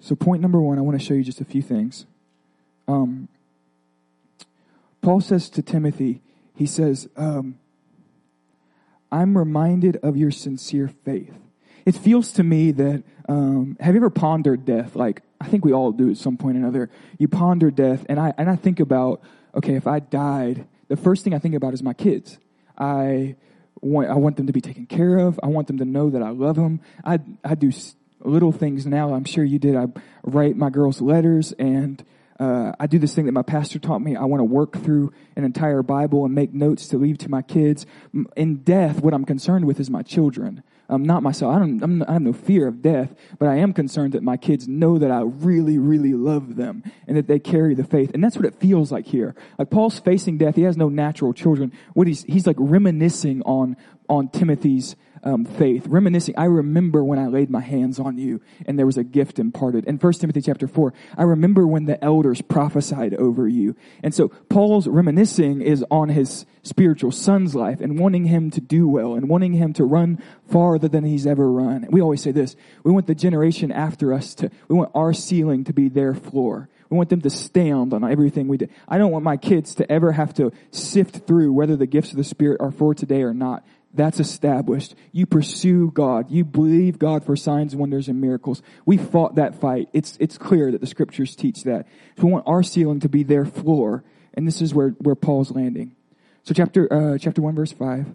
So 0.00 0.14
point 0.14 0.40
number 0.40 0.60
one, 0.60 0.78
I 0.78 0.80
want 0.80 0.98
to 0.98 1.04
show 1.04 1.14
you 1.14 1.22
just 1.22 1.40
a 1.40 1.44
few 1.44 1.60
things. 1.60 2.06
Um, 2.88 3.28
Paul 5.02 5.20
says 5.20 5.48
to 5.50 5.62
Timothy, 5.62 6.22
he 6.56 6.66
says, 6.66 7.08
um, 7.16 7.58
I'm 9.12 9.38
reminded 9.38 9.96
of 10.02 10.16
your 10.16 10.30
sincere 10.30 10.88
faith. 11.04 11.34
It 11.86 11.94
feels 11.94 12.32
to 12.32 12.42
me 12.42 12.72
that, 12.72 13.04
um, 13.28 13.76
have 13.80 13.94
you 13.94 14.00
ever 14.00 14.10
pondered 14.10 14.64
death? 14.64 14.96
Like, 14.96 15.22
I 15.40 15.46
think 15.46 15.64
we 15.64 15.72
all 15.72 15.92
do 15.92 16.10
at 16.10 16.16
some 16.16 16.36
point 16.36 16.56
or 16.56 16.60
another. 16.60 16.90
You 17.18 17.28
ponder 17.28 17.70
death, 17.70 18.04
and 18.08 18.18
I, 18.18 18.34
and 18.36 18.50
I 18.50 18.56
think 18.56 18.80
about, 18.80 19.22
okay, 19.54 19.76
if 19.76 19.86
I 19.86 20.00
died, 20.00 20.66
the 20.88 20.96
first 20.96 21.22
thing 21.24 21.34
I 21.34 21.38
think 21.38 21.54
about 21.54 21.74
is 21.74 21.82
my 21.82 21.94
kids. 21.94 22.38
I 22.76 23.36
want, 23.80 24.10
I 24.10 24.14
want 24.14 24.36
them 24.36 24.46
to 24.48 24.52
be 24.52 24.60
taken 24.60 24.86
care 24.86 25.18
of. 25.18 25.38
I 25.42 25.46
want 25.46 25.68
them 25.68 25.78
to 25.78 25.84
know 25.84 26.10
that 26.10 26.22
I 26.22 26.30
love 26.30 26.56
them. 26.56 26.80
I, 27.04 27.20
I 27.44 27.54
do 27.54 27.70
little 28.20 28.52
things 28.52 28.84
now. 28.84 29.14
I'm 29.14 29.24
sure 29.24 29.44
you 29.44 29.58
did. 29.58 29.76
I 29.76 29.86
write 30.24 30.56
my 30.56 30.70
girls 30.70 31.00
letters 31.00 31.52
and 31.52 32.04
uh, 32.38 32.72
I 32.78 32.86
do 32.86 32.98
this 32.98 33.14
thing 33.14 33.26
that 33.26 33.32
my 33.32 33.42
pastor 33.42 33.78
taught 33.78 34.00
me. 34.00 34.14
I 34.14 34.24
want 34.24 34.40
to 34.40 34.44
work 34.44 34.76
through 34.82 35.12
an 35.34 35.44
entire 35.44 35.82
Bible 35.82 36.24
and 36.24 36.34
make 36.34 36.52
notes 36.52 36.86
to 36.88 36.98
leave 36.98 37.18
to 37.18 37.28
my 37.28 37.42
kids. 37.42 37.84
In 38.36 38.58
death, 38.58 39.00
what 39.00 39.12
I'm 39.12 39.24
concerned 39.24 39.64
with 39.64 39.80
is 39.80 39.90
my 39.90 40.02
children, 40.02 40.62
um, 40.88 41.02
not 41.02 41.22
myself. 41.22 41.54
I 41.54 41.58
don't. 41.58 41.82
I'm, 41.82 42.02
I 42.04 42.12
have 42.12 42.22
no 42.22 42.32
fear 42.32 42.68
of 42.68 42.80
death, 42.80 43.14
but 43.38 43.48
I 43.48 43.56
am 43.56 43.72
concerned 43.72 44.12
that 44.12 44.22
my 44.22 44.36
kids 44.36 44.68
know 44.68 44.98
that 44.98 45.10
I 45.10 45.22
really, 45.22 45.78
really 45.78 46.12
love 46.12 46.54
them 46.54 46.84
and 47.08 47.16
that 47.16 47.26
they 47.26 47.40
carry 47.40 47.74
the 47.74 47.84
faith. 47.84 48.12
And 48.14 48.22
that's 48.22 48.36
what 48.36 48.46
it 48.46 48.54
feels 48.54 48.92
like 48.92 49.06
here. 49.06 49.34
Like 49.58 49.70
Paul's 49.70 49.98
facing 49.98 50.38
death. 50.38 50.54
He 50.54 50.62
has 50.62 50.76
no 50.76 50.88
natural 50.88 51.32
children. 51.32 51.72
What 51.94 52.06
he's 52.06 52.22
he's 52.22 52.46
like 52.46 52.56
reminiscing 52.58 53.42
on 53.42 53.76
on 54.08 54.28
Timothy's 54.28 54.96
um, 55.22 55.44
faith, 55.44 55.86
reminiscing. 55.86 56.34
I 56.36 56.44
remember 56.44 57.04
when 57.04 57.18
I 57.18 57.26
laid 57.26 57.50
my 57.50 57.60
hands 57.60 57.98
on 57.98 58.18
you 58.18 58.40
and 58.66 58.78
there 58.78 58.86
was 58.86 58.96
a 58.96 59.04
gift 59.04 59.38
imparted. 59.38 59.84
In 59.86 59.96
1 59.96 60.12
Timothy 60.14 60.42
chapter 60.42 60.68
4, 60.68 60.92
I 61.16 61.22
remember 61.22 61.66
when 61.66 61.86
the 61.86 62.02
elders 62.02 62.42
prophesied 62.42 63.14
over 63.14 63.48
you. 63.48 63.76
And 64.02 64.14
so 64.14 64.28
Paul's 64.28 64.86
reminiscing 64.86 65.60
is 65.60 65.84
on 65.90 66.08
his 66.08 66.46
spiritual 66.62 67.12
son's 67.12 67.54
life 67.54 67.80
and 67.80 67.98
wanting 67.98 68.24
him 68.24 68.50
to 68.50 68.60
do 68.60 68.86
well 68.88 69.14
and 69.14 69.28
wanting 69.28 69.54
him 69.54 69.72
to 69.74 69.84
run 69.84 70.22
farther 70.50 70.88
than 70.88 71.04
he's 71.04 71.26
ever 71.26 71.50
run. 71.50 71.86
We 71.90 72.00
always 72.00 72.22
say 72.22 72.32
this. 72.32 72.56
We 72.84 72.92
want 72.92 73.06
the 73.06 73.14
generation 73.14 73.72
after 73.72 74.12
us 74.12 74.34
to, 74.36 74.50
we 74.68 74.76
want 74.76 74.90
our 74.94 75.12
ceiling 75.12 75.64
to 75.64 75.72
be 75.72 75.88
their 75.88 76.14
floor. 76.14 76.68
We 76.90 76.96
want 76.96 77.10
them 77.10 77.20
to 77.22 77.30
stand 77.30 77.92
on 77.92 78.10
everything 78.10 78.48
we 78.48 78.56
do. 78.56 78.68
I 78.88 78.96
don't 78.96 79.10
want 79.10 79.24
my 79.24 79.36
kids 79.36 79.74
to 79.76 79.90
ever 79.92 80.12
have 80.12 80.32
to 80.34 80.52
sift 80.70 81.26
through 81.26 81.52
whether 81.52 81.76
the 81.76 81.86
gifts 81.86 82.12
of 82.12 82.16
the 82.16 82.24
Spirit 82.24 82.60
are 82.60 82.70
for 82.70 82.94
today 82.94 83.22
or 83.22 83.34
not. 83.34 83.64
That's 83.94 84.20
established. 84.20 84.94
You 85.12 85.26
pursue 85.26 85.90
God. 85.90 86.30
You 86.30 86.44
believe 86.44 86.98
God 86.98 87.24
for 87.24 87.36
signs, 87.36 87.74
wonders, 87.74 88.08
and 88.08 88.20
miracles. 88.20 88.62
We 88.84 88.98
fought 88.98 89.36
that 89.36 89.60
fight. 89.60 89.88
It's, 89.92 90.16
it's 90.20 90.36
clear 90.36 90.70
that 90.70 90.80
the 90.80 90.86
scriptures 90.86 91.34
teach 91.34 91.64
that. 91.64 91.86
So 92.16 92.26
we 92.26 92.32
want 92.32 92.46
our 92.46 92.62
ceiling 92.62 93.00
to 93.00 93.08
be 93.08 93.22
their 93.22 93.46
floor. 93.46 94.04
And 94.34 94.46
this 94.46 94.60
is 94.60 94.74
where, 94.74 94.90
where 94.98 95.14
Paul's 95.14 95.50
landing. 95.50 95.96
So 96.42 96.54
chapter, 96.54 96.92
uh, 96.92 97.18
chapter 97.18 97.40
1 97.40 97.54
verse 97.54 97.72
5. 97.72 98.14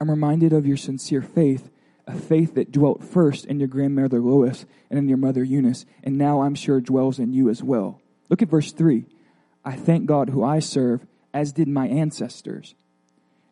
I'm 0.00 0.10
reminded 0.10 0.52
of 0.52 0.66
your 0.66 0.76
sincere 0.76 1.22
faith, 1.22 1.70
a 2.06 2.16
faith 2.16 2.54
that 2.54 2.72
dwelt 2.72 3.02
first 3.04 3.44
in 3.44 3.58
your 3.58 3.68
grandmother 3.68 4.20
Lois 4.20 4.66
and 4.88 4.98
in 4.98 5.08
your 5.08 5.18
mother 5.18 5.44
Eunice, 5.44 5.84
and 6.02 6.18
now 6.18 6.42
I'm 6.42 6.54
sure 6.54 6.80
dwells 6.80 7.18
in 7.18 7.32
you 7.32 7.48
as 7.48 7.62
well. 7.62 8.00
Look 8.28 8.42
at 8.42 8.48
verse 8.48 8.72
3. 8.72 9.04
I 9.64 9.76
thank 9.76 10.06
God 10.06 10.30
who 10.30 10.42
I 10.42 10.58
serve, 10.58 11.06
as 11.32 11.52
did 11.52 11.68
my 11.68 11.86
ancestors 11.86 12.74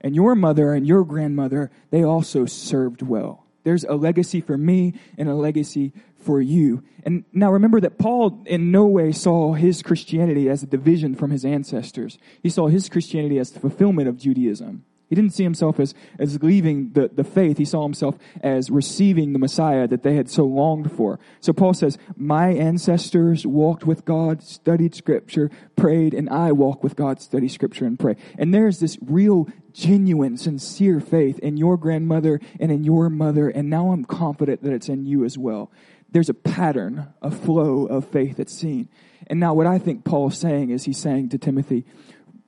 and 0.03 0.15
your 0.15 0.35
mother 0.35 0.73
and 0.73 0.87
your 0.87 1.05
grandmother, 1.05 1.71
they 1.91 2.05
also 2.05 2.47
served 2.47 3.03
well. 3.03 3.47
There's 3.65 3.85
a 3.85 3.95
legacy 3.95 4.41
for 4.41 4.59
me 4.59 4.95
and 5.17 5.29
a 5.29 5.35
legacy 5.35 5.93
for 6.17 6.41
you. 6.41 6.83
And 7.05 7.25
now 7.33 7.53
remember 7.53 7.81
that 7.81 7.99
Paul 7.99 8.43
in 8.47 8.71
no 8.71 8.87
way 8.87 9.13
saw 9.13 9.55
his 9.55 9.83
Christianity 9.83 10.49
as 10.49 10.63
a 10.63 10.67
division 10.67 11.15
from 11.15 11.31
his 11.31 11.45
ancestors. 11.45 12.19
He 12.43 12.49
saw 12.49 12.69
his 12.69 12.89
Christianity 12.89 13.39
as 13.39 13.51
the 13.51 13.61
fulfillment 13.61 14.09
of 14.09 14.19
Judaism. 14.19 14.85
He 15.13 15.15
didn't 15.15 15.35
see 15.35 15.43
himself 15.43 15.79
as, 15.79 15.93
as 16.19 16.43
leaving 16.43 16.93
the, 16.93 17.11
the 17.13 17.23
faith. 17.23 17.59
He 17.59 17.67
saw 17.67 17.83
himself 17.83 18.17
as 18.41 18.71
receiving 18.71 19.35
the 19.35 19.39
Messiah 19.39 19.87
that 19.89 20.03
they 20.03 20.15
had 20.15 20.31
so 20.31 20.47
longed 20.47 20.91
for. 20.91 21.21
So 21.39 21.53
Paul 21.53 21.75
says, 21.75 21.99
my 22.17 22.49
ancestors 22.49 23.47
walked 23.47 23.85
with 23.85 24.07
God, 24.07 24.43
studied 24.43 24.95
scripture, 24.95 25.51
prayed, 25.77 26.15
and 26.15 26.31
I 26.31 26.53
walk 26.53 26.83
with 26.83 26.97
God, 26.97 27.21
study 27.21 27.49
scripture, 27.49 27.85
and 27.85 27.99
pray. 27.99 28.17
And 28.39 28.55
there's 28.55 28.81
this 28.81 28.97
real, 29.03 29.49
genuine, 29.75 30.39
sincere 30.39 30.99
faith 30.99 31.39
in 31.41 31.59
your 31.59 31.77
grandmother 31.77 32.41
and 32.59 32.73
in 32.73 32.83
your 32.83 33.11
mother, 33.11 33.51
and 33.51 33.69
now 33.69 33.93
I'm 33.93 34.07
confident 34.07 34.63
that 34.63 34.73
it's 34.73 34.89
in 34.89 35.05
you 35.05 35.27
as 35.27 35.37
well. 35.37 35.71
There's 36.11 36.31
a 36.31 36.35
pattern, 36.35 37.13
a 37.21 37.31
flow 37.31 37.85
of 37.85 38.09
faith 38.09 38.39
that's 38.39 38.57
seen. 38.57 38.89
And 39.27 39.39
now 39.39 39.53
what 39.53 39.67
I 39.67 39.79
think 39.79 40.05
Paul's 40.05 40.39
saying 40.39 40.71
is 40.71 40.85
he's 40.85 40.97
saying 40.97 41.29
to 41.31 41.39
Timothy, 41.39 41.85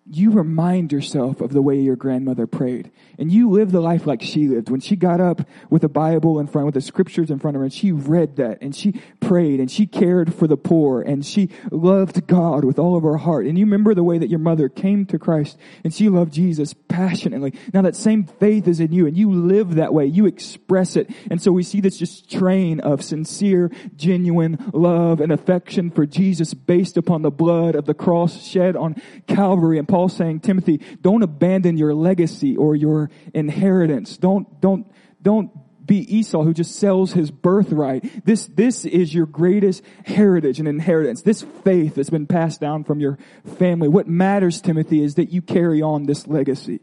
you 0.07 0.31
remind 0.31 0.93
yourself 0.93 1.41
of 1.41 1.53
the 1.53 1.63
way 1.63 1.81
your 1.81 1.97
grandmother 1.97 2.47
prayed. 2.47 2.91
And 3.19 3.33
you 3.33 3.49
live 3.49 3.73
the 3.73 3.81
life 3.81 4.07
like 4.07 4.21
she 4.21 4.49
lived. 4.49 4.69
When 4.69 4.81
she 4.81 4.97
got 4.97 5.19
up 5.19 5.49
with 5.71 5.83
a 5.83 5.89
Bible 5.89 6.39
in 6.39 6.47
front, 6.47 6.67
with 6.67 6.75
the 6.75 6.83
scriptures 6.83 7.31
in 7.31 7.39
front 7.39 7.57
of 7.57 7.61
her, 7.61 7.65
and 7.65 7.73
she 7.73 7.91
read 7.91 8.37
that, 8.37 8.59
and 8.61 8.77
she 8.77 9.01
prayed, 9.21 9.61
and 9.61 9.71
she 9.71 9.87
cared 9.87 10.35
for 10.35 10.47
the 10.47 10.59
poor, 10.59 11.01
and 11.01 11.25
she 11.25 11.49
loved 11.71 12.27
God 12.27 12.65
with 12.65 12.79
all 12.79 12.97
of 12.97 13.03
her 13.03 13.17
heart. 13.17 13.47
And 13.47 13.59
you 13.59 13.65
remember 13.65 13.95
the 13.95 14.05
way 14.05 14.19
that 14.19 14.29
your 14.29 14.41
mother 14.41 14.69
came 14.69 15.07
to 15.07 15.19
Christ, 15.19 15.57
and 15.85 15.95
she 15.95 16.11
loved 16.11 16.35
Jesus 16.35 16.75
passionately. 16.89 17.55
Now 17.73 17.81
that 17.83 17.97
same 17.97 18.25
faith 18.25 18.69
is 18.69 18.81
in 18.81 18.93
you, 18.93 19.07
and 19.07 19.17
you 19.17 19.33
live 19.33 19.77
that 19.77 19.95
way. 19.95 20.05
You 20.05 20.27
express 20.27 20.97
it. 20.97 21.09
And 21.31 21.41
so 21.41 21.51
we 21.51 21.63
see 21.63 21.81
this 21.81 21.97
just 21.97 22.31
train 22.31 22.81
of 22.81 23.03
sincere, 23.03 23.71
genuine 23.97 24.71
love 24.75 25.21
and 25.21 25.33
affection 25.33 25.91
for 25.91 26.05
Jesus 26.05 26.53
based 26.53 26.99
upon 26.99 27.23
the 27.23 27.31
blood 27.31 27.75
of 27.75 27.87
the 27.87 27.95
cross 27.95 28.45
shed 28.47 28.77
on 28.77 29.01
Calvary. 29.27 29.79
And 29.79 29.89
Paul 29.95 30.09
saying, 30.09 30.41
Timothy, 30.41 30.81
don't 31.03 31.23
abandon 31.23 31.77
your 31.77 31.95
legacy 31.95 32.57
or 32.57 32.75
your 32.75 33.11
inheritance. 33.33 34.17
Don't, 34.17 34.61
don't, 34.61 34.91
don't 35.23 35.53
be 35.87 35.99
Esau 36.17 36.43
who 36.43 36.53
just 36.53 36.75
sells 36.75 37.13
his 37.13 37.31
birthright. 37.31 38.25
This, 38.25 38.47
this 38.47 38.87
is 38.87 39.15
your 39.15 39.27
greatest 39.27 39.85
heritage 40.05 40.59
and 40.59 40.67
inheritance. 40.67 41.23
This 41.23 41.43
faith 41.63 41.95
that's 41.95 42.11
been 42.11 42.27
passed 42.27 42.61
down 42.61 42.83
from 42.83 42.99
your 42.99 43.21
family. 43.57 43.87
What 43.87 44.09
matters, 44.09 44.61
Timothy, 44.61 45.01
is 45.01 45.15
that 45.15 45.31
you 45.31 45.41
carry 45.41 45.81
on 45.81 46.07
this 46.07 46.27
legacy. 46.27 46.81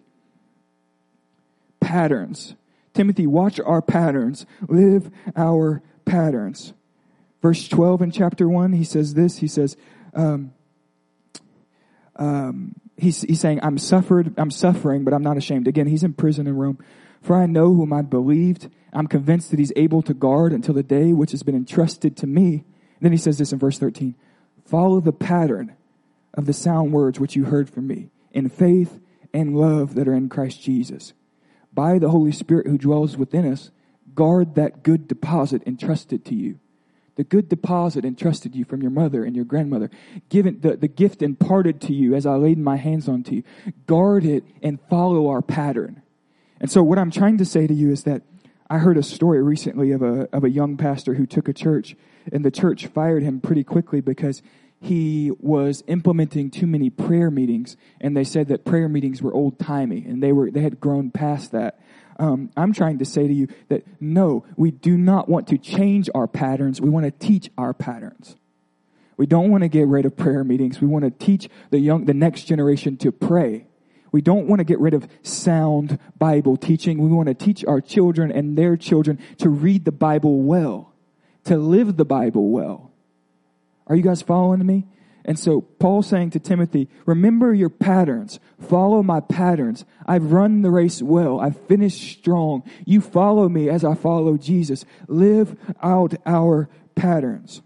Patterns. 1.82 2.56
Timothy, 2.94 3.28
watch 3.28 3.60
our 3.60 3.82
patterns. 3.82 4.46
Live 4.70 5.12
our 5.36 5.84
patterns. 6.06 6.72
Verse 7.42 7.68
12 7.68 8.04
in 8.04 8.12
chapter 8.12 8.48
1, 8.48 8.72
he 8.72 8.86
says 8.86 9.16
this. 9.16 9.40
He 9.40 9.50
says, 9.50 9.76
um, 10.14 10.54
um, 12.16 12.76
he's, 13.02 13.22
he's 13.24 13.40
saying, 13.40 13.60
I'm 13.64 13.78
suffered, 13.78 14.34
I'm 14.38 14.52
suffering, 14.52 15.04
but 15.04 15.14
I'm 15.14 15.24
not 15.24 15.38
ashamed. 15.38 15.68
Again, 15.68 15.88
he's 15.88 16.04
in 16.04 16.14
prison 16.14 16.48
in 16.48 16.56
Rome. 16.56 16.78
For 17.22 17.36
I 17.36 17.46
know 17.46 17.74
whom 17.74 17.94
I 17.94 18.02
believed. 18.02 18.70
I'm 18.94 19.08
convinced 19.08 19.52
that 19.52 19.60
he's 19.60 19.74
able 19.76 20.02
to 20.04 20.14
guard 20.14 20.54
until 20.54 20.74
the 20.74 20.84
day 20.84 21.14
which 21.14 21.32
has 21.32 21.44
been 21.44 21.56
entrusted 21.56 22.16
to 22.18 22.28
me. 22.28 22.54
And 22.54 23.02
then 23.02 23.12
he 23.12 23.18
says 23.18 23.38
this 23.38 23.52
in 23.52 23.60
verse 23.60 23.78
13. 23.80 24.16
Follow 24.66 25.00
the 25.00 25.12
pattern 25.12 25.76
of 26.34 26.46
the 26.46 26.54
sound 26.54 26.94
words 26.94 27.20
which 27.20 27.36
you 27.36 27.46
heard 27.46 27.70
from 27.70 27.88
me 27.88 28.10
in 28.32 28.50
faith 28.50 29.00
and 29.34 29.56
love 29.56 29.96
that 29.96 30.08
are 30.08 30.14
in 30.14 30.30
Christ 30.30 30.62
Jesus. 30.62 31.14
By 31.74 32.00
the 32.00 32.10
Holy 32.10 32.32
Spirit 32.32 32.68
who 32.68 32.78
dwells 32.78 33.18
within 33.18 33.52
us, 33.52 33.72
guard 34.14 34.56
that 34.56 34.84
good 34.84 35.08
deposit 35.08 35.64
entrusted 35.66 36.26
to 36.26 36.36
you 36.36 36.60
the 37.16 37.24
good 37.24 37.50
deposit 37.50 38.06
entrusted 38.06 38.56
you 38.56 38.66
from 38.66 38.82
your 38.82 38.92
mother 38.92 39.24
and 39.24 39.36
your 39.36 39.46
grandmother, 39.46 39.90
given 40.30 40.62
the, 40.62 40.78
the 40.78 40.88
gift 40.88 41.22
imparted 41.22 41.82
to 41.82 41.94
you 41.94 42.16
as 42.16 42.26
I 42.26 42.36
laid 42.36 42.58
my 42.58 42.78
hands 42.78 43.08
on 43.10 43.24
to 43.24 43.36
you. 43.36 43.44
Guard 43.86 44.26
it 44.26 44.44
and 44.64 44.80
follow 44.90 45.28
our 45.28 45.42
pattern. 45.42 46.02
And 46.60 46.72
so 46.72 46.84
what 46.84 46.98
I'm 46.98 47.12
trying 47.12 47.38
to 47.40 47.46
say 47.46 47.68
to 47.68 47.74
you 47.74 47.92
is 47.92 48.04
that 48.04 48.22
I 48.70 48.78
heard 48.78 48.98
a 48.98 49.04
story 49.04 49.44
recently 49.44 49.92
of 49.92 50.02
a, 50.02 50.30
of 50.32 50.46
a 50.46 50.50
young 50.50 50.78
pastor 50.78 51.16
who 51.16 51.26
took 51.26 51.50
a 51.50 51.54
church 51.54 51.96
and 52.32 52.46
the 52.46 52.52
church 52.52 52.88
fired 52.88 53.24
him 53.24 53.42
pretty 53.42 53.64
quickly 53.64 54.00
because 54.00 54.42
he 54.80 55.32
was 55.40 55.84
implementing 55.88 56.50
too 56.50 56.66
many 56.68 56.90
prayer 56.90 57.30
meetings 57.30 57.76
and 58.00 58.16
they 58.16 58.24
said 58.24 58.48
that 58.48 58.64
prayer 58.64 58.88
meetings 58.88 59.22
were 59.22 59.34
old 59.34 59.60
timey 59.60 60.06
and 60.08 60.24
they 60.24 60.32
were, 60.32 60.50
they 60.50 60.62
had 60.62 60.80
grown 60.80 61.12
past 61.12 61.52
that 61.52 61.80
um, 62.22 62.52
I'm 62.56 62.72
trying 62.72 63.00
to 63.00 63.06
say 63.06 63.28
to 63.28 63.34
you 63.34 63.48
that 63.70 63.84
no, 64.00 64.46
we 64.56 64.70
do 64.70 64.96
not 64.96 65.28
want 65.28 65.48
to 65.48 65.58
change 65.58 66.08
our 66.14 66.28
patterns. 66.28 66.80
We 66.80 66.88
want 66.88 67.06
to 67.06 67.12
teach 67.12 67.50
our 67.58 67.74
patterns. 67.74 68.36
We 69.18 69.26
don't 69.26 69.50
want 69.50 69.64
to 69.64 69.68
get 69.68 69.88
rid 69.88 70.06
of 70.06 70.16
prayer 70.16 70.44
meetings. 70.44 70.80
We 70.80 70.88
want 70.88 71.04
to 71.04 71.10
teach 71.10 71.50
the 71.72 71.80
young, 71.80 72.06
the 72.06 72.14
next 72.14 72.44
generation 72.44 72.96
to 72.98 73.12
pray. 73.12 73.66
We 74.12 74.22
don't 74.22 74.46
want 74.48 74.60
to 74.60 74.64
get 74.64 74.80
rid 74.80 74.94
of 74.94 75.08
sound 75.24 75.98
Bible 76.20 76.58
teaching. 76.58 77.00
We 77.00 77.10
want 77.10 77.28
to 77.28 77.34
teach 77.34 77.66
our 77.66 77.82
children 77.82 78.32
and 78.32 78.56
their 78.56 78.78
children 78.78 79.18
to 79.40 79.50
read 79.50 79.86
the 79.86 79.92
Bible 79.92 80.42
well, 80.42 80.94
to 81.46 81.58
live 81.58 81.98
the 81.98 82.06
Bible 82.06 82.50
well. 82.50 82.92
Are 83.88 83.96
you 83.96 84.04
guys 84.04 84.22
following 84.22 84.64
me? 84.64 84.86
And 85.24 85.38
so 85.38 85.62
Paul 85.62 86.02
saying 86.02 86.32
to 86.32 86.40
Timothy, 86.40 86.90
remember 87.06 87.54
your 87.54 87.70
patterns. 87.70 88.40
Follow 88.60 89.04
my 89.04 89.20
patterns. 89.20 89.86
I've 90.06 90.32
run 90.32 90.62
the 90.62 90.72
race 90.72 91.02
well. 91.02 91.40
I've 91.40 91.60
finished 91.68 92.02
strong. 92.20 92.64
You 92.86 93.02
follow 93.02 93.48
me 93.48 93.70
as 93.70 93.84
I 93.84 93.96
follow 93.96 94.38
Jesus. 94.38 94.86
Live 95.08 95.56
out 95.82 96.16
our 96.26 96.70
patterns. 96.96 97.62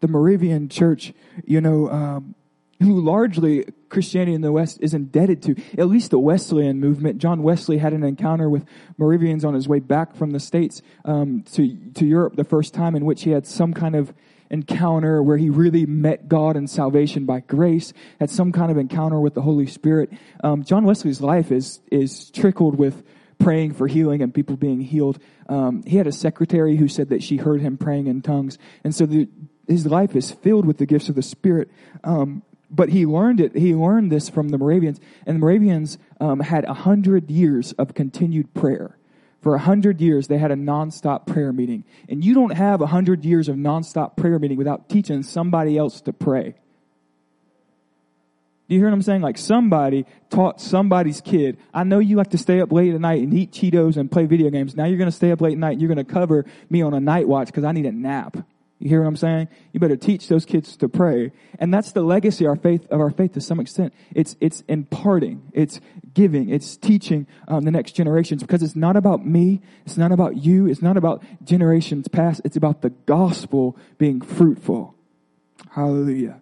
The 0.00 0.08
Moravian 0.08 0.68
church, 0.68 1.12
you 1.44 1.60
know, 1.60 1.88
um, 1.88 2.34
who 2.80 3.00
largely 3.00 3.64
Christianity 3.88 4.34
in 4.34 4.40
the 4.40 4.52
West 4.52 4.78
is 4.80 4.94
indebted 4.94 5.42
to, 5.42 5.54
at 5.78 5.88
least 5.88 6.10
the 6.10 6.18
Wesleyan 6.18 6.80
movement. 6.80 7.18
John 7.18 7.42
Wesley 7.42 7.78
had 7.78 7.92
an 7.92 8.02
encounter 8.02 8.50
with 8.50 8.64
Moravians 8.98 9.44
on 9.44 9.54
his 9.54 9.68
way 9.68 9.78
back 9.78 10.16
from 10.16 10.30
the 10.30 10.40
States 10.40 10.82
um, 11.04 11.44
to, 11.52 11.76
to 11.94 12.04
Europe 12.04 12.36
the 12.36 12.44
first 12.44 12.74
time 12.74 12.96
in 12.96 13.04
which 13.04 13.22
he 13.22 13.30
had 13.30 13.46
some 13.46 13.72
kind 13.72 13.94
of 13.94 14.12
encounter 14.52 15.22
where 15.22 15.38
he 15.38 15.50
really 15.50 15.86
met 15.86 16.28
God 16.28 16.56
and 16.56 16.70
salvation 16.70 17.24
by 17.24 17.40
grace, 17.40 17.92
had 18.20 18.30
some 18.30 18.52
kind 18.52 18.70
of 18.70 18.78
encounter 18.78 19.18
with 19.18 19.34
the 19.34 19.42
Holy 19.42 19.66
Spirit. 19.66 20.10
Um, 20.44 20.62
John 20.62 20.84
Wesley's 20.84 21.20
life 21.20 21.50
is, 21.50 21.80
is 21.90 22.30
trickled 22.30 22.76
with 22.76 23.02
praying 23.38 23.72
for 23.72 23.88
healing 23.88 24.22
and 24.22 24.32
people 24.32 24.56
being 24.56 24.80
healed. 24.80 25.18
Um, 25.48 25.82
he 25.84 25.96
had 25.96 26.06
a 26.06 26.12
secretary 26.12 26.76
who 26.76 26.86
said 26.86 27.08
that 27.08 27.22
she 27.22 27.38
heard 27.38 27.60
him 27.60 27.76
praying 27.76 28.06
in 28.06 28.22
tongues. 28.22 28.58
And 28.84 28.94
so 28.94 29.06
the, 29.06 29.28
his 29.66 29.86
life 29.86 30.14
is 30.14 30.30
filled 30.30 30.66
with 30.66 30.76
the 30.76 30.86
gifts 30.86 31.08
of 31.08 31.16
the 31.16 31.22
Spirit. 31.22 31.70
Um, 32.04 32.42
but 32.70 32.90
he 32.90 33.04
learned 33.04 33.40
it. 33.40 33.56
He 33.56 33.74
learned 33.74 34.12
this 34.12 34.28
from 34.28 34.48
the 34.48 34.58
Moravians, 34.58 34.98
and 35.26 35.36
the 35.36 35.40
Moravians 35.40 35.98
um, 36.20 36.40
had 36.40 36.64
a 36.64 36.72
hundred 36.72 37.30
years 37.30 37.72
of 37.72 37.94
continued 37.94 38.54
prayer. 38.54 38.96
For 39.42 39.56
a 39.56 39.58
hundred 39.58 40.00
years, 40.00 40.28
they 40.28 40.38
had 40.38 40.52
a 40.52 40.56
nonstop 40.56 41.26
prayer 41.26 41.52
meeting. 41.52 41.84
And 42.08 42.24
you 42.24 42.32
don't 42.32 42.54
have 42.54 42.80
a 42.80 42.86
hundred 42.86 43.24
years 43.24 43.48
of 43.48 43.56
nonstop 43.56 44.16
prayer 44.16 44.38
meeting 44.38 44.56
without 44.56 44.88
teaching 44.88 45.24
somebody 45.24 45.76
else 45.76 46.00
to 46.02 46.12
pray. 46.12 46.54
Do 48.68 48.76
you 48.76 48.80
hear 48.80 48.88
what 48.88 48.94
I'm 48.94 49.02
saying? 49.02 49.20
Like 49.20 49.36
somebody 49.36 50.06
taught 50.30 50.60
somebody's 50.60 51.20
kid. 51.20 51.58
I 51.74 51.82
know 51.82 51.98
you 51.98 52.16
like 52.16 52.30
to 52.30 52.38
stay 52.38 52.60
up 52.60 52.72
late 52.72 52.94
at 52.94 53.00
night 53.00 53.22
and 53.22 53.34
eat 53.34 53.50
Cheetos 53.50 53.96
and 53.96 54.10
play 54.10 54.26
video 54.26 54.48
games. 54.48 54.76
Now 54.76 54.84
you're 54.84 54.96
going 54.96 55.10
to 55.10 55.16
stay 55.16 55.32
up 55.32 55.40
late 55.40 55.52
at 55.54 55.58
night 55.58 55.72
and 55.72 55.80
you're 55.82 55.92
going 55.92 56.04
to 56.04 56.10
cover 56.10 56.46
me 56.70 56.80
on 56.80 56.94
a 56.94 57.00
night 57.00 57.26
watch 57.26 57.48
because 57.48 57.64
I 57.64 57.72
need 57.72 57.84
a 57.84 57.92
nap. 57.92 58.36
You 58.82 58.88
hear 58.88 59.02
what 59.02 59.06
I'm 59.06 59.16
saying? 59.16 59.46
You 59.72 59.78
better 59.78 59.96
teach 59.96 60.26
those 60.26 60.44
kids 60.44 60.76
to 60.78 60.88
pray. 60.88 61.30
And 61.60 61.72
that's 61.72 61.92
the 61.92 62.02
legacy 62.02 62.46
our 62.46 62.56
faith, 62.56 62.84
of 62.90 62.98
our 63.00 63.12
faith 63.12 63.34
to 63.34 63.40
some 63.40 63.60
extent. 63.60 63.94
It's, 64.12 64.34
it's 64.40 64.62
imparting. 64.62 65.52
It's 65.52 65.80
giving. 66.14 66.48
It's 66.48 66.76
teaching 66.76 67.28
um, 67.46 67.62
the 67.62 67.70
next 67.70 67.92
generations 67.92 68.42
because 68.42 68.60
it's 68.60 68.74
not 68.74 68.96
about 68.96 69.24
me. 69.24 69.60
It's 69.86 69.96
not 69.96 70.10
about 70.10 70.38
you. 70.38 70.66
It's 70.66 70.82
not 70.82 70.96
about 70.96 71.22
generations 71.44 72.08
past. 72.08 72.40
It's 72.44 72.56
about 72.56 72.82
the 72.82 72.90
gospel 72.90 73.78
being 73.98 74.20
fruitful. 74.20 74.96
Hallelujah. 75.70 76.40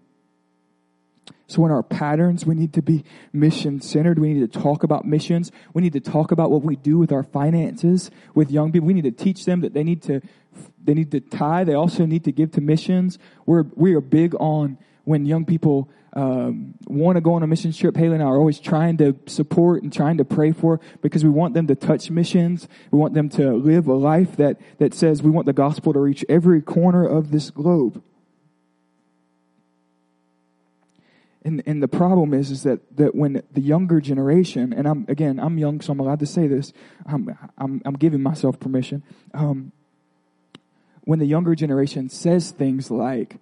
So 1.47 1.67
in 1.67 1.73
our 1.73 1.83
patterns, 1.83 2.47
we 2.47 2.55
need 2.55 2.73
to 2.73 2.81
be 2.81 3.05
mission 3.35 3.83
centered. 3.83 4.19
We 4.19 4.33
need 4.33 4.51
to 4.51 4.61
talk 4.61 4.83
about 4.83 5.05
missions. 5.05 5.53
We 5.75 5.83
need 5.83 5.93
to 5.93 6.01
talk 6.01 6.33
about 6.33 6.51
what 6.51 6.63
we 6.63 6.77
do 6.77 6.97
with 6.97 7.13
our 7.13 7.25
finances 7.25 8.11
with 8.35 8.51
young 8.51 8.73
people. 8.73 8.87
We 8.87 8.95
need 8.95 9.05
to 9.05 9.11
teach 9.11 9.45
them 9.45 9.61
that 9.61 9.75
they 9.75 9.85
need 9.85 10.01
to 10.05 10.23
they 10.83 10.95
need 10.95 11.11
to 11.13 11.21
tie. 11.21 11.65
They 11.65 11.75
also 11.75 12.07
need 12.07 12.25
to 12.25 12.33
give 12.33 12.53
to 12.53 12.61
missions. 12.61 13.19
We're, 13.47 13.65
we 13.75 13.95
are 13.95 14.01
big 14.01 14.35
on 14.37 14.79
when 15.05 15.27
young 15.27 15.45
people 15.45 15.91
um, 16.13 16.75
want 16.87 17.17
to 17.17 17.21
go 17.21 17.35
on 17.35 17.43
a 17.43 17.47
mission 17.47 17.73
trip. 17.73 17.97
Haley 17.97 18.15
and 18.15 18.23
I 18.23 18.27
are 18.27 18.37
always 18.37 18.59
trying 18.59 18.97
to 18.99 19.17
support 19.27 19.83
and 19.83 19.93
trying 19.93 20.19
to 20.19 20.25
pray 20.25 20.53
for 20.53 20.81
because 21.03 21.25
we 21.25 21.31
want 21.31 21.55
them 21.55 21.67
to 21.69 21.75
touch 21.75 22.11
missions. 22.11 22.69
We 22.91 22.99
want 22.99 23.15
them 23.15 23.29
to 23.31 23.53
live 23.53 23.87
a 23.87 23.95
life 23.95 24.37
that, 24.37 24.61
that 24.79 24.95
says 24.95 25.23
we 25.23 25.31
want 25.31 25.47
the 25.47 25.53
gospel 25.53 25.93
to 25.93 26.01
reach 26.01 26.25
every 26.29 26.61
corner 26.61 27.07
of 27.07 27.31
this 27.31 27.51
globe. 27.51 28.03
And, 31.43 31.63
and 31.65 31.83
the 31.83 31.89
problem 31.89 32.35
is, 32.35 32.51
is 32.51 32.65
that, 32.65 32.97
that 32.99 33.15
when 33.15 33.43
the 33.51 33.63
younger 33.63 34.01
generation, 34.01 34.75
and 34.75 34.87
I'm, 34.87 35.07
again, 35.09 35.41
I'm 35.41 35.57
young, 35.57 35.81
so 35.81 35.93
I'm 35.93 36.01
allowed 36.01 36.21
to 36.21 36.27
say 36.27 36.47
this. 36.47 36.73
I'm, 37.07 37.35
I'm, 37.57 37.81
I'm 37.87 37.95
giving 37.95 38.23
myself 38.23 38.61
permission. 38.61 39.03
Um, 39.33 39.73
when 41.11 41.19
the 41.19 41.27
younger 41.27 41.57
generation 41.57 42.09
says 42.09 42.53
things 42.53 42.89
like, 42.89 43.35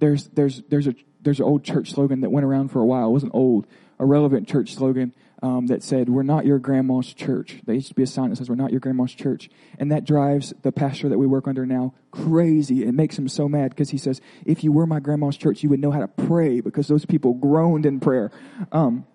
there's, 0.00 0.26
there's, 0.30 0.62
there's 0.68 0.88
a, 0.88 0.94
there's 1.20 1.38
an 1.38 1.44
old 1.44 1.62
church 1.62 1.92
slogan 1.92 2.22
that 2.22 2.30
went 2.30 2.44
around 2.44 2.72
for 2.72 2.80
a 2.80 2.84
while. 2.84 3.10
It 3.10 3.12
wasn't 3.12 3.36
old, 3.36 3.68
a 4.00 4.04
relevant 4.04 4.48
church 4.48 4.74
slogan 4.74 5.14
um, 5.40 5.68
that 5.68 5.84
said, 5.84 6.08
We're 6.08 6.24
not 6.24 6.44
your 6.44 6.58
grandma's 6.58 7.14
church. 7.14 7.60
There 7.64 7.76
used 7.76 7.86
to 7.86 7.94
be 7.94 8.02
a 8.02 8.06
sign 8.08 8.30
that 8.30 8.36
says, 8.36 8.48
We're 8.48 8.56
not 8.56 8.72
your 8.72 8.80
grandma's 8.80 9.14
church. 9.14 9.48
And 9.78 9.92
that 9.92 10.04
drives 10.04 10.54
the 10.62 10.72
pastor 10.72 11.08
that 11.08 11.18
we 11.18 11.26
work 11.28 11.46
under 11.46 11.64
now 11.64 11.94
crazy. 12.10 12.82
It 12.82 12.92
makes 12.92 13.16
him 13.16 13.28
so 13.28 13.48
mad 13.48 13.70
because 13.70 13.90
he 13.90 13.98
says, 13.98 14.20
If 14.44 14.64
you 14.64 14.72
were 14.72 14.88
my 14.88 14.98
grandma's 14.98 15.36
church, 15.36 15.62
you 15.62 15.68
would 15.68 15.78
know 15.78 15.92
how 15.92 16.00
to 16.00 16.08
pray 16.08 16.60
because 16.60 16.88
those 16.88 17.06
people 17.06 17.34
groaned 17.34 17.86
in 17.86 18.00
prayer. 18.00 18.32
Um, 18.72 19.06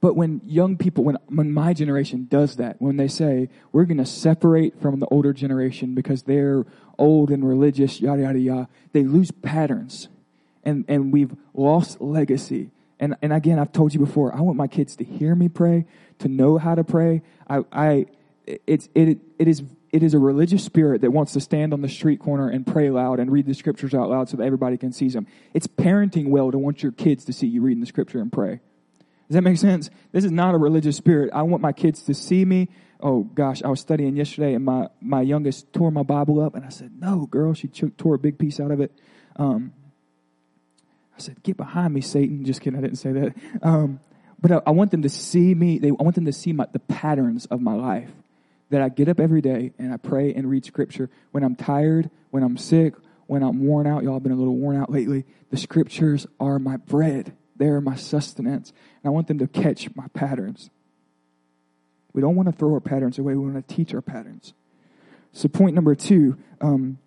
but 0.00 0.16
when 0.16 0.40
young 0.46 0.76
people, 0.76 1.04
when, 1.04 1.18
when 1.26 1.52
my 1.52 1.74
generation 1.74 2.26
does 2.30 2.56
that, 2.56 2.80
when 2.80 2.96
they 2.96 3.08
say, 3.08 3.50
we're 3.70 3.84
going 3.84 3.98
to 3.98 4.06
separate 4.06 4.80
from 4.80 4.98
the 4.98 5.06
older 5.06 5.32
generation 5.34 5.94
because 5.94 6.22
they're 6.22 6.64
old 6.98 7.30
and 7.30 7.46
religious, 7.46 8.00
yada, 8.00 8.22
yada, 8.22 8.38
yada, 8.38 8.68
they 8.92 9.02
lose 9.02 9.30
patterns. 9.30 10.08
And, 10.64 10.86
and 10.88 11.12
we've 11.12 11.34
lost 11.52 12.00
legacy. 12.00 12.70
And, 12.98 13.16
and 13.20 13.32
again, 13.32 13.58
I've 13.58 13.72
told 13.72 13.92
you 13.92 14.00
before, 14.00 14.34
I 14.34 14.40
want 14.40 14.56
my 14.56 14.68
kids 14.68 14.96
to 14.96 15.04
hear 15.04 15.34
me 15.34 15.48
pray, 15.48 15.84
to 16.20 16.28
know 16.28 16.56
how 16.56 16.74
to 16.74 16.84
pray. 16.84 17.22
I, 17.48 17.64
I, 17.70 18.06
it's, 18.66 18.88
it, 18.94 19.18
it 19.38 19.48
is, 19.48 19.62
it 19.92 20.02
is 20.02 20.14
a 20.14 20.18
religious 20.18 20.64
spirit 20.64 21.02
that 21.02 21.10
wants 21.10 21.32
to 21.34 21.40
stand 21.40 21.74
on 21.74 21.82
the 21.82 21.88
street 21.88 22.20
corner 22.20 22.48
and 22.48 22.66
pray 22.66 22.88
loud 22.88 23.20
and 23.20 23.30
read 23.30 23.44
the 23.44 23.54
scriptures 23.54 23.92
out 23.92 24.08
loud 24.08 24.30
so 24.30 24.38
that 24.38 24.44
everybody 24.44 24.78
can 24.78 24.92
see 24.92 25.08
them. 25.08 25.26
It's 25.52 25.66
parenting 25.66 26.28
well 26.28 26.50
to 26.50 26.58
want 26.58 26.82
your 26.82 26.92
kids 26.92 27.24
to 27.26 27.34
see 27.34 27.46
you 27.46 27.60
reading 27.60 27.80
the 27.80 27.86
scripture 27.86 28.20
and 28.20 28.32
pray. 28.32 28.60
Does 29.30 29.36
that 29.36 29.42
make 29.42 29.58
sense? 29.58 29.90
This 30.10 30.24
is 30.24 30.32
not 30.32 30.56
a 30.56 30.58
religious 30.58 30.96
spirit. 30.96 31.30
I 31.32 31.42
want 31.42 31.62
my 31.62 31.70
kids 31.70 32.02
to 32.02 32.14
see 32.14 32.44
me. 32.44 32.68
Oh 33.00 33.22
gosh, 33.22 33.62
I 33.62 33.68
was 33.68 33.78
studying 33.78 34.16
yesterday 34.16 34.54
and 34.54 34.64
my, 34.64 34.88
my 35.00 35.22
youngest 35.22 35.72
tore 35.72 35.92
my 35.92 36.02
Bible 36.02 36.40
up 36.40 36.56
and 36.56 36.66
I 36.66 36.68
said, 36.70 36.90
no, 36.98 37.26
girl, 37.26 37.54
she 37.54 37.68
tore 37.68 38.16
a 38.16 38.18
big 38.18 38.38
piece 38.38 38.58
out 38.58 38.72
of 38.72 38.80
it. 38.80 38.90
Um, 39.36 39.72
I 41.20 41.22
said, 41.22 41.42
"Get 41.42 41.56
behind 41.56 41.94
me, 41.94 42.00
Satan." 42.00 42.44
Just 42.44 42.60
kidding, 42.60 42.78
I 42.78 42.82
didn't 42.82 42.98
say 42.98 43.12
that. 43.12 43.34
Um, 43.62 44.00
but 44.40 44.50
I, 44.50 44.60
I, 44.66 44.70
want 44.70 44.90
them 44.90 45.02
to 45.02 45.08
see 45.10 45.54
me. 45.54 45.78
They, 45.78 45.90
I 45.90 46.02
want 46.02 46.14
them 46.14 46.24
to 46.24 46.32
see 46.32 46.52
my, 46.54 46.66
the 46.72 46.78
patterns 46.78 47.44
of 47.46 47.60
my 47.60 47.74
life. 47.74 48.10
That 48.70 48.80
I 48.80 48.88
get 48.88 49.08
up 49.08 49.20
every 49.20 49.42
day 49.42 49.72
and 49.78 49.92
I 49.92 49.98
pray 49.98 50.32
and 50.32 50.48
read 50.48 50.64
Scripture. 50.64 51.10
When 51.32 51.44
I'm 51.44 51.56
tired, 51.56 52.10
when 52.30 52.42
I'm 52.42 52.56
sick, 52.56 52.94
when 53.26 53.42
I'm 53.42 53.64
worn 53.64 53.86
out, 53.86 54.02
y'all 54.02 54.14
have 54.14 54.22
been 54.22 54.32
a 54.32 54.36
little 54.36 54.56
worn 54.56 54.76
out 54.76 54.90
lately. 54.90 55.26
The 55.50 55.56
Scriptures 55.56 56.26
are 56.38 56.58
my 56.58 56.78
bread. 56.78 57.36
They 57.56 57.66
are 57.66 57.82
my 57.82 57.96
sustenance, 57.96 58.72
and 59.02 59.10
I 59.10 59.10
want 59.10 59.28
them 59.28 59.38
to 59.38 59.46
catch 59.46 59.94
my 59.94 60.06
patterns. 60.08 60.70
We 62.12 62.20
don't 62.20 62.36
want 62.36 62.48
to 62.48 62.52
throw 62.52 62.74
our 62.74 62.80
patterns 62.80 63.18
away. 63.18 63.34
We 63.34 63.50
want 63.50 63.68
to 63.68 63.74
teach 63.74 63.94
our 63.94 64.02
patterns. 64.02 64.52
So, 65.32 65.48
point 65.48 65.74
number 65.74 65.94
two 65.94 66.36
um, 66.60 66.98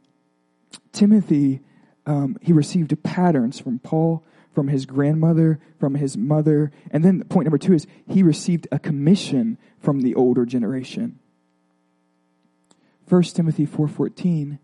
Timothy 0.92 1.62
um, 2.06 2.38
he 2.42 2.54
received 2.54 3.02
patterns 3.04 3.60
from 3.60 3.80
Paul, 3.80 4.24
from 4.54 4.68
his 4.68 4.86
grandmother, 4.86 5.60
from 5.80 5.96
his 5.96 6.18
mother. 6.18 6.72
And 6.92 7.04
then 7.04 7.24
point 7.24 7.46
number 7.46 7.58
two 7.58 7.74
is 7.74 7.88
he 8.08 8.24
received 8.24 8.68
a 8.72 8.80
commission 8.80 9.58
from 9.80 10.02
the 10.02 10.16
older 10.16 10.46
generation. 10.46 11.20
1 13.08 13.24
Timothy 13.24 13.66
4.14 13.66 14.60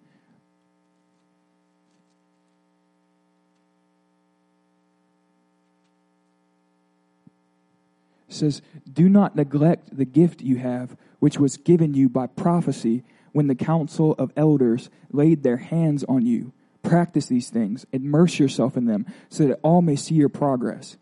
says, 8.29 8.61
Do 8.91 9.09
not 9.09 9.35
neglect 9.35 9.95
the 9.95 10.05
gift 10.05 10.41
you 10.41 10.57
have, 10.57 10.95
which 11.19 11.39
was 11.39 11.57
given 11.57 11.93
you 11.93 12.09
by 12.09 12.27
prophecy 12.27 13.03
when 13.31 13.47
the 13.47 13.55
council 13.55 14.15
of 14.17 14.31
elders 14.35 14.89
laid 15.11 15.43
their 15.43 15.57
hands 15.57 16.03
on 16.05 16.25
you 16.25 16.53
Practice 16.81 17.25
these 17.27 17.49
things, 17.49 17.85
immerse 17.91 18.39
yourself 18.39 18.77
in 18.77 18.85
them, 18.85 19.05
so 19.27 19.47
that 19.47 19.59
all 19.63 19.81
may 19.81 19.95
see 19.95 20.15
your 20.15 20.29
progress. 20.29 20.97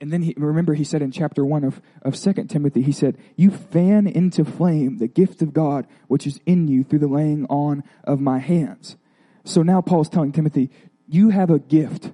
And 0.00 0.10
then 0.10 0.22
he, 0.22 0.34
remember 0.38 0.72
he 0.72 0.84
said 0.84 1.02
in 1.02 1.10
chapter 1.10 1.44
1 1.44 1.64
of, 1.64 1.82
of 2.00 2.16
2 2.18 2.32
Timothy, 2.44 2.80
he 2.80 2.92
said, 2.92 3.18
You 3.36 3.50
fan 3.50 4.06
into 4.06 4.44
flame 4.44 4.96
the 4.96 5.08
gift 5.08 5.42
of 5.42 5.52
God 5.52 5.86
which 6.08 6.26
is 6.26 6.40
in 6.46 6.66
you 6.68 6.82
through 6.82 7.00
the 7.00 7.08
laying 7.08 7.44
on 7.46 7.84
of 8.04 8.20
my 8.20 8.38
hands. 8.38 8.96
So 9.44 9.62
now 9.62 9.82
Paul's 9.82 10.08
telling 10.08 10.32
Timothy, 10.32 10.70
You 11.06 11.28
have 11.28 11.50
a 11.50 11.58
gift 11.58 12.12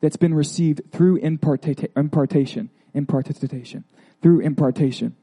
that's 0.00 0.16
been 0.16 0.34
received 0.34 0.90
through 0.90 1.20
imparta- 1.20 1.96
impartation, 1.96 2.70
impartation, 2.94 3.84
through 4.22 4.40
impartation. 4.40 5.16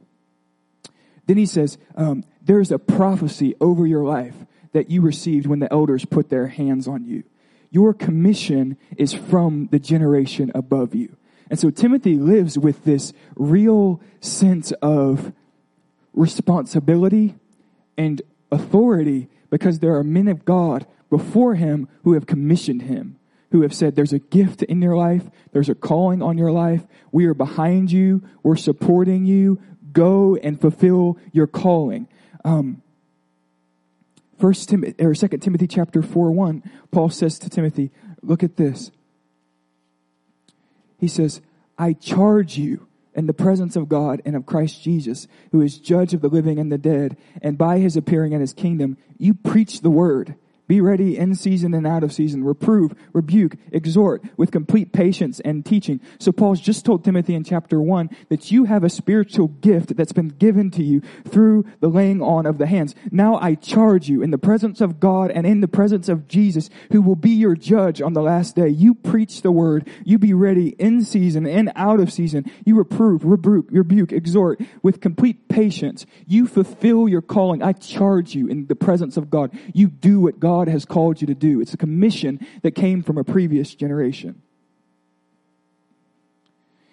Then 1.26 1.38
he 1.38 1.46
says, 1.46 1.78
um, 1.96 2.24
There's 2.42 2.72
a 2.72 2.80
prophecy 2.80 3.56
over 3.60 3.86
your 3.86 4.04
life 4.04 4.36
that 4.74 4.90
you 4.90 5.02
received 5.02 5.48
when 5.48 5.60
the 5.60 5.72
elders 5.72 6.06
put 6.06 6.30
their 6.30 6.48
hands 6.48 6.88
on 6.88 7.06
you. 7.06 7.24
Your 7.72 7.94
commission 7.94 8.78
is 8.98 9.14
from 9.14 9.68
the 9.72 9.80
generation 9.80 10.52
above 10.54 10.94
you. 10.94 11.16
And 11.50 11.60
so 11.60 11.70
Timothy 11.70 12.16
lives 12.16 12.58
with 12.58 12.84
this 12.84 13.14
real 13.36 14.02
sense 14.20 14.72
of 14.82 15.34
responsibility 16.14 17.36
and 17.98 18.22
authority 18.52 19.30
because 19.50 19.80
there 19.80 19.96
are 19.96 20.04
men 20.04 20.28
of 20.28 20.46
God 20.46 20.86
before 21.10 21.56
him 21.56 21.88
who 22.04 22.14
have 22.14 22.26
commissioned 22.26 22.84
him, 22.84 23.18
who 23.52 23.62
have 23.62 23.74
said, 23.74 23.96
There's 23.96 24.14
a 24.14 24.20
gift 24.20 24.64
in 24.64 24.82
your 24.82 24.96
life, 24.96 25.24
there's 25.52 25.70
a 25.70 25.76
calling 25.76 26.22
on 26.22 26.38
your 26.38 26.52
life, 26.52 26.84
we 27.12 27.26
are 27.26 27.34
behind 27.34 27.92
you, 27.92 28.24
we're 28.44 28.56
supporting 28.56 29.26
you, 29.26 29.60
go 29.92 30.36
and 30.36 30.60
fulfill 30.60 31.18
your 31.32 31.48
calling. 31.48 32.08
Um, 32.44 32.82
First 34.38 34.68
Timothy 34.70 35.02
or 35.04 35.16
Second 35.16 35.40
Timothy 35.40 35.68
chapter 35.68 36.02
four 36.02 36.32
one, 36.32 36.62
Paul 36.92 37.10
says 37.10 37.40
to 37.40 37.50
Timothy, 37.50 37.92
"Look 38.22 38.44
at 38.44 38.58
this." 38.58 38.92
He 40.98 41.08
says, 41.08 41.42
"I 41.78 41.94
charge 41.94 42.58
you." 42.58 42.88
in 43.16 43.28
the 43.28 43.34
presence 43.34 43.78
of 43.78 43.88
God 43.88 44.22
and 44.26 44.36
of 44.36 44.46
Christ 44.46 44.84
Jesus, 44.84 45.28
who 45.52 45.62
is 45.62 45.80
judge 45.80 46.14
of 46.14 46.22
the 46.22 46.28
living 46.28 46.60
and 46.60 46.70
the 46.72 46.78
dead, 46.78 47.16
and 47.42 47.58
by 47.58 47.80
his 47.80 47.96
appearing 47.96 48.34
in 48.34 48.42
his 48.42 48.54
kingdom, 48.54 48.98
you 49.18 49.34
preach 49.34 49.80
the 49.80 49.90
word. 49.90 50.36
Be 50.68 50.82
ready 50.82 51.18
in 51.18 51.36
season 51.36 51.74
and 51.76 51.86
out 51.86 52.04
of 52.04 52.12
season. 52.12 52.44
Reprove, 52.44 52.96
rebuke, 53.14 53.56
exhort 53.72 54.24
with 54.36 54.52
complete 54.52 54.92
patience 54.92 55.40
and 55.42 55.64
teaching. 55.64 56.00
So 56.20 56.32
Paul's 56.32 56.60
just 56.60 56.86
told 56.86 57.04
Timothy 57.04 57.36
in 57.36 57.44
chapter 57.44 57.80
one 57.80 58.10
that 58.30 58.50
you 58.50 58.64
have 58.66 58.84
a 58.84 58.90
spiritual 58.90 59.50
gift 59.50 59.96
that's 59.96 60.12
been 60.12 60.30
given 60.30 60.72
to 60.72 60.84
you 60.84 61.02
through 61.28 61.66
the 61.82 61.88
laying 61.88 62.22
on 62.22 62.48
of 62.48 62.58
the 62.58 62.66
hands. 62.66 62.96
Now 63.12 63.36
I 63.36 63.54
charge 63.54 64.10
you 64.10 64.24
in 64.24 64.32
the 64.32 64.40
presence 64.40 64.82
of 64.82 65.00
God 65.00 65.30
and 65.30 65.46
in 65.46 65.62
the 65.62 65.68
presence 65.68 66.10
of 66.10 66.28
Jesus, 66.28 66.70
who 66.92 67.02
will 67.02 67.16
be 67.16 67.32
your 67.32 67.56
judge 67.56 68.02
on 68.02 68.14
the 68.14 68.24
last 68.24 68.56
day. 68.56 68.70
You 68.70 68.96
preach 68.96 69.44
the 69.44 69.52
word. 69.52 69.88
You 70.04 70.18
be 70.18 70.34
ready 70.34 70.70
in 70.80 71.04
season 71.04 71.46
and 71.46 71.72
out 71.76 72.00
of 72.00 72.12
season. 72.12 72.52
You 72.66 72.76
reprove, 72.76 73.24
rebuke, 73.24 73.68
rebuke, 73.70 74.12
exhort 74.12 74.60
with 74.82 75.00
complete 75.00 75.48
patience. 75.48 76.08
You 76.26 76.48
fulfill 76.48 77.08
your 77.08 77.22
calling. 77.22 77.62
I 77.62 77.74
charge 77.74 78.34
you 78.34 78.48
in 78.48 78.66
the 78.66 78.76
presence 78.76 79.16
of 79.16 79.30
God. 79.30 79.52
You 79.74 79.90
do 79.90 80.22
what 80.22 80.40
God 80.40 80.55
God 80.56 80.70
has 80.70 80.86
called 80.86 81.20
you 81.20 81.28
to 81.28 81.36
do. 81.36 81.60
It's 81.60 81.74
a 81.74 81.78
commission 81.78 82.40
that 82.62 82.76
came 82.76 83.04
from 83.04 83.18
a 83.18 83.26
previous 83.26 83.76
generation. 83.76 84.42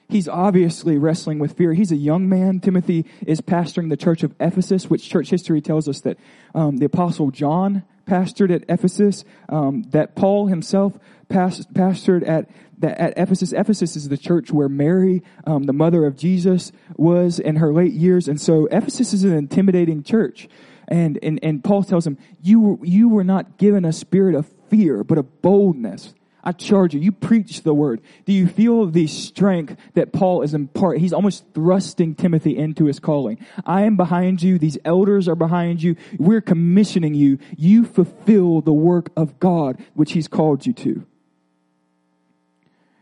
He's 0.09 0.27
obviously 0.27 0.98
wrestling 0.98 1.38
with 1.38 1.57
fear. 1.57 1.72
He's 1.72 1.92
a 1.92 1.96
young 1.96 2.29
man. 2.29 2.59
Timothy 2.59 3.07
is 3.25 3.40
pastoring 3.40 3.88
the 3.88 3.96
church 3.96 4.25
of 4.25 4.35
Ephesus, 4.40 4.90
which 4.90 5.09
church 5.09 5.31
history 5.31 5.61
tells 5.61 5.88
us 5.88 6.01
that 6.01 6.18
um, 6.57 6.79
the 6.79 6.87
apostle 6.87 7.31
John 7.31 7.85
pastored 8.05 8.53
at 8.53 8.64
Ephesus, 8.68 9.25
um, 9.48 9.85
that 9.90 10.16
Paul 10.16 10.48
himself 10.48 10.98
past, 11.29 11.72
pastored 11.72 12.29
at 12.29 12.51
at 12.83 13.14
Ephesus. 13.16 13.53
Ephesus 13.53 13.94
is 13.94 14.09
the 14.09 14.16
church 14.16 14.51
where 14.51 14.68
Mary, 14.68 15.22
um, 15.46 15.62
the 15.64 15.72
mother 15.72 16.05
of 16.05 16.16
Jesus, 16.16 16.72
was 16.96 17.38
in 17.38 17.57
her 17.57 17.72
late 17.72 17.92
years, 17.92 18.27
and 18.27 18.40
so 18.40 18.66
Ephesus 18.72 19.12
is 19.12 19.22
an 19.22 19.33
intimidating 19.33 20.03
church. 20.03 20.48
And, 20.92 21.18
and, 21.22 21.40
and 21.42 21.64
Paul 21.64 21.85
tells 21.85 22.07
him, 22.07 22.18
you 22.42 22.61
were, 22.61 22.85
you 22.85 23.09
were 23.09 23.24
not 23.24 23.57
given 23.57 23.87
a 23.87 23.94
spirit 23.94 24.35
of 24.35 24.46
fear, 24.68 25.02
but 25.02 25.16
of 25.16 25.40
boldness. 25.40 26.12
I 26.44 26.52
charge 26.52 26.92
you. 26.92 27.00
You 27.00 27.12
preach 27.12 27.62
the 27.62 27.72
word. 27.72 28.02
Do 28.26 28.33
you 28.35 28.46
feel 28.46 28.85
the 28.85 29.07
strength 29.07 29.74
that 29.94 30.12
Paul 30.12 30.42
is 30.42 30.52
impart? 30.52 30.98
He's 30.98 31.14
almost 31.14 31.44
thrusting 31.55 32.14
Timothy 32.14 32.59
into 32.59 32.85
his 32.85 33.00
calling. 33.00 33.38
I 33.64 33.85
am 33.85 33.96
behind 33.96 34.42
you. 34.42 34.59
These 34.59 34.76
elders 34.85 35.28
are 35.28 35.35
behind 35.35 35.83
you. 35.83 35.96
We're 36.18 36.42
commissioning 36.42 37.14
you. 37.14 37.38
You 37.57 37.87
fulfill 37.87 38.61
the 38.61 38.74
work 38.74 39.09
of 39.16 39.40
God, 39.40 39.83
which 39.94 40.12
he's 40.12 40.28
called 40.28 40.66
you 40.66 40.74
to. 40.74 41.07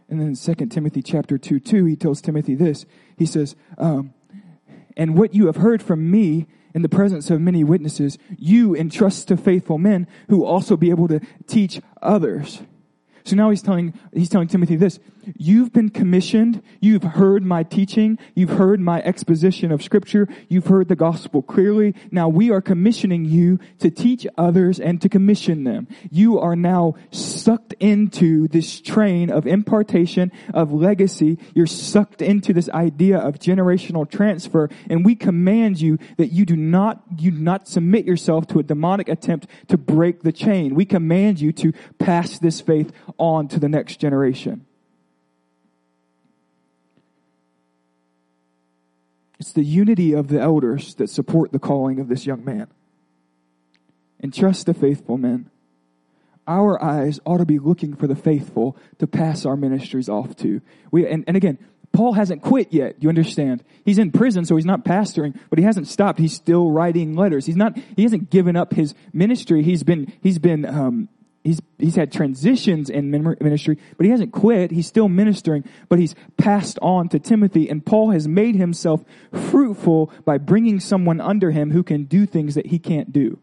And 0.08 0.20
then 0.20 0.28
in 0.28 0.36
2 0.36 0.66
Timothy 0.66 1.02
chapter 1.02 1.38
2, 1.38 1.58
2, 1.58 1.86
he 1.86 1.96
tells 1.96 2.20
Timothy 2.20 2.54
this. 2.54 2.86
He 3.16 3.26
says, 3.26 3.56
um, 3.78 4.14
and 4.96 5.18
what 5.18 5.34
you 5.34 5.46
have 5.46 5.56
heard 5.56 5.82
from 5.82 6.08
me 6.08 6.46
in 6.74 6.82
the 6.82 6.88
presence 6.88 7.30
of 7.30 7.40
many 7.40 7.64
witnesses, 7.64 8.18
you 8.38 8.74
entrust 8.74 9.28
to 9.28 9.36
faithful 9.36 9.78
men 9.78 10.06
who 10.28 10.44
also 10.44 10.76
be 10.76 10.90
able 10.90 11.08
to 11.08 11.20
teach 11.46 11.80
others. 12.02 12.62
So 13.24 13.36
now 13.36 13.50
he's 13.50 13.62
telling, 13.62 13.94
he's 14.12 14.28
telling 14.28 14.48
Timothy 14.48 14.76
this. 14.76 14.98
You've 15.36 15.72
been 15.72 15.90
commissioned. 15.90 16.62
You've 16.80 17.02
heard 17.02 17.44
my 17.44 17.62
teaching. 17.62 18.18
You've 18.34 18.50
heard 18.50 18.80
my 18.80 19.00
exposition 19.02 19.72
of 19.72 19.82
scripture. 19.82 20.28
You've 20.48 20.66
heard 20.66 20.88
the 20.88 20.96
gospel 20.96 21.42
clearly. 21.42 21.94
Now 22.10 22.28
we 22.28 22.50
are 22.50 22.60
commissioning 22.60 23.24
you 23.24 23.58
to 23.78 23.90
teach 23.90 24.26
others 24.36 24.80
and 24.80 25.00
to 25.02 25.08
commission 25.08 25.64
them. 25.64 25.88
You 26.10 26.38
are 26.38 26.56
now 26.56 26.94
sucked 27.10 27.74
into 27.74 28.48
this 28.48 28.80
train 28.80 29.30
of 29.30 29.46
impartation, 29.46 30.32
of 30.54 30.72
legacy. 30.72 31.38
You're 31.54 31.66
sucked 31.66 32.22
into 32.22 32.52
this 32.52 32.68
idea 32.70 33.18
of 33.18 33.38
generational 33.38 34.10
transfer. 34.10 34.68
And 34.88 35.04
we 35.04 35.14
command 35.14 35.80
you 35.80 35.98
that 36.16 36.32
you 36.32 36.44
do 36.44 36.56
not, 36.56 37.02
you 37.18 37.30
not 37.30 37.68
submit 37.68 38.04
yourself 38.04 38.46
to 38.48 38.58
a 38.58 38.62
demonic 38.62 39.08
attempt 39.08 39.46
to 39.68 39.76
break 39.76 40.22
the 40.22 40.32
chain. 40.32 40.74
We 40.74 40.84
command 40.84 41.40
you 41.40 41.52
to 41.52 41.72
pass 41.98 42.38
this 42.38 42.60
faith 42.60 42.92
on 43.18 43.48
to 43.48 43.60
the 43.60 43.68
next 43.68 43.96
generation. 43.96 44.66
It's 49.40 49.52
the 49.52 49.64
unity 49.64 50.12
of 50.12 50.28
the 50.28 50.38
elders 50.38 50.94
that 50.96 51.08
support 51.08 51.50
the 51.50 51.58
calling 51.58 51.98
of 51.98 52.08
this 52.08 52.26
young 52.26 52.44
man. 52.44 52.68
And 54.20 54.34
trust 54.34 54.66
the 54.66 54.74
faithful 54.74 55.16
men. 55.16 55.50
Our 56.46 56.82
eyes 56.82 57.20
ought 57.24 57.38
to 57.38 57.46
be 57.46 57.58
looking 57.58 57.96
for 57.96 58.06
the 58.06 58.14
faithful 58.14 58.76
to 58.98 59.06
pass 59.06 59.46
our 59.46 59.56
ministries 59.56 60.10
off 60.10 60.36
to. 60.36 60.60
We, 60.90 61.06
and, 61.06 61.24
and 61.26 61.38
again, 61.38 61.58
Paul 61.92 62.12
hasn't 62.12 62.42
quit 62.42 62.72
yet. 62.72 63.02
You 63.02 63.08
understand? 63.08 63.64
He's 63.84 63.98
in 63.98 64.12
prison, 64.12 64.44
so 64.44 64.56
he's 64.56 64.66
not 64.66 64.84
pastoring, 64.84 65.38
but 65.48 65.58
he 65.58 65.64
hasn't 65.64 65.88
stopped. 65.88 66.18
He's 66.18 66.34
still 66.34 66.70
writing 66.70 67.14
letters. 67.14 67.46
He's 67.46 67.56
not, 67.56 67.78
he 67.96 68.02
hasn't 68.02 68.28
given 68.30 68.56
up 68.56 68.74
his 68.74 68.94
ministry. 69.12 69.62
He's 69.62 69.82
been, 69.82 70.12
he's 70.22 70.38
been, 70.38 70.66
um, 70.66 71.08
he's 71.44 71.60
he's 71.78 71.96
had 71.96 72.12
transitions 72.12 72.90
in 72.90 73.10
ministry, 73.10 73.78
but 73.96 74.04
he 74.04 74.10
hasn't 74.10 74.32
quit. 74.32 74.70
He's 74.70 74.86
still 74.86 75.08
ministering, 75.08 75.64
but 75.88 75.98
he's 75.98 76.14
passed 76.36 76.78
on 76.82 77.08
to 77.10 77.18
Timothy. 77.18 77.68
And 77.68 77.84
Paul 77.84 78.10
has 78.10 78.28
made 78.28 78.56
himself 78.56 79.04
fruitful 79.32 80.12
by 80.24 80.38
bringing 80.38 80.80
someone 80.80 81.20
under 81.20 81.50
him 81.50 81.70
who 81.70 81.82
can 81.82 82.04
do 82.04 82.26
things 82.26 82.54
that 82.54 82.66
he 82.66 82.78
can't 82.78 83.12
do. 83.12 83.38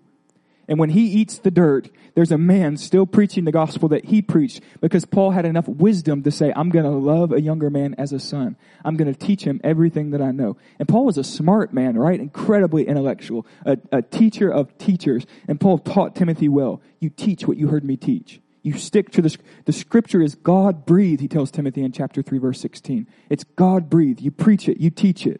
And 0.67 0.79
when 0.79 0.89
he 0.89 1.05
eats 1.05 1.39
the 1.39 1.51
dirt, 1.51 1.89
there's 2.13 2.31
a 2.31 2.37
man 2.37 2.75
still 2.75 3.05
preaching 3.05 3.45
the 3.45 3.53
gospel 3.53 3.87
that 3.89 4.05
he 4.05 4.21
preached 4.21 4.61
because 4.81 5.05
Paul 5.05 5.31
had 5.31 5.45
enough 5.45 5.67
wisdom 5.67 6.23
to 6.23 6.31
say, 6.31 6.51
I'm 6.55 6.69
going 6.69 6.83
to 6.83 6.91
love 6.91 7.31
a 7.31 7.41
younger 7.41 7.69
man 7.69 7.95
as 7.97 8.11
a 8.11 8.19
son. 8.19 8.57
I'm 8.83 8.97
going 8.97 9.11
to 9.11 9.17
teach 9.17 9.43
him 9.43 9.61
everything 9.63 10.11
that 10.11 10.21
I 10.21 10.31
know. 10.31 10.57
And 10.77 10.87
Paul 10.87 11.05
was 11.05 11.17
a 11.17 11.23
smart 11.23 11.73
man, 11.73 11.97
right? 11.97 12.19
Incredibly 12.19 12.85
intellectual, 12.85 13.45
a, 13.65 13.77
a 13.93 14.01
teacher 14.01 14.51
of 14.51 14.77
teachers. 14.77 15.25
And 15.47 15.59
Paul 15.59 15.79
taught 15.79 16.15
Timothy 16.15 16.49
well. 16.49 16.81
You 16.99 17.09
teach 17.09 17.47
what 17.47 17.57
you 17.57 17.69
heard 17.69 17.85
me 17.85 17.95
teach. 17.95 18.41
You 18.61 18.77
stick 18.77 19.11
to 19.11 19.21
the, 19.21 19.37
the 19.63 19.71
scripture 19.71 20.21
is 20.21 20.35
God 20.35 20.85
breathed, 20.85 21.21
he 21.21 21.29
tells 21.29 21.51
Timothy 21.51 21.83
in 21.83 21.93
chapter 21.93 22.21
3 22.21 22.37
verse 22.39 22.59
16. 22.59 23.07
It's 23.29 23.45
God 23.45 23.89
breathed. 23.89 24.19
You 24.19 24.31
preach 24.31 24.67
it. 24.67 24.81
You 24.81 24.89
teach 24.89 25.25
it. 25.25 25.39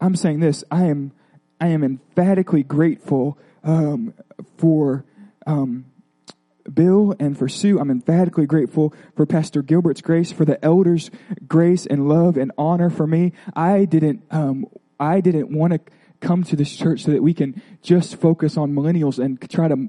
I'm 0.00 0.16
saying 0.16 0.40
this. 0.40 0.64
I 0.68 0.86
am, 0.86 1.12
I 1.62 1.68
am 1.68 1.84
emphatically 1.84 2.64
grateful 2.64 3.38
um, 3.62 4.14
for 4.58 5.04
um, 5.46 5.84
Bill 6.74 7.14
and 7.20 7.38
for 7.38 7.48
Sue. 7.48 7.78
I'm 7.78 7.88
emphatically 7.88 8.46
grateful 8.46 8.92
for 9.14 9.26
Pastor 9.26 9.62
Gilbert's 9.62 10.00
grace, 10.00 10.32
for 10.32 10.44
the 10.44 10.62
elders' 10.64 11.12
grace 11.46 11.86
and 11.86 12.08
love 12.08 12.36
and 12.36 12.50
honor 12.58 12.90
for 12.90 13.06
me. 13.06 13.32
I 13.54 13.84
didn't. 13.84 14.24
Um, 14.32 14.66
I 14.98 15.20
didn't 15.20 15.56
want 15.56 15.74
to 15.74 15.80
come 16.20 16.42
to 16.42 16.56
this 16.56 16.74
church 16.74 17.04
so 17.04 17.12
that 17.12 17.22
we 17.22 17.32
can 17.32 17.62
just 17.80 18.16
focus 18.16 18.56
on 18.56 18.72
millennials 18.72 19.24
and 19.24 19.40
try 19.48 19.68
to 19.68 19.88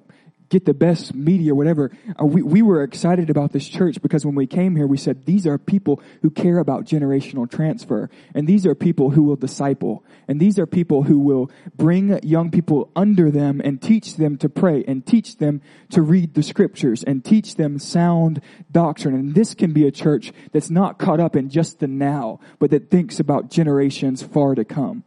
get 0.49 0.65
the 0.65 0.73
best 0.73 1.13
media 1.13 1.56
whatever. 1.56 1.91
Uh, 2.19 2.25
we, 2.25 2.41
we 2.41 2.62
were 2.62 2.84
excited 2.84 3.29
about 3.29 3.51
this 3.51 3.67
church 3.67 4.01
because 4.01 4.25
when 4.25 4.36
we 4.36 4.47
came 4.47 4.75
here, 4.75 4.88
we 4.88 4.97
said, 4.97 5.25
these 5.25 5.47
are 5.47 5.58
people 5.58 6.01
who 6.21 6.29
care 6.29 6.60
about 6.60 6.86
generational 6.86 7.49
transfer. 7.49 8.10
And 8.34 8.47
these 8.47 8.65
are 8.65 8.75
people 8.75 9.12
who 9.12 9.23
will 9.23 9.36
disciple. 9.36 10.03
And 10.27 10.39
these 10.39 10.60
are 10.60 10.65
people 10.65 11.03
who 11.03 11.19
will 11.19 11.51
bring 11.75 12.19
young 12.23 12.51
people 12.51 12.89
under 12.95 13.32
them 13.32 13.62
and 13.63 13.82
teach 13.82 14.15
them 14.15 14.38
to 14.38 14.49
pray 14.49 14.84
and 14.88 15.06
teach 15.06 15.38
them 15.38 15.62
to 15.91 16.01
read 16.01 16.34
the 16.34 16.43
scriptures 16.43 17.03
and 17.03 17.23
teach 17.23 17.56
them 17.56 17.79
sound 17.79 18.41
doctrine. 18.71 19.15
And 19.15 19.36
this 19.36 19.53
can 19.53 19.73
be 19.73 19.88
a 19.88 19.91
church 19.91 20.32
that's 20.51 20.69
not 20.69 20.99
caught 20.99 21.19
up 21.19 21.36
in 21.36 21.49
just 21.49 21.79
the 21.79 21.88
now, 21.88 22.39
but 22.60 22.71
that 22.71 22.89
thinks 22.89 23.19
about 23.19 23.49
generations 23.49 24.21
far 24.23 24.56
to 24.56 24.65
come. 24.65 25.03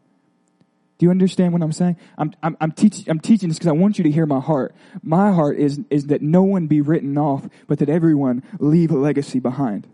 Do 0.99 1.05
you 1.05 1.11
understand 1.11 1.53
what 1.53 1.63
I'm 1.63 1.73
saying? 1.73 1.97
I'm, 2.17 2.33
I'm, 2.43 2.57
I'm, 2.61 2.73
teach, 2.73 3.07
I'm 3.07 3.21
teaching 3.21 3.49
this 3.49 3.59
because 3.59 3.69
I 3.69 3.73
want 3.73 3.99
you 3.99 4.05
to 4.05 4.11
hear 4.11 4.25
my 4.25 4.41
heart. 4.41 4.75
My 5.03 5.31
heart 5.31 5.59
is, 5.59 5.81
is 5.91 6.07
that 6.07 6.23
no 6.23 6.43
one 6.43 6.67
be 6.67 6.81
written 6.81 7.19
off, 7.19 7.49
but 7.67 7.79
that 7.81 7.89
everyone 7.89 8.43
leave 8.59 8.91
a 8.91 8.97
legacy 8.97 9.39
behind. 9.39 9.87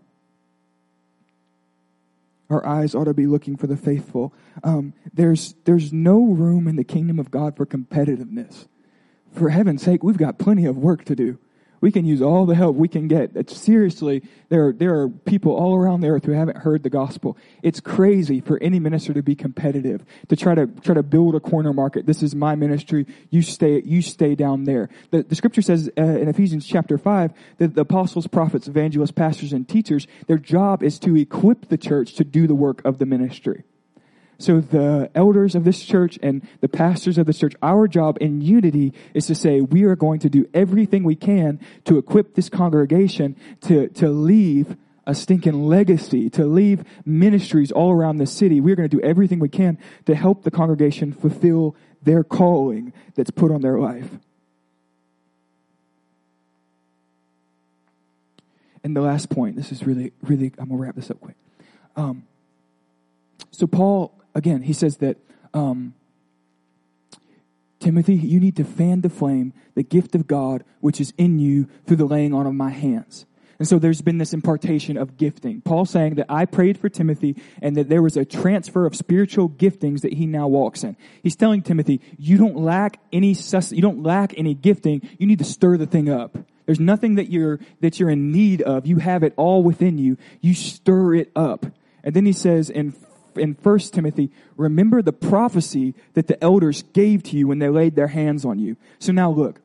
Our 2.50 2.64
eyes 2.64 2.94
ought 2.94 3.04
to 3.04 3.14
be 3.14 3.26
looking 3.26 3.56
for 3.56 3.66
the 3.66 3.76
faithful. 3.76 4.32
Um, 4.62 4.92
there's, 5.12 5.54
there's 5.64 5.92
no 5.92 6.22
room 6.22 6.68
in 6.68 6.76
the 6.76 6.84
kingdom 6.84 7.18
of 7.18 7.30
God 7.30 7.56
for 7.56 7.66
competitiveness. 7.66 8.66
For 9.32 9.48
heaven's 9.48 9.82
sake, 9.82 10.04
we've 10.04 10.18
got 10.18 10.38
plenty 10.38 10.66
of 10.66 10.76
work 10.76 11.04
to 11.06 11.16
do. 11.16 11.38
We 11.82 11.90
can 11.90 12.04
use 12.04 12.22
all 12.22 12.46
the 12.46 12.54
help 12.54 12.76
we 12.76 12.86
can 12.86 13.08
get. 13.08 13.32
It's, 13.34 13.56
seriously, 13.60 14.22
there 14.50 14.68
are, 14.68 14.72
there 14.72 15.00
are 15.00 15.08
people 15.08 15.52
all 15.52 15.74
around 15.74 16.00
the 16.00 16.10
earth 16.10 16.24
who 16.24 16.30
haven't 16.30 16.58
heard 16.58 16.84
the 16.84 16.90
gospel. 16.90 17.36
It's 17.60 17.80
crazy 17.80 18.40
for 18.40 18.56
any 18.62 18.78
minister 18.78 19.12
to 19.12 19.22
be 19.22 19.34
competitive, 19.34 20.04
to 20.28 20.36
try 20.36 20.54
to, 20.54 20.68
try 20.68 20.94
to 20.94 21.02
build 21.02 21.34
a 21.34 21.40
corner 21.40 21.72
market. 21.72 22.06
This 22.06 22.22
is 22.22 22.36
my 22.36 22.54
ministry. 22.54 23.04
You 23.30 23.42
stay, 23.42 23.82
you 23.84 24.00
stay 24.00 24.36
down 24.36 24.62
there. 24.62 24.90
The, 25.10 25.24
the 25.24 25.34
scripture 25.34 25.60
says 25.60 25.90
uh, 25.98 26.02
in 26.02 26.28
Ephesians 26.28 26.68
chapter 26.68 26.96
5 26.98 27.32
that 27.58 27.74
the 27.74 27.80
apostles, 27.80 28.28
prophets, 28.28 28.68
evangelists, 28.68 29.10
pastors, 29.10 29.52
and 29.52 29.68
teachers, 29.68 30.06
their 30.28 30.38
job 30.38 30.84
is 30.84 31.00
to 31.00 31.16
equip 31.16 31.68
the 31.68 31.78
church 31.78 32.14
to 32.14 32.22
do 32.22 32.46
the 32.46 32.54
work 32.54 32.80
of 32.84 32.98
the 32.98 33.06
ministry. 33.06 33.64
So 34.38 34.60
the 34.60 35.10
elders 35.14 35.54
of 35.54 35.64
this 35.64 35.84
church 35.84 36.18
and 36.22 36.46
the 36.60 36.68
pastors 36.68 37.16
of 37.16 37.26
this 37.26 37.38
church, 37.38 37.54
our 37.62 37.86
job 37.86 38.18
in 38.20 38.40
unity 38.40 38.92
is 39.14 39.26
to 39.26 39.34
say 39.34 39.60
we 39.60 39.84
are 39.84 39.94
going 39.94 40.18
to 40.20 40.28
do 40.28 40.48
everything 40.52 41.04
we 41.04 41.14
can 41.14 41.60
to 41.84 41.96
equip 41.96 42.34
this 42.34 42.48
congregation 42.48 43.36
to, 43.62 43.88
to 43.90 44.08
leave 44.08 44.76
a 45.06 45.14
stinking 45.14 45.66
legacy, 45.66 46.30
to 46.30 46.44
leave 46.44 46.84
ministries 47.04 47.72
all 47.72 47.92
around 47.92 48.18
the 48.18 48.26
city. 48.26 48.60
We're 48.60 48.76
going 48.76 48.88
to 48.88 48.96
do 48.96 49.02
everything 49.02 49.38
we 49.38 49.48
can 49.48 49.78
to 50.06 50.14
help 50.14 50.42
the 50.42 50.50
congregation 50.50 51.12
fulfill 51.12 51.76
their 52.02 52.24
calling 52.24 52.92
that's 53.14 53.30
put 53.30 53.50
on 53.50 53.60
their 53.60 53.78
life. 53.78 54.08
And 58.84 58.96
the 58.96 59.00
last 59.00 59.30
point, 59.30 59.56
this 59.56 59.70
is 59.70 59.84
really, 59.86 60.12
really, 60.22 60.52
I'm 60.58 60.68
going 60.68 60.80
to 60.80 60.84
wrap 60.84 60.96
this 60.96 61.10
up 61.10 61.20
quick. 61.20 61.36
Um, 61.94 62.24
so 63.50 63.66
Paul 63.66 64.18
again, 64.34 64.62
he 64.62 64.72
says 64.72 64.98
that 64.98 65.18
um, 65.54 65.94
Timothy, 67.80 68.14
you 68.14 68.40
need 68.40 68.56
to 68.56 68.64
fan 68.64 69.00
the 69.00 69.10
flame, 69.10 69.52
the 69.74 69.82
gift 69.82 70.14
of 70.14 70.26
God, 70.26 70.64
which 70.80 71.00
is 71.00 71.12
in 71.18 71.38
you 71.38 71.68
through 71.86 71.96
the 71.96 72.04
laying 72.04 72.32
on 72.32 72.46
of 72.46 72.54
my 72.54 72.70
hands. 72.70 73.26
And 73.58 73.68
so 73.68 73.78
there's 73.78 74.02
been 74.02 74.18
this 74.18 74.32
impartation 74.32 74.96
of 74.96 75.16
gifting. 75.16 75.60
Paul 75.60 75.84
saying 75.84 76.16
that 76.16 76.26
I 76.28 76.46
prayed 76.46 76.78
for 76.78 76.88
Timothy 76.88 77.40
and 77.60 77.76
that 77.76 77.88
there 77.88 78.02
was 78.02 78.16
a 78.16 78.24
transfer 78.24 78.86
of 78.86 78.96
spiritual 78.96 79.48
giftings 79.48 80.00
that 80.00 80.14
he 80.14 80.26
now 80.26 80.48
walks 80.48 80.82
in. 80.82 80.96
He's 81.22 81.36
telling 81.36 81.62
Timothy, 81.62 82.00
you 82.18 82.38
don't 82.38 82.56
lack 82.56 82.98
any 83.12 83.34
sus- 83.34 83.70
you 83.70 83.80
don't 83.82 84.02
lack 84.02 84.36
any 84.36 84.54
gifting. 84.54 85.08
You 85.16 85.28
need 85.28 85.38
to 85.38 85.44
stir 85.44 85.76
the 85.76 85.86
thing 85.86 86.08
up. 86.08 86.36
There's 86.66 86.80
nothing 86.80 87.16
that 87.16 87.30
you're 87.30 87.60
that 87.80 88.00
you're 88.00 88.10
in 88.10 88.32
need 88.32 88.62
of. 88.62 88.86
You 88.86 88.96
have 88.96 89.22
it 89.22 89.32
all 89.36 89.62
within 89.62 89.96
you. 89.96 90.16
You 90.40 90.54
stir 90.54 91.14
it 91.14 91.30
up. 91.36 91.66
And 92.02 92.16
then 92.16 92.26
he 92.26 92.32
says 92.32 92.68
in 92.68 92.92
in 93.36 93.56
1 93.62 93.78
Timothy, 93.78 94.30
remember 94.56 95.02
the 95.02 95.12
prophecy 95.12 95.94
that 96.14 96.26
the 96.26 96.42
elders 96.42 96.82
gave 96.92 97.22
to 97.24 97.36
you 97.36 97.48
when 97.48 97.58
they 97.58 97.68
laid 97.68 97.96
their 97.96 98.08
hands 98.08 98.44
on 98.44 98.58
you. 98.58 98.76
So 98.98 99.12
now 99.12 99.30
look, 99.30 99.60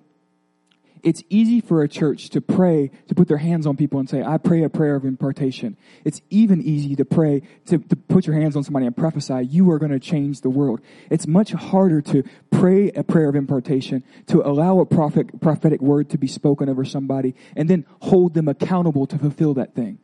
it's 1.04 1.24
easy 1.30 1.62
for 1.62 1.84
a 1.84 1.88
church 1.88 2.30
to 2.32 2.42
pray, 2.42 2.92
to 3.08 3.16
put 3.16 3.28
their 3.28 3.38
hands 3.38 3.66
on 3.66 3.78
people 3.78 4.00
and 4.00 4.10
say, 4.10 4.24
I 4.24 4.38
pray 4.38 4.64
a 4.64 4.70
prayer 4.70 4.96
of 4.96 5.06
impartation. 5.06 5.78
It's 6.04 6.22
even 6.30 6.62
easy 6.62 6.96
to 6.96 7.06
pray, 7.06 7.44
to, 7.68 7.78
to 7.78 7.96
put 7.96 8.28
your 8.28 8.36
hands 8.36 8.56
on 8.56 8.64
somebody 8.64 8.86
and 8.86 8.96
prophesy, 8.96 9.46
you 9.46 9.72
are 9.72 9.80
going 9.80 9.92
to 9.92 10.00
change 10.00 10.42
the 10.42 10.50
world. 10.50 10.82
It's 11.10 11.28
much 11.28 11.52
harder 11.52 12.02
to 12.02 12.24
pray 12.52 12.92
a 12.92 13.04
prayer 13.04 13.30
of 13.30 13.36
impartation, 13.36 14.04
to 14.28 14.46
allow 14.46 14.80
a 14.80 14.86
prophet, 14.86 15.40
prophetic 15.40 15.82
word 15.82 16.10
to 16.10 16.18
be 16.18 16.28
spoken 16.28 16.68
over 16.68 16.84
somebody, 16.84 17.36
and 17.56 17.70
then 17.70 17.86
hold 18.02 18.34
them 18.34 18.48
accountable 18.48 19.06
to 19.08 19.18
fulfill 19.18 19.54
that 19.54 19.76
thing. 19.76 20.00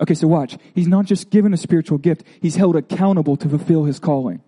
Okay, 0.00 0.14
so 0.14 0.26
watch. 0.26 0.56
He's 0.74 0.88
not 0.88 1.04
just 1.04 1.30
given 1.30 1.52
a 1.52 1.58
spiritual 1.58 1.98
gift, 1.98 2.24
he's 2.40 2.56
held 2.56 2.76
accountable 2.76 3.36
to 3.36 3.48
fulfill 3.48 3.84
his 3.84 3.98
calling. 3.98 4.42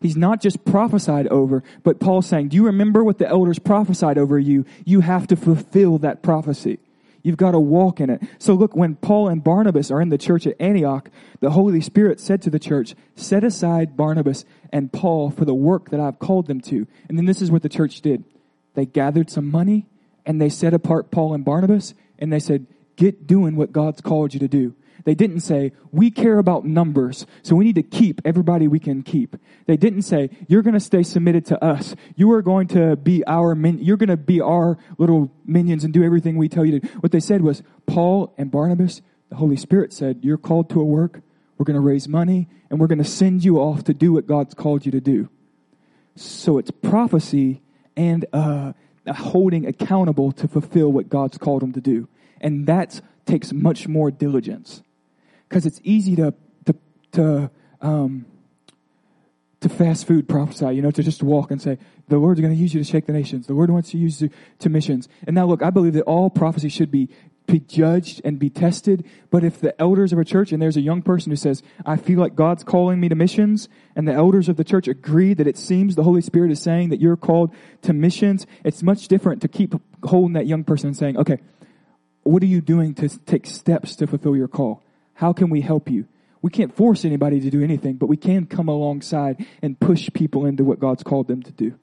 He's 0.00 0.16
not 0.16 0.40
just 0.40 0.64
prophesied 0.64 1.28
over, 1.28 1.62
but 1.84 2.00
Paul's 2.00 2.26
saying, 2.26 2.48
Do 2.48 2.56
you 2.56 2.66
remember 2.66 3.04
what 3.04 3.18
the 3.18 3.28
elders 3.28 3.60
prophesied 3.60 4.18
over 4.18 4.38
you? 4.38 4.66
You 4.84 5.00
have 5.00 5.28
to 5.28 5.36
fulfill 5.36 5.98
that 5.98 6.22
prophecy. 6.22 6.80
You've 7.22 7.36
got 7.36 7.52
to 7.52 7.60
walk 7.60 8.00
in 8.00 8.10
it. 8.10 8.20
So 8.38 8.54
look, 8.54 8.74
when 8.74 8.96
Paul 8.96 9.28
and 9.28 9.44
Barnabas 9.44 9.92
are 9.92 10.00
in 10.00 10.08
the 10.08 10.18
church 10.18 10.44
at 10.46 10.60
Antioch, 10.60 11.08
the 11.38 11.50
Holy 11.50 11.80
Spirit 11.80 12.20
said 12.20 12.42
to 12.42 12.50
the 12.50 12.58
church, 12.58 12.96
Set 13.14 13.44
aside 13.44 13.96
Barnabas 13.96 14.44
and 14.72 14.92
Paul 14.92 15.30
for 15.30 15.44
the 15.44 15.54
work 15.54 15.90
that 15.90 16.00
I've 16.00 16.18
called 16.18 16.48
them 16.48 16.60
to. 16.62 16.86
And 17.08 17.16
then 17.16 17.26
this 17.26 17.40
is 17.40 17.50
what 17.50 17.62
the 17.62 17.68
church 17.68 18.00
did. 18.00 18.24
They 18.74 18.86
gathered 18.86 19.30
some 19.30 19.50
money 19.50 19.86
and 20.26 20.40
they 20.40 20.48
set 20.48 20.74
apart 20.74 21.12
Paul 21.12 21.32
and 21.32 21.44
Barnabas 21.44 21.94
and 22.18 22.32
they 22.32 22.40
said, 22.40 22.66
get 22.96 23.26
doing 23.26 23.56
what 23.56 23.72
God's 23.72 24.00
called 24.00 24.34
you 24.34 24.40
to 24.40 24.48
do. 24.48 24.74
They 25.04 25.14
didn't 25.14 25.40
say, 25.40 25.72
we 25.90 26.10
care 26.10 26.38
about 26.38 26.64
numbers, 26.64 27.26
so 27.42 27.56
we 27.56 27.64
need 27.64 27.74
to 27.74 27.82
keep 27.82 28.20
everybody 28.24 28.68
we 28.68 28.78
can 28.78 29.02
keep. 29.02 29.36
They 29.66 29.76
didn't 29.76 30.02
say, 30.02 30.30
you're 30.46 30.62
going 30.62 30.74
to 30.74 30.80
stay 30.80 31.02
submitted 31.02 31.44
to 31.46 31.64
us. 31.64 31.96
You 32.14 32.30
are 32.32 32.42
going 32.42 32.68
to 32.68 32.94
be 32.94 33.24
our, 33.26 33.56
min- 33.56 33.80
you're 33.82 33.96
going 33.96 34.10
to 34.10 34.16
be 34.16 34.40
our 34.40 34.78
little 34.98 35.32
minions 35.44 35.82
and 35.82 35.92
do 35.92 36.04
everything 36.04 36.36
we 36.36 36.48
tell 36.48 36.64
you 36.64 36.78
to. 36.78 36.86
What 36.98 37.10
they 37.10 37.18
said 37.18 37.42
was, 37.42 37.64
Paul 37.86 38.32
and 38.38 38.50
Barnabas, 38.50 39.02
the 39.28 39.36
Holy 39.36 39.56
Spirit 39.56 39.92
said, 39.92 40.20
you're 40.22 40.38
called 40.38 40.70
to 40.70 40.80
a 40.80 40.84
work. 40.84 41.20
We're 41.58 41.64
going 41.64 41.74
to 41.74 41.80
raise 41.80 42.06
money 42.06 42.48
and 42.70 42.78
we're 42.78 42.86
going 42.86 42.98
to 42.98 43.04
send 43.04 43.44
you 43.44 43.58
off 43.58 43.82
to 43.84 43.94
do 43.94 44.12
what 44.12 44.26
God's 44.26 44.54
called 44.54 44.86
you 44.86 44.92
to 44.92 45.00
do. 45.00 45.28
So 46.14 46.58
it's 46.58 46.70
prophecy 46.70 47.62
and, 47.96 48.24
uh, 48.32 48.74
holding 49.12 49.66
accountable 49.66 50.30
to 50.30 50.46
fulfill 50.46 50.92
what 50.92 51.08
God's 51.08 51.38
called 51.38 51.62
them 51.62 51.72
to 51.72 51.80
do. 51.80 52.08
And 52.42 52.66
that 52.66 53.00
takes 53.26 53.52
much 53.52 53.88
more 53.88 54.10
diligence 54.10 54.82
because 55.48 55.66
it's 55.66 55.80
easy 55.84 56.16
to 56.16 56.34
to 56.66 56.74
to 57.12 57.50
um, 57.80 58.26
to 59.60 59.68
fast 59.68 60.06
food 60.06 60.28
prophesy. 60.28 60.74
You 60.74 60.82
know, 60.82 60.90
to 60.90 61.02
just 61.02 61.22
walk 61.22 61.50
and 61.50 61.62
say 61.62 61.78
the 62.08 62.18
Lord's 62.18 62.40
going 62.40 62.54
to 62.54 62.60
use 62.60 62.74
you 62.74 62.82
to 62.82 62.90
shake 62.90 63.06
the 63.06 63.12
nations. 63.12 63.46
The 63.46 63.54
Lord 63.54 63.70
wants 63.70 63.90
to 63.90 63.98
use 63.98 64.20
you 64.20 64.30
to 64.58 64.68
missions. 64.68 65.08
And 65.26 65.34
now, 65.34 65.46
look, 65.46 65.62
I 65.62 65.70
believe 65.70 65.94
that 65.94 66.02
all 66.02 66.30
prophecy 66.30 66.68
should 66.68 66.90
be 66.90 67.08
be 67.46 67.60
judged 67.60 68.20
and 68.24 68.38
be 68.38 68.50
tested. 68.50 69.04
But 69.30 69.44
if 69.44 69.60
the 69.60 69.78
elders 69.80 70.12
of 70.12 70.18
a 70.18 70.24
church 70.24 70.52
and 70.52 70.62
there's 70.62 70.76
a 70.76 70.80
young 70.80 71.02
person 71.02 71.30
who 71.30 71.36
says, 71.36 71.62
I 71.84 71.96
feel 71.96 72.18
like 72.18 72.34
God's 72.34 72.64
calling 72.64 73.00
me 73.00 73.08
to 73.08 73.14
missions, 73.14 73.68
and 73.96 74.06
the 74.06 74.12
elders 74.12 74.48
of 74.48 74.56
the 74.56 74.64
church 74.64 74.88
agree 74.88 75.34
that 75.34 75.46
it 75.46 75.58
seems 75.58 75.94
the 75.94 76.04
Holy 76.04 76.20
Spirit 76.20 76.50
is 76.50 76.60
saying 76.60 76.90
that 76.90 77.00
you're 77.00 77.16
called 77.16 77.52
to 77.82 77.92
missions, 77.92 78.46
it's 78.64 78.82
much 78.82 79.08
different 79.08 79.42
to 79.42 79.48
keep 79.48 79.74
holding 80.04 80.34
that 80.34 80.46
young 80.46 80.64
person 80.64 80.88
and 80.88 80.96
saying, 80.96 81.16
okay, 81.16 81.38
what 82.22 82.42
are 82.42 82.46
you 82.46 82.60
doing 82.60 82.94
to 82.94 83.08
take 83.08 83.46
steps 83.46 83.96
to 83.96 84.06
fulfill 84.06 84.36
your 84.36 84.48
call? 84.48 84.82
How 85.14 85.32
can 85.32 85.50
we 85.50 85.60
help 85.60 85.90
you? 85.90 86.06
We 86.40 86.50
can't 86.50 86.74
force 86.74 87.04
anybody 87.04 87.40
to 87.40 87.50
do 87.50 87.62
anything, 87.62 87.94
but 87.94 88.06
we 88.06 88.16
can 88.16 88.46
come 88.46 88.68
alongside 88.68 89.46
and 89.62 89.78
push 89.78 90.10
people 90.12 90.44
into 90.44 90.64
what 90.64 90.80
God's 90.80 91.02
called 91.02 91.28
them 91.28 91.42
to 91.42 91.52
do. 91.52 91.74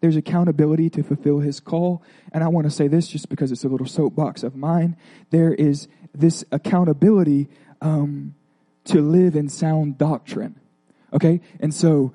There's 0.00 0.16
accountability 0.16 0.90
to 0.90 1.02
fulfill 1.02 1.40
his 1.40 1.60
call. 1.60 2.02
And 2.32 2.44
I 2.44 2.48
want 2.48 2.66
to 2.66 2.70
say 2.70 2.88
this 2.88 3.08
just 3.08 3.30
because 3.30 3.50
it's 3.50 3.64
a 3.64 3.68
little 3.68 3.86
soapbox 3.86 4.42
of 4.42 4.54
mine. 4.54 4.98
There 5.30 5.54
is 5.54 5.88
this 6.14 6.44
accountability 6.52 7.48
um, 7.80 8.34
to 8.84 9.00
live 9.00 9.34
in 9.34 9.48
sound 9.48 9.96
doctrine. 9.96 10.60
Okay? 11.14 11.40
And 11.58 11.72
so 11.72 12.12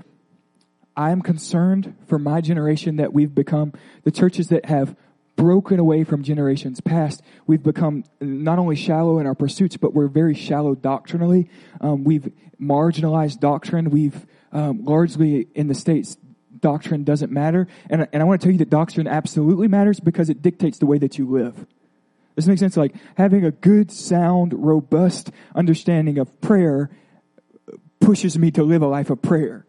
I 0.99 1.11
am 1.11 1.21
concerned 1.21 1.95
for 2.07 2.19
my 2.19 2.41
generation 2.41 2.97
that 2.97 3.13
we've 3.13 3.33
become 3.33 3.71
the 4.03 4.11
churches 4.11 4.49
that 4.49 4.65
have 4.65 4.97
broken 5.37 5.79
away 5.79 6.03
from 6.03 6.23
generations 6.23 6.81
past. 6.81 7.21
We've 7.47 7.63
become 7.63 8.03
not 8.19 8.59
only 8.59 8.75
shallow 8.75 9.17
in 9.19 9.25
our 9.25 9.33
pursuits, 9.33 9.77
but 9.77 9.93
we're 9.93 10.09
very 10.09 10.35
shallow 10.35 10.75
doctrinally. 10.75 11.49
Um, 11.79 12.03
we've 12.03 12.29
marginalized 12.61 13.39
doctrine. 13.39 13.91
We've 13.91 14.27
um, 14.51 14.83
largely 14.83 15.47
in 15.55 15.69
the 15.69 15.73
states 15.73 16.17
doctrine 16.59 17.05
doesn't 17.05 17.31
matter, 17.31 17.69
and 17.89 18.05
and 18.11 18.21
I 18.21 18.25
want 18.25 18.41
to 18.41 18.45
tell 18.45 18.51
you 18.51 18.59
that 18.59 18.69
doctrine 18.69 19.07
absolutely 19.07 19.69
matters 19.69 20.01
because 20.01 20.29
it 20.29 20.41
dictates 20.41 20.79
the 20.79 20.85
way 20.85 20.97
that 20.97 21.17
you 21.17 21.29
live. 21.29 21.65
This 22.35 22.45
makes 22.45 22.59
sense. 22.59 22.75
Like 22.75 22.93
having 23.15 23.45
a 23.45 23.51
good, 23.51 23.89
sound, 23.89 24.53
robust 24.53 25.31
understanding 25.55 26.17
of 26.17 26.41
prayer 26.41 26.89
pushes 28.01 28.37
me 28.37 28.51
to 28.51 28.63
live 28.63 28.81
a 28.81 28.87
life 28.87 29.09
of 29.09 29.21
prayer 29.21 29.65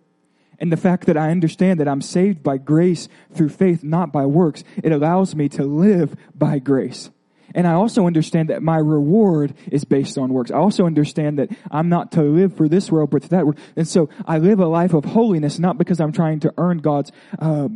and 0.61 0.71
the 0.71 0.77
fact 0.77 1.07
that 1.07 1.17
I 1.17 1.31
understand 1.31 1.81
that 1.81 1.89
I'm 1.89 2.03
saved 2.03 2.43
by 2.43 2.59
grace 2.59 3.09
through 3.33 3.49
faith, 3.49 3.83
not 3.83 4.13
by 4.13 4.27
works, 4.27 4.63
it 4.83 4.93
allows 4.93 5.35
me 5.35 5.49
to 5.51 5.65
live 5.65 6.15
by 6.35 6.59
grace. 6.59 7.11
And 7.55 7.67
I 7.67 7.73
also 7.73 8.07
understand 8.07 8.51
that 8.51 8.63
my 8.63 8.77
reward 8.77 9.55
is 9.73 9.85
based 9.85 10.19
on 10.19 10.33
works. 10.33 10.51
I 10.51 10.57
also 10.57 10.87
understand 10.87 11.39
that 11.39 11.51
I'm 11.71 11.89
not 11.89 12.13
to 12.13 12.23
live 12.23 12.57
for 12.57 12.69
this 12.69 12.93
world, 12.93 13.11
but 13.11 13.23
for 13.23 13.29
that 13.31 13.45
world. 13.45 13.59
And 13.75 13.89
so 13.89 14.09
I 14.27 14.39
live 14.39 14.61
a 14.61 14.67
life 14.67 14.95
of 14.95 15.05
holiness, 15.05 15.59
not 15.59 15.79
because 15.79 16.01
I'm 16.01 16.13
trying 16.13 16.41
to 16.41 16.55
earn 16.59 16.79
God's 16.79 17.11
uh, 17.39 17.69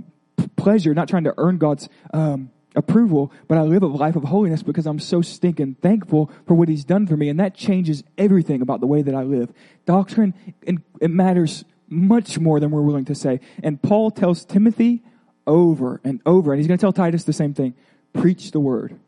pleasure, 0.56 0.94
not 0.94 1.08
trying 1.08 1.24
to 1.24 1.34
earn 1.38 1.58
God's 1.58 1.88
um, 2.12 2.50
approval, 2.76 3.32
but 3.48 3.58
I 3.58 3.62
live 3.62 3.82
a 3.82 3.86
life 3.86 4.16
of 4.16 4.24
holiness 4.24 4.62
because 4.62 4.86
I'm 4.86 4.98
so 4.98 5.22
stinking 5.22 5.76
thankful 5.80 6.30
for 6.46 6.54
what 6.54 6.68
He's 6.68 6.84
done 6.84 7.06
for 7.06 7.16
me, 7.16 7.28
and 7.28 7.40
that 7.40 7.54
changes 7.54 8.04
everything 8.18 8.62
about 8.62 8.80
the 8.80 8.86
way 8.86 9.02
that 9.02 9.14
I 9.14 9.22
live. 9.22 9.52
Doctrine, 9.86 10.34
and 10.66 10.82
it 11.00 11.10
matters 11.10 11.64
much 11.88 12.38
more 12.38 12.60
than 12.60 12.70
we're 12.70 12.82
willing 12.82 13.04
to 13.06 13.14
say. 13.14 13.40
And 13.62 13.80
Paul 13.80 14.10
tells 14.10 14.44
Timothy 14.44 15.02
over 15.46 16.00
and 16.04 16.20
over, 16.24 16.52
and 16.52 16.60
he's 16.60 16.66
going 16.66 16.78
to 16.78 16.80
tell 16.80 16.92
Titus 16.92 17.24
the 17.24 17.32
same 17.32 17.54
thing 17.54 17.74
preach 18.12 18.52
the 18.52 18.60
word. 18.60 18.98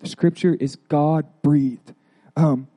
The 0.00 0.08
scripture 0.08 0.54
is 0.54 0.76
God 0.88 1.26
breathed. 1.42 1.94
Um, 2.36 2.68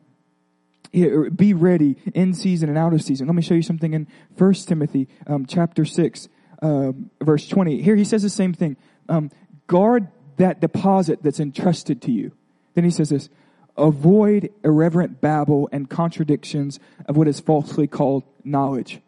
be 0.91 1.53
ready 1.53 1.97
in 2.13 2.33
season 2.33 2.69
and 2.69 2.77
out 2.77 2.93
of 2.93 3.01
season. 3.01 3.27
Let 3.27 3.35
me 3.35 3.41
show 3.41 3.53
you 3.53 3.61
something 3.61 3.93
in 3.93 4.07
First 4.37 4.67
Timothy 4.67 5.07
um, 5.27 5.45
chapter 5.45 5.85
6, 5.85 6.29
uh, 6.61 6.93
verse 7.21 7.47
20. 7.47 7.81
Here 7.81 7.95
he 7.95 8.03
says 8.03 8.23
the 8.23 8.29
same 8.29 8.53
thing. 8.53 8.77
Um, 9.07 9.29
guard 9.67 10.07
that 10.37 10.61
deposit 10.61 11.21
that's 11.21 11.39
entrusted 11.39 12.01
to 12.03 12.11
you. 12.11 12.31
Then 12.73 12.85
he 12.85 12.91
says 12.91 13.09
this 13.09 13.29
avoid 13.77 14.49
irreverent 14.63 15.21
babble 15.21 15.69
and 15.71 15.89
contradictions 15.89 16.79
of 17.05 17.15
what 17.15 17.27
is 17.27 17.39
falsely 17.39 17.87
called 17.87 18.23
knowledge 18.43 18.99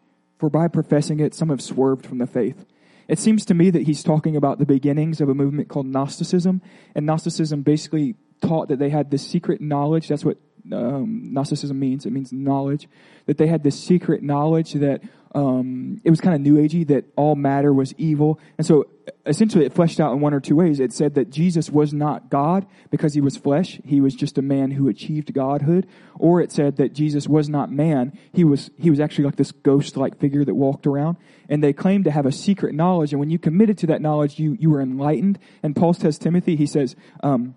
for 0.42 0.50
by 0.50 0.66
professing 0.66 1.20
it, 1.20 1.34
some 1.34 1.50
have 1.50 1.62
swerved 1.62 2.04
from 2.04 2.18
the 2.18 2.26
faith. 2.26 2.66
It 3.06 3.20
seems 3.20 3.44
to 3.44 3.54
me 3.54 3.70
that 3.70 3.82
he's 3.82 4.02
talking 4.02 4.34
about 4.34 4.58
the 4.58 4.66
beginnings 4.66 5.20
of 5.20 5.28
a 5.28 5.36
movement 5.36 5.68
called 5.68 5.86
Gnosticism. 5.86 6.60
And 6.96 7.06
Gnosticism 7.06 7.62
basically 7.62 8.16
taught 8.40 8.66
that 8.66 8.80
they 8.80 8.90
had 8.90 9.12
this 9.12 9.24
secret 9.24 9.60
knowledge. 9.60 10.08
That's 10.08 10.24
what 10.24 10.38
um, 10.70 11.32
Gnosticism 11.32 11.78
means. 11.78 12.06
It 12.06 12.12
means 12.12 12.32
knowledge. 12.32 12.88
That 13.26 13.38
they 13.38 13.46
had 13.46 13.62
this 13.62 13.78
secret 13.78 14.22
knowledge 14.22 14.74
that 14.74 15.02
um, 15.34 16.00
it 16.04 16.10
was 16.10 16.20
kind 16.20 16.34
of 16.34 16.42
new 16.42 16.56
agey 16.56 16.86
that 16.88 17.06
all 17.16 17.34
matter 17.34 17.72
was 17.72 17.94
evil. 17.96 18.38
And 18.58 18.66
so 18.66 18.84
essentially 19.24 19.64
it 19.64 19.72
fleshed 19.72 19.98
out 19.98 20.12
in 20.12 20.20
one 20.20 20.34
or 20.34 20.40
two 20.40 20.56
ways. 20.56 20.78
It 20.78 20.92
said 20.92 21.14
that 21.14 21.30
Jesus 21.30 21.70
was 21.70 21.94
not 21.94 22.28
God 22.28 22.66
because 22.90 23.14
he 23.14 23.22
was 23.22 23.36
flesh. 23.36 23.80
He 23.84 24.00
was 24.00 24.14
just 24.14 24.36
a 24.36 24.42
man 24.42 24.72
who 24.72 24.88
achieved 24.88 25.32
godhood. 25.32 25.86
Or 26.18 26.42
it 26.42 26.52
said 26.52 26.76
that 26.76 26.92
Jesus 26.92 27.26
was 27.28 27.48
not 27.48 27.72
man. 27.72 28.18
He 28.34 28.44
was, 28.44 28.70
he 28.78 28.90
was 28.90 29.00
actually 29.00 29.24
like 29.24 29.36
this 29.36 29.52
ghost-like 29.52 30.18
figure 30.18 30.44
that 30.44 30.54
walked 30.54 30.86
around. 30.86 31.16
And 31.48 31.64
they 31.64 31.72
claimed 31.72 32.04
to 32.04 32.10
have 32.10 32.26
a 32.26 32.32
secret 32.32 32.74
knowledge. 32.74 33.12
And 33.12 33.20
when 33.20 33.30
you 33.30 33.38
committed 33.38 33.78
to 33.78 33.86
that 33.86 34.02
knowledge, 34.02 34.38
you, 34.38 34.56
you 34.60 34.68
were 34.68 34.82
enlightened. 34.82 35.38
And 35.62 35.74
Paul 35.74 35.94
tells 35.94 36.18
Timothy, 36.18 36.56
he 36.56 36.66
says, 36.66 36.94
um, 37.22 37.54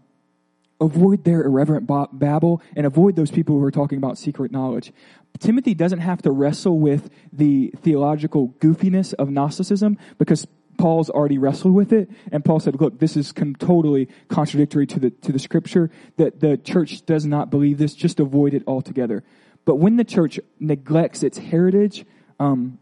avoid 0.85 1.23
their 1.23 1.43
irreverent 1.43 1.87
babble 1.87 2.61
and 2.75 2.85
avoid 2.85 3.15
those 3.15 3.31
people 3.31 3.57
who 3.57 3.63
are 3.63 3.71
talking 3.71 3.97
about 3.97 4.17
secret 4.17 4.51
knowledge. 4.51 4.93
Timothy 5.39 5.73
doesn't 5.73 5.99
have 5.99 6.21
to 6.21 6.31
wrestle 6.31 6.79
with 6.79 7.09
the 7.33 7.73
theological 7.81 8.49
goofiness 8.59 9.13
of 9.15 9.29
Gnosticism 9.29 9.97
because 10.17 10.47
Paul's 10.77 11.09
already 11.09 11.37
wrestled 11.37 11.73
with 11.73 11.93
it, 11.93 12.09
and 12.31 12.43
Paul 12.43 12.59
said, 12.59 12.79
"Look, 12.79 12.99
this 12.99 13.15
is 13.15 13.33
totally 13.59 14.09
contradictory 14.27 14.85
to 14.87 14.99
the 14.99 15.09
to 15.09 15.31
the 15.31 15.39
Scripture. 15.39 15.89
That 16.17 16.41
the 16.41 16.57
church 16.57 17.05
does 17.05 17.25
not 17.25 17.49
believe 17.49 17.77
this. 17.77 17.95
Just 17.95 18.19
avoid 18.19 18.53
it 18.53 18.63
altogether." 18.67 19.23
But 19.63 19.75
when 19.75 19.95
the 19.95 20.03
church 20.03 20.39
neglects 20.59 21.23
its 21.23 21.37
heritage, 21.37 22.05
um, 22.39 22.77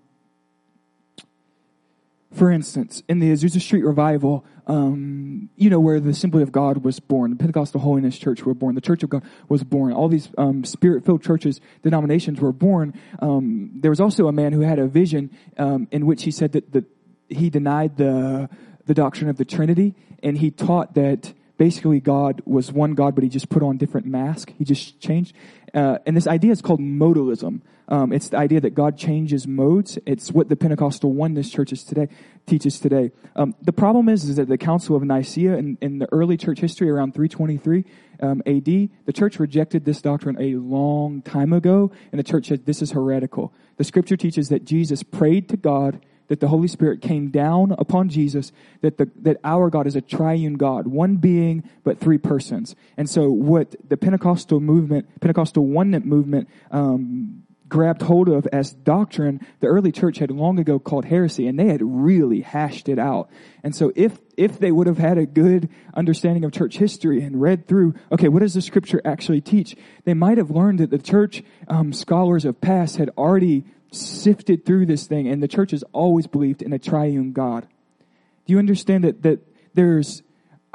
for 2.34 2.51
instance, 2.51 3.03
in 3.07 3.19
the 3.19 3.31
Azusa 3.31 3.61
Street 3.61 3.84
revival, 3.84 4.43
um, 4.67 5.49
you 5.55 5.69
know, 5.69 5.79
where 5.79 5.99
the 5.99 6.09
Assembly 6.09 6.41
of 6.41 6.51
God 6.51 6.84
was 6.84 6.99
born, 6.99 7.31
the 7.31 7.38
Pentecostal 7.38 7.79
Holiness 7.79 8.17
Church 8.17 8.43
were 8.43 8.53
born, 8.53 8.75
the 8.75 8.81
Church 8.81 9.03
of 9.03 9.09
God 9.09 9.23
was 9.49 9.63
born, 9.63 9.93
all 9.93 10.07
these 10.07 10.29
um, 10.38 10.63
spirit-filled 10.63 11.21
churches, 11.21 11.61
denominations 11.84 12.39
were 12.41 12.51
born. 12.51 12.93
Um, 13.19 13.71
there 13.75 13.91
was 13.91 13.99
also 13.99 14.27
a 14.27 14.31
man 14.31 14.53
who 14.53 14.61
had 14.61 14.79
a 14.79 14.88
vision 14.88 15.31
um, 15.57 15.88
in 15.91 16.05
which 16.05 16.23
he 16.23 16.31
said 16.31 16.53
that 16.53 16.71
the, 16.71 16.86
he 17.29 17.49
denied 17.49 17.97
the 17.97 18.49
the 18.86 18.93
doctrine 18.93 19.29
of 19.29 19.38
the 19.38 19.45
Trinity, 19.45 19.95
and 20.21 20.38
he 20.38 20.51
taught 20.51 20.95
that 20.95 21.34
basically 21.57 21.99
God 21.99 22.41
was 22.45 22.71
one 22.71 22.95
God, 22.95 23.15
but 23.15 23.23
he 23.23 23.29
just 23.29 23.49
put 23.49 23.63
on 23.63 23.77
different 23.77 24.05
masks. 24.07 24.51
He 24.57 24.65
just 24.65 24.99
changed. 24.99 25.36
Uh, 25.73 25.99
and 26.05 26.17
this 26.17 26.27
idea 26.27 26.51
is 26.51 26.61
called 26.61 26.79
modalism. 26.79 27.61
Um, 27.88 28.13
it's 28.13 28.29
the 28.29 28.38
idea 28.38 28.61
that 28.61 28.71
God 28.75 28.97
changes 28.97 29.47
modes. 29.47 29.97
It's 30.05 30.31
what 30.31 30.49
the 30.49 30.55
Pentecostal 30.55 31.11
oneness 31.11 31.49
churches 31.49 31.84
today 31.84 32.07
teaches 32.45 32.79
today. 32.79 33.11
Um, 33.36 33.55
the 33.61 33.73
problem 33.73 34.09
is, 34.09 34.25
is 34.25 34.36
that 34.36 34.47
the 34.47 34.57
Council 34.57 34.95
of 34.95 35.03
Nicaea 35.03 35.57
in, 35.57 35.77
in 35.81 35.99
the 35.99 36.11
early 36.11 36.38
church 36.38 36.59
history 36.59 36.89
around 36.89 37.13
323 37.13 37.86
um, 38.21 38.41
AD, 38.45 38.65
the 38.65 39.13
church 39.13 39.39
rejected 39.39 39.86
this 39.86 40.01
doctrine 40.01 40.38
a 40.39 40.55
long 40.55 41.21
time 41.21 41.53
ago, 41.53 41.91
and 42.11 42.19
the 42.19 42.23
church 42.23 42.47
said 42.47 42.65
this 42.65 42.81
is 42.81 42.91
heretical. 42.91 43.53
The 43.77 43.84
scripture 43.84 44.17
teaches 44.17 44.49
that 44.49 44.65
Jesus 44.65 45.03
prayed 45.03 45.49
to 45.49 45.57
God 45.57 46.01
that 46.27 46.39
the 46.39 46.47
Holy 46.47 46.67
Spirit 46.67 47.01
came 47.01 47.29
down 47.29 47.75
upon 47.77 48.09
Jesus, 48.09 48.51
that, 48.81 48.97
the, 48.97 49.11
that 49.17 49.38
our 49.43 49.69
God 49.69 49.88
is 49.88 49.95
a 49.95 50.01
triune 50.01 50.55
God, 50.55 50.88
one 50.88 51.17
being, 51.17 51.69
but 51.84 51.99
three 51.99 52.17
persons. 52.17 52.75
And 52.97 53.09
so 53.09 53.29
what 53.29 53.75
the 53.88 53.97
Pentecostal 53.97 54.59
movement, 54.59 55.19
Pentecostal 55.19 55.65
oneness 55.65 56.03
movement, 56.03 56.49
um, 56.71 57.42
grabbed 57.74 58.03
hold 58.03 58.30
of 58.30 58.45
as 58.53 58.71
doctrine, 58.71 59.43
the 59.59 59.65
early 59.65 59.91
church 59.91 60.19
had 60.19 60.30
long 60.30 60.59
ago 60.59 60.78
called 60.78 61.05
heresy, 61.05 61.47
and 61.47 61.57
they 61.57 61.69
had 61.69 61.82
really 61.82 62.41
hashed 62.41 62.88
it 62.88 62.99
out. 62.99 63.32
And 63.63 63.76
so 63.76 63.91
if, 63.95 64.19
if 64.38 64.59
they 64.59 64.71
would 64.71 64.86
have 64.86 64.99
had 64.99 65.17
a 65.17 65.26
good 65.26 65.69
understanding 65.95 66.45
of 66.45 66.51
church 66.51 66.78
history 66.78 67.24
and 67.24 67.41
read 67.41 67.67
through, 67.67 67.95
okay, 68.11 68.28
what 68.28 68.43
does 68.43 68.53
the 68.53 68.61
scripture 68.61 69.01
actually 69.03 69.41
teach? 69.41 69.76
They 70.05 70.13
might 70.13 70.38
have 70.38 70.51
learned 70.51 70.82
that 70.82 70.91
the 70.91 70.99
church 70.99 71.41
um, 71.67 71.93
scholars 71.93 72.45
of 72.45 72.61
past 72.61 72.97
had 72.97 73.09
already 73.17 73.65
sifted 73.91 74.67
through 74.67 74.86
this 74.86 75.07
thing, 75.07 75.28
and 75.28 75.41
the 75.41 75.47
church 75.47 75.71
has 75.71 75.84
always 75.93 76.28
believed 76.28 76.61
in 76.61 76.74
a 76.74 76.80
triune 76.80 77.34
God. 77.34 77.67
Do 78.45 78.53
you 78.53 78.59
understand 78.59 79.03
that, 79.03 79.24
that 79.24 79.39
there's, 79.74 80.21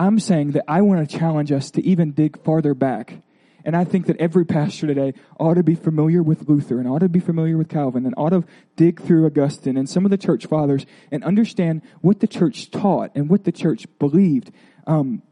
I'm 0.01 0.19
saying 0.19 0.51
that 0.53 0.65
I 0.67 0.81
want 0.81 1.09
to 1.09 1.17
challenge 1.17 1.53
us 1.53 1.71
to 1.73 1.85
even 1.85 2.11
dig 2.11 2.43
farther 2.43 2.75
back 2.75 3.23
and 3.69 3.77
I 3.77 3.85
think 3.85 4.07
that 4.07 4.17
every 4.17 4.47
pastor 4.47 4.87
today 4.87 5.13
ought 5.39 5.55
to 5.55 5.63
be 5.63 5.75
familiar 5.75 6.23
with 6.23 6.49
Luther 6.49 6.79
and 6.79 6.89
ought 6.89 7.01
to 7.01 7.09
be 7.11 7.21
familiar 7.21 7.59
with 7.59 7.69
Calvin 7.69 8.07
and 8.07 8.15
ought 8.17 8.31
to 8.31 8.43
dig 8.77 8.99
through 8.99 9.27
Augustine 9.27 9.77
and 9.77 9.87
some 9.87 10.07
of 10.07 10.11
the 10.11 10.17
church 10.17 10.47
fathers 10.47 10.87
and 11.13 11.23
understand 11.23 11.83
what 12.01 12.21
the 12.21 12.27
church 12.27 12.71
taught 12.71 13.11
and 13.15 13.29
what 13.29 13.45
the 13.45 13.53
church 13.53 13.85
believed. 13.99 14.53
Um, 14.87 15.23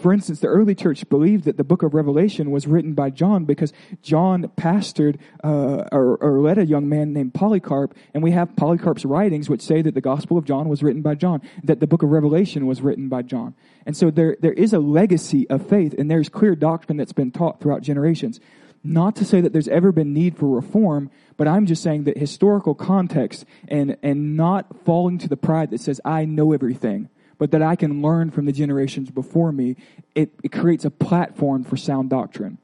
for 0.00 0.12
instance, 0.12 0.40
the 0.40 0.48
early 0.48 0.74
church 0.74 1.08
believed 1.08 1.44
that 1.44 1.56
the 1.56 1.64
book 1.64 1.82
of 1.82 1.94
Revelation 1.94 2.50
was 2.50 2.66
written 2.66 2.94
by 2.94 3.10
John 3.10 3.44
because 3.44 3.72
John 4.02 4.50
pastored 4.56 5.18
uh, 5.42 5.84
or, 5.92 6.16
or, 6.16 6.40
led 6.40 6.58
a 6.58 6.66
young 6.66 6.88
man 6.88 7.12
named 7.12 7.34
Polycarp, 7.34 7.94
and 8.12 8.22
we 8.22 8.32
have 8.32 8.56
Polycarp's 8.56 9.04
writings 9.04 9.48
which 9.48 9.62
say 9.62 9.82
that 9.82 9.94
the 9.94 10.00
Gospel 10.00 10.36
of 10.36 10.44
John 10.44 10.68
was 10.68 10.82
written 10.82 11.02
by 11.02 11.14
John, 11.14 11.40
that 11.62 11.80
the 11.80 11.86
book 11.86 12.02
of 12.02 12.10
Revelation 12.10 12.66
was 12.66 12.82
written 12.82 13.08
by 13.08 13.22
John. 13.22 13.54
And 13.86 13.96
so 13.96 14.10
there, 14.10 14.36
there 14.40 14.52
is 14.52 14.72
a 14.72 14.78
legacy 14.78 15.48
of 15.50 15.66
faith, 15.66 15.94
and 15.98 16.10
there's 16.10 16.28
clear 16.28 16.54
doctrine 16.54 16.96
that's 16.96 17.12
been 17.12 17.30
taught 17.30 17.60
throughout 17.60 17.82
generations. 17.82 18.40
Not 18.82 19.16
to 19.16 19.24
say 19.24 19.40
that 19.40 19.52
there's 19.52 19.68
ever 19.68 19.92
been 19.92 20.12
need 20.12 20.36
for 20.36 20.46
reform, 20.46 21.10
but 21.36 21.48
I'm 21.48 21.64
just 21.64 21.82
saying 21.82 22.04
that 22.04 22.18
historical 22.18 22.74
context 22.74 23.46
and, 23.66 23.96
and 24.02 24.36
not 24.36 24.84
falling 24.84 25.18
to 25.18 25.28
the 25.28 25.38
pride 25.38 25.70
that 25.70 25.80
says, 25.80 26.00
I 26.04 26.26
know 26.26 26.52
everything 26.52 27.08
but 27.38 27.50
that 27.50 27.62
I 27.62 27.76
can 27.76 28.02
learn 28.02 28.30
from 28.30 28.44
the 28.44 28.52
generations 28.52 29.10
before 29.10 29.52
me, 29.52 29.76
it, 30.14 30.32
it 30.42 30.52
creates 30.52 30.84
a 30.84 30.90
platform 30.90 31.64
for 31.64 31.76
sound 31.76 32.10
doctrine. 32.10 32.58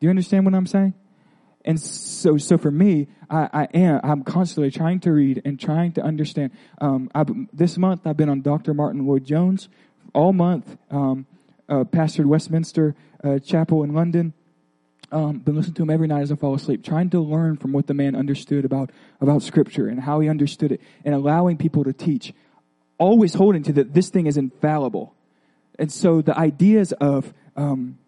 Do 0.00 0.06
you 0.06 0.10
understand 0.10 0.44
what 0.44 0.54
I'm 0.54 0.66
saying? 0.66 0.94
And 1.64 1.80
so, 1.80 2.36
so 2.36 2.58
for 2.58 2.70
me, 2.70 3.08
I, 3.30 3.48
I 3.52 3.68
am, 3.74 4.00
I'm 4.04 4.22
constantly 4.22 4.70
trying 4.70 5.00
to 5.00 5.12
read 5.12 5.40
and 5.44 5.58
trying 5.58 5.92
to 5.92 6.02
understand. 6.02 6.52
Um, 6.80 7.10
this 7.52 7.78
month 7.78 8.06
I've 8.06 8.16
been 8.16 8.28
on 8.28 8.42
Dr. 8.42 8.74
Martyn 8.74 9.06
Lloyd-Jones 9.06 9.68
all 10.12 10.32
month, 10.32 10.76
um, 10.90 11.26
uh, 11.68 11.84
pastored 11.84 12.26
Westminster 12.26 12.94
uh, 13.22 13.38
Chapel 13.38 13.82
in 13.82 13.94
London. 13.94 14.34
Um, 15.10 15.38
been 15.38 15.54
listening 15.54 15.74
to 15.74 15.82
him 15.82 15.90
every 15.90 16.08
night 16.08 16.22
as 16.22 16.32
I 16.32 16.36
fall 16.36 16.54
asleep, 16.54 16.84
trying 16.84 17.08
to 17.10 17.20
learn 17.20 17.56
from 17.56 17.72
what 17.72 17.86
the 17.86 17.94
man 17.94 18.16
understood 18.16 18.64
about, 18.64 18.90
about 19.20 19.42
scripture 19.42 19.86
and 19.88 20.00
how 20.00 20.20
he 20.20 20.28
understood 20.28 20.72
it 20.72 20.80
and 21.04 21.14
allowing 21.14 21.56
people 21.56 21.84
to 21.84 21.92
teach 21.92 22.34
always 22.98 23.34
holding 23.34 23.62
to 23.64 23.72
that 23.74 23.94
this 23.94 24.08
thing 24.08 24.26
is 24.26 24.36
infallible. 24.36 25.14
And 25.78 25.90
so 25.90 26.22
the 26.22 26.36
ideas 26.38 26.92
of 26.92 27.34
um, 27.56 27.98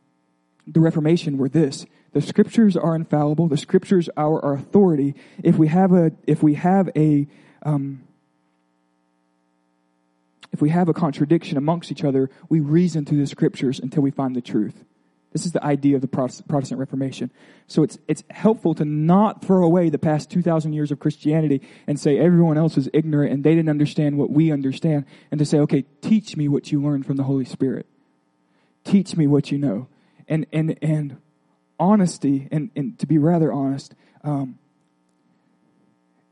the 0.66 0.80
Reformation 0.80 1.38
were 1.38 1.48
this: 1.48 1.86
the 2.12 2.22
Scriptures 2.22 2.76
are 2.76 2.94
infallible. 2.94 3.48
The 3.48 3.56
Scriptures 3.56 4.08
are 4.16 4.42
our 4.44 4.54
authority. 4.54 5.14
If 5.42 5.58
we 5.58 5.68
have 5.68 5.92
a, 5.92 6.12
if 6.26 6.42
we 6.42 6.54
have 6.54 6.88
a, 6.96 7.26
um, 7.62 8.02
if 10.52 10.62
we 10.62 10.70
have 10.70 10.88
a 10.88 10.94
contradiction 10.94 11.58
amongst 11.58 11.90
each 11.90 12.04
other, 12.04 12.30
we 12.48 12.60
reason 12.60 13.04
through 13.04 13.18
the 13.18 13.26
Scriptures 13.26 13.78
until 13.78 14.02
we 14.02 14.10
find 14.10 14.34
the 14.34 14.40
truth. 14.40 14.84
This 15.36 15.44
is 15.44 15.52
the 15.52 15.62
idea 15.62 15.96
of 15.96 16.00
the 16.00 16.08
Protestant 16.08 16.80
Reformation. 16.80 17.30
So 17.66 17.82
it's, 17.82 17.98
it's 18.08 18.24
helpful 18.30 18.74
to 18.76 18.86
not 18.86 19.44
throw 19.44 19.66
away 19.66 19.90
the 19.90 19.98
past 19.98 20.30
2,000 20.30 20.72
years 20.72 20.90
of 20.90 20.98
Christianity 20.98 21.60
and 21.86 22.00
say 22.00 22.18
everyone 22.18 22.56
else 22.56 22.78
is 22.78 22.88
ignorant 22.94 23.34
and 23.34 23.44
they 23.44 23.54
didn't 23.54 23.68
understand 23.68 24.16
what 24.16 24.30
we 24.30 24.50
understand, 24.50 25.04
and 25.30 25.38
to 25.38 25.44
say, 25.44 25.58
okay, 25.58 25.84
teach 26.00 26.38
me 26.38 26.48
what 26.48 26.72
you 26.72 26.82
learned 26.82 27.04
from 27.04 27.16
the 27.16 27.24
Holy 27.24 27.44
Spirit. 27.44 27.84
Teach 28.82 29.14
me 29.14 29.26
what 29.26 29.52
you 29.52 29.58
know. 29.58 29.88
And, 30.26 30.46
and, 30.54 30.78
and 30.80 31.18
honesty, 31.78 32.48
and, 32.50 32.70
and 32.74 32.98
to 32.98 33.06
be 33.06 33.18
rather 33.18 33.52
honest, 33.52 33.94
um, 34.24 34.58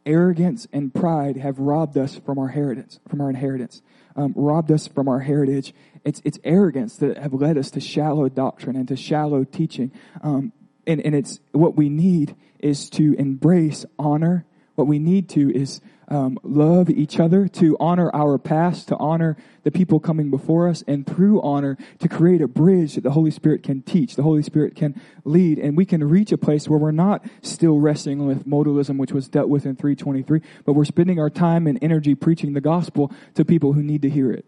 arrogance 0.06 0.66
and 0.72 0.94
pride 0.94 1.36
have 1.36 1.58
robbed 1.58 1.98
us 1.98 2.16
from 2.24 2.38
our 2.38 2.46
inheritance, 2.46 3.00
from 3.06 3.20
our 3.20 3.28
inheritance, 3.28 3.82
um, 4.16 4.32
robbed 4.36 4.70
us 4.70 4.86
from 4.86 5.08
our 5.08 5.20
heritage, 5.20 5.74
it's, 6.04 6.20
it's 6.24 6.38
arrogance 6.44 6.96
that 6.96 7.18
have 7.18 7.32
led 7.32 7.56
us 7.56 7.70
to 7.72 7.80
shallow 7.80 8.28
doctrine 8.28 8.76
and 8.76 8.88
to 8.88 8.96
shallow 8.96 9.44
teaching. 9.44 9.90
Um, 10.22 10.52
and, 10.86 11.00
and 11.00 11.14
it's 11.14 11.40
what 11.52 11.76
we 11.76 11.88
need 11.88 12.36
is 12.58 12.90
to 12.90 13.14
embrace 13.14 13.84
honor. 13.98 14.44
What 14.74 14.86
we 14.86 14.98
need 14.98 15.28
to 15.30 15.54
is 15.54 15.80
um, 16.08 16.38
love 16.42 16.90
each 16.90 17.18
other, 17.18 17.48
to 17.48 17.76
honor 17.80 18.10
our 18.14 18.38
past, 18.38 18.88
to 18.88 18.96
honor 18.96 19.36
the 19.62 19.70
people 19.70 20.00
coming 20.00 20.30
before 20.30 20.68
us, 20.68 20.84
and 20.86 21.06
through 21.06 21.40
honor 21.42 21.76
to 21.98 22.08
create 22.08 22.42
a 22.42 22.48
bridge 22.48 22.94
that 22.94 23.02
the 23.02 23.10
Holy 23.10 23.30
Spirit 23.30 23.62
can 23.62 23.82
teach, 23.82 24.16
the 24.16 24.22
Holy 24.22 24.42
Spirit 24.42 24.74
can 24.74 25.00
lead, 25.24 25.58
and 25.58 25.76
we 25.76 25.84
can 25.84 26.04
reach 26.04 26.32
a 26.32 26.38
place 26.38 26.68
where 26.68 26.78
we're 26.78 26.90
not 26.90 27.24
still 27.42 27.78
wrestling 27.78 28.26
with 28.26 28.46
modalism, 28.46 28.98
which 28.98 29.12
was 29.12 29.28
dealt 29.28 29.48
with 29.48 29.66
in 29.66 29.76
323, 29.76 30.40
but 30.64 30.74
we're 30.74 30.84
spending 30.84 31.18
our 31.18 31.30
time 31.30 31.66
and 31.66 31.78
energy 31.82 32.14
preaching 32.14 32.52
the 32.52 32.60
gospel 32.60 33.12
to 33.34 33.44
people 33.44 33.72
who 33.72 33.82
need 33.82 34.02
to 34.02 34.10
hear 34.10 34.30
it. 34.30 34.44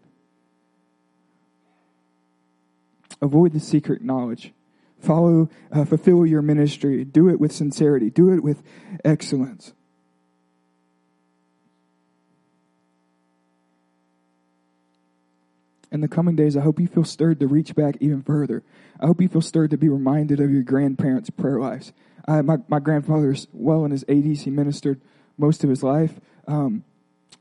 Avoid 3.21 3.53
the 3.53 3.59
secret 3.59 4.03
knowledge. 4.03 4.53
Follow, 4.99 5.49
uh, 5.71 5.85
fulfill 5.85 6.25
your 6.25 6.41
ministry. 6.41 7.03
Do 7.03 7.29
it 7.29 7.39
with 7.39 7.51
sincerity. 7.51 8.09
Do 8.09 8.31
it 8.33 8.43
with 8.43 8.63
excellence. 9.05 9.73
In 15.91 16.01
the 16.01 16.07
coming 16.07 16.35
days, 16.35 16.57
I 16.57 16.61
hope 16.61 16.79
you 16.79 16.87
feel 16.87 17.05
stirred 17.05 17.39
to 17.39 17.47
reach 17.47 17.73
back 17.73 17.95
even 17.99 18.21
further. 18.21 18.63
I 18.99 19.07
hope 19.07 19.21
you 19.21 19.29
feel 19.29 19.41
stirred 19.41 19.71
to 19.71 19.77
be 19.77 19.89
reminded 19.89 20.39
of 20.39 20.51
your 20.51 20.63
grandparents' 20.63 21.29
prayer 21.29 21.59
lives. 21.59 21.93
I, 22.27 22.41
my, 22.41 22.57
my 22.67 22.79
grandfather's 22.79 23.47
well 23.53 23.85
in 23.85 23.91
his 23.91 24.03
80s. 24.05 24.41
He 24.41 24.49
ministered 24.49 24.99
most 25.37 25.63
of 25.63 25.69
his 25.69 25.83
life. 25.83 26.19
Um, 26.47 26.83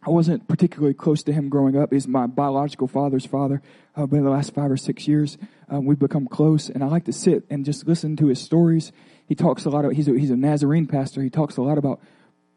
I 0.06 0.10
wasn't 0.10 0.46
particularly 0.46 0.94
close 0.94 1.24
to 1.24 1.32
him 1.32 1.48
growing 1.48 1.76
up. 1.76 1.92
He's 1.92 2.06
my 2.06 2.26
biological 2.26 2.86
father's 2.86 3.26
father. 3.26 3.60
Uh, 3.96 4.06
but 4.06 4.16
in 4.16 4.24
the 4.24 4.30
last 4.30 4.54
five 4.54 4.70
or 4.70 4.76
six 4.76 5.08
years, 5.08 5.36
um, 5.68 5.84
we've 5.84 5.98
become 5.98 6.28
close, 6.28 6.68
and 6.68 6.84
I 6.84 6.86
like 6.86 7.06
to 7.06 7.12
sit 7.12 7.44
and 7.50 7.64
just 7.64 7.88
listen 7.88 8.16
to 8.18 8.26
his 8.26 8.40
stories. 8.40 8.92
He 9.26 9.34
talks 9.34 9.64
a 9.64 9.70
lot. 9.70 9.90
He's 9.92 10.06
a, 10.06 10.12
he's 10.12 10.30
a 10.30 10.36
Nazarene 10.36 10.86
pastor. 10.86 11.22
He 11.22 11.30
talks 11.30 11.56
a 11.56 11.62
lot 11.62 11.78
about 11.78 12.00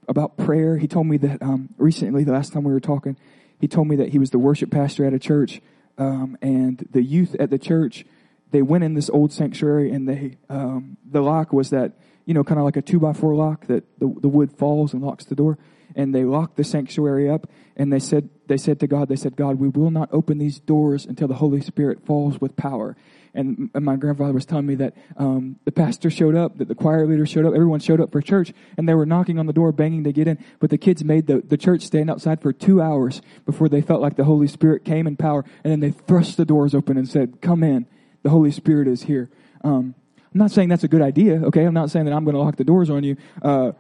about 0.08 0.38
prayer. 0.38 0.78
He 0.78 0.88
told 0.88 1.06
me 1.06 1.18
that 1.18 1.42
um, 1.42 1.70
recently, 1.78 2.24
the 2.24 2.32
last 2.32 2.52
time 2.52 2.64
we 2.64 2.74
were 2.74 2.80
talking, 2.80 3.16
he 3.60 3.68
told 3.68 3.88
me 3.88 3.96
that 3.98 4.10
he 4.10 4.20
was 4.20 4.32
the 4.32 4.40
worship 4.40 4.72
pastor 4.72 5.06
at 5.06 5.14
a 5.14 5.20
church, 5.20 5.62
um, 6.00 6.38
and 6.42 6.88
the 6.92 7.04
youth 7.04 7.36
at 7.40 7.52
the 7.52 7.60
church 7.60 8.06
they 8.52 8.62
went 8.62 8.84
in 8.84 8.96
this 8.96 9.10
old 9.10 9.32
sanctuary, 9.32 9.92
and 9.92 10.08
they 10.08 10.38
um, 10.50 10.98
the 11.10 11.22
lock 11.22 11.54
was 11.54 11.70
that 11.70 11.94
you 12.26 12.34
know 12.34 12.44
kind 12.44 12.60
of 12.60 12.66
like 12.66 12.78
a 12.78 12.82
two 12.82 13.00
by 13.00 13.14
four 13.14 13.36
lock 13.36 13.68
that 13.68 13.84
the, 14.00 14.14
the 14.22 14.28
wood 14.28 14.52
falls 14.52 14.94
and 14.94 15.02
locks 15.02 15.26
the 15.26 15.36
door. 15.36 15.58
And 15.96 16.14
they 16.14 16.24
locked 16.24 16.56
the 16.56 16.64
sanctuary 16.64 17.28
up 17.28 17.50
and 17.76 17.92
they 17.92 18.00
said 18.00 18.30
they 18.46 18.58
said 18.58 18.80
to 18.82 18.88
God 18.88 19.10
they 19.10 19.16
said 19.16 19.36
God 19.36 19.60
we 19.60 19.70
will 19.70 19.90
not 19.90 20.08
open 20.12 20.38
these 20.38 20.60
doors 20.60 21.04
until 21.04 21.28
the 21.28 21.34
Holy 21.34 21.62
Spirit 21.62 22.06
falls 22.06 22.40
with 22.40 22.56
power 22.56 22.96
and, 23.34 23.70
my 23.74 23.96
grandfather 23.96 24.34
was 24.34 24.46
telling 24.46 24.66
me 24.66 24.76
that 24.76 24.96
um, 25.18 25.58
the 25.66 25.72
pastor 25.72 26.10
showed 26.10 26.36
up 26.36 26.58
that 26.58 26.68
the 26.68 26.76
choir 26.76 27.06
leader 27.08 27.26
showed 27.26 27.46
up 27.46 27.54
everyone 27.54 27.80
showed 27.80 28.02
up 28.02 28.12
for 28.12 28.22
church 28.22 28.54
and 28.78 28.88
they 28.88 28.94
were 28.94 29.06
knocking 29.06 29.40
on 29.40 29.46
the 29.46 29.54
door 29.54 29.72
banging 29.72 30.04
to 30.04 30.12
get 30.12 30.28
in 30.28 30.38
but 30.60 30.70
the 30.70 30.78
kids 30.78 31.04
made 31.04 31.28
the, 31.28 31.42
the 31.42 31.58
church 31.58 31.84
stand 31.84 32.10
outside 32.10 32.42
for 32.42 32.52
two 32.52 32.82
hours 32.82 33.22
before 33.46 33.70
they 33.70 33.82
felt 33.82 34.02
like 34.02 34.16
the 34.16 34.24
Holy 34.24 34.48
Spirit 34.48 34.84
came 34.84 35.08
in 35.08 35.16
power 35.16 35.46
and 35.64 35.72
then 35.72 35.80
they 35.80 35.92
thrust 35.92 36.38
the 36.38 36.46
doors 36.46 36.76
open 36.76 36.98
and 36.98 37.08
said 37.08 37.42
come 37.42 37.64
in 37.64 37.86
the 38.24 38.30
Holy 38.30 38.52
Spirit 38.52 38.88
is 38.88 39.04
here 39.04 39.30
um, 39.64 39.96
I'm 40.34 40.40
not 40.40 40.52
saying 40.52 40.70
that's 40.70 40.84
a 40.84 40.88
good 40.88 41.02
idea, 41.02 41.44
okay? 41.46 41.64
I'm 41.64 41.74
not 41.74 41.90
saying 41.90 42.06
that 42.06 42.14
I'm 42.14 42.24
going 42.24 42.36
to 42.36 42.40
lock 42.40 42.56
the 42.56 42.64
doors 42.64 42.90
on 42.90 43.04
you. 43.04 43.18
Uh, 43.42 43.72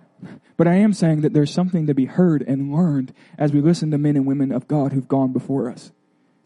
but 0.58 0.68
I 0.68 0.76
am 0.76 0.94
saying 0.94 1.22
that 1.22 1.34
there's 1.34 1.54
something 1.54 1.88
to 1.88 1.94
be 1.94 2.06
heard 2.06 2.42
and 2.42 2.74
learned 2.74 3.14
as 3.38 3.54
we 3.54 3.62
listen 3.62 3.92
to 3.92 3.98
men 3.98 4.16
and 4.16 4.26
women 4.26 4.52
of 4.52 4.68
God 4.68 4.92
who've 4.92 5.08
gone 5.08 5.32
before 5.32 5.70
us. 5.70 5.92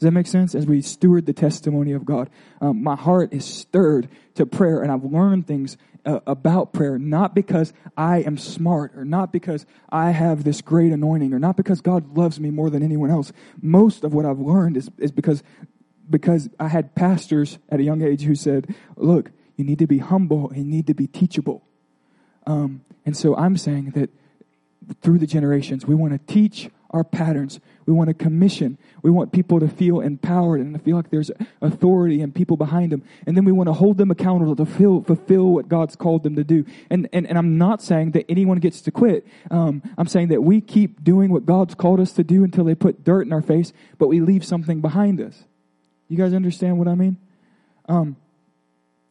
Does 0.03 0.09
that 0.09 0.15
make 0.15 0.27
sense? 0.27 0.53
As 0.53 0.65
we 0.65 0.81
steward 0.81 1.27
the 1.27 1.31
testimony 1.31 1.93
of 1.93 2.03
God, 2.03 2.29
um, 2.59 2.83
my 2.83 2.97
heart 2.97 3.33
is 3.33 3.45
stirred 3.45 4.09
to 4.35 4.45
prayer, 4.45 4.81
and 4.81 4.91
I've 4.91 5.05
learned 5.05 5.47
things 5.47 5.77
uh, 6.05 6.19
about 6.27 6.73
prayer, 6.73 6.99
not 6.99 7.33
because 7.33 7.71
I 7.95 8.17
am 8.17 8.37
smart 8.37 8.91
or 8.97 9.05
not 9.05 9.31
because 9.31 9.65
I 9.87 10.11
have 10.11 10.43
this 10.43 10.59
great 10.59 10.91
anointing 10.91 11.33
or 11.33 11.39
not 11.39 11.55
because 11.55 11.79
God 11.79 12.17
loves 12.17 12.37
me 12.37 12.49
more 12.49 12.69
than 12.69 12.83
anyone 12.83 13.11
else. 13.11 13.31
Most 13.61 14.03
of 14.03 14.13
what 14.13 14.25
I've 14.25 14.39
learned 14.39 14.75
is, 14.75 14.91
is 14.97 15.13
because, 15.13 15.41
because 16.09 16.49
I 16.59 16.67
had 16.67 16.95
pastors 16.95 17.57
at 17.69 17.79
a 17.79 17.83
young 17.83 18.01
age 18.01 18.23
who 18.23 18.35
said, 18.35 18.75
look, 18.97 19.31
you 19.55 19.63
need 19.63 19.79
to 19.79 19.87
be 19.87 19.99
humble 19.99 20.49
and 20.49 20.65
you 20.65 20.65
need 20.65 20.87
to 20.87 20.93
be 20.93 21.07
teachable. 21.07 21.63
Um, 22.45 22.83
and 23.05 23.15
so 23.15 23.37
I'm 23.37 23.55
saying 23.55 23.91
that 23.91 24.09
through 25.01 25.19
the 25.19 25.27
generations, 25.27 25.85
we 25.85 25.95
want 25.95 26.11
to 26.11 26.33
teach 26.33 26.69
our 26.93 27.03
patterns. 27.03 27.59
We 27.85 27.93
want 27.93 28.09
to 28.09 28.13
commission. 28.13 28.77
We 29.01 29.11
want 29.11 29.31
people 29.31 29.59
to 29.59 29.67
feel 29.67 29.99
empowered 29.99 30.61
and 30.61 30.73
to 30.73 30.79
feel 30.79 30.95
like 30.95 31.09
there's 31.09 31.31
authority 31.61 32.21
and 32.21 32.33
people 32.33 32.55
behind 32.55 32.91
them. 32.91 33.03
And 33.25 33.35
then 33.35 33.43
we 33.43 33.51
want 33.51 33.67
to 33.67 33.73
hold 33.73 33.97
them 33.97 34.11
accountable 34.11 34.55
to 34.55 34.65
fulfill, 34.65 35.01
fulfill 35.01 35.47
what 35.47 35.67
God's 35.67 35.95
called 35.95 36.23
them 36.23 36.35
to 36.35 36.43
do. 36.43 36.65
And, 36.89 37.09
and, 37.11 37.27
and 37.27 37.37
I'm 37.37 37.57
not 37.57 37.81
saying 37.81 38.11
that 38.11 38.25
anyone 38.29 38.59
gets 38.59 38.79
to 38.81 38.91
quit. 38.91 39.25
Um, 39.49 39.81
I'm 39.97 40.07
saying 40.07 40.27
that 40.29 40.43
we 40.43 40.61
keep 40.61 41.03
doing 41.03 41.31
what 41.31 41.45
God's 41.45 41.75
called 41.75 41.99
us 41.99 42.13
to 42.13 42.23
do 42.23 42.43
until 42.43 42.63
they 42.63 42.75
put 42.75 43.03
dirt 43.03 43.25
in 43.25 43.33
our 43.33 43.41
face, 43.41 43.73
but 43.97 44.07
we 44.07 44.21
leave 44.21 44.45
something 44.45 44.79
behind 44.79 45.19
us. 45.19 45.43
You 46.07 46.17
guys 46.17 46.33
understand 46.33 46.77
what 46.77 46.87
I 46.87 46.95
mean? 46.95 47.17
Um, 47.89 48.15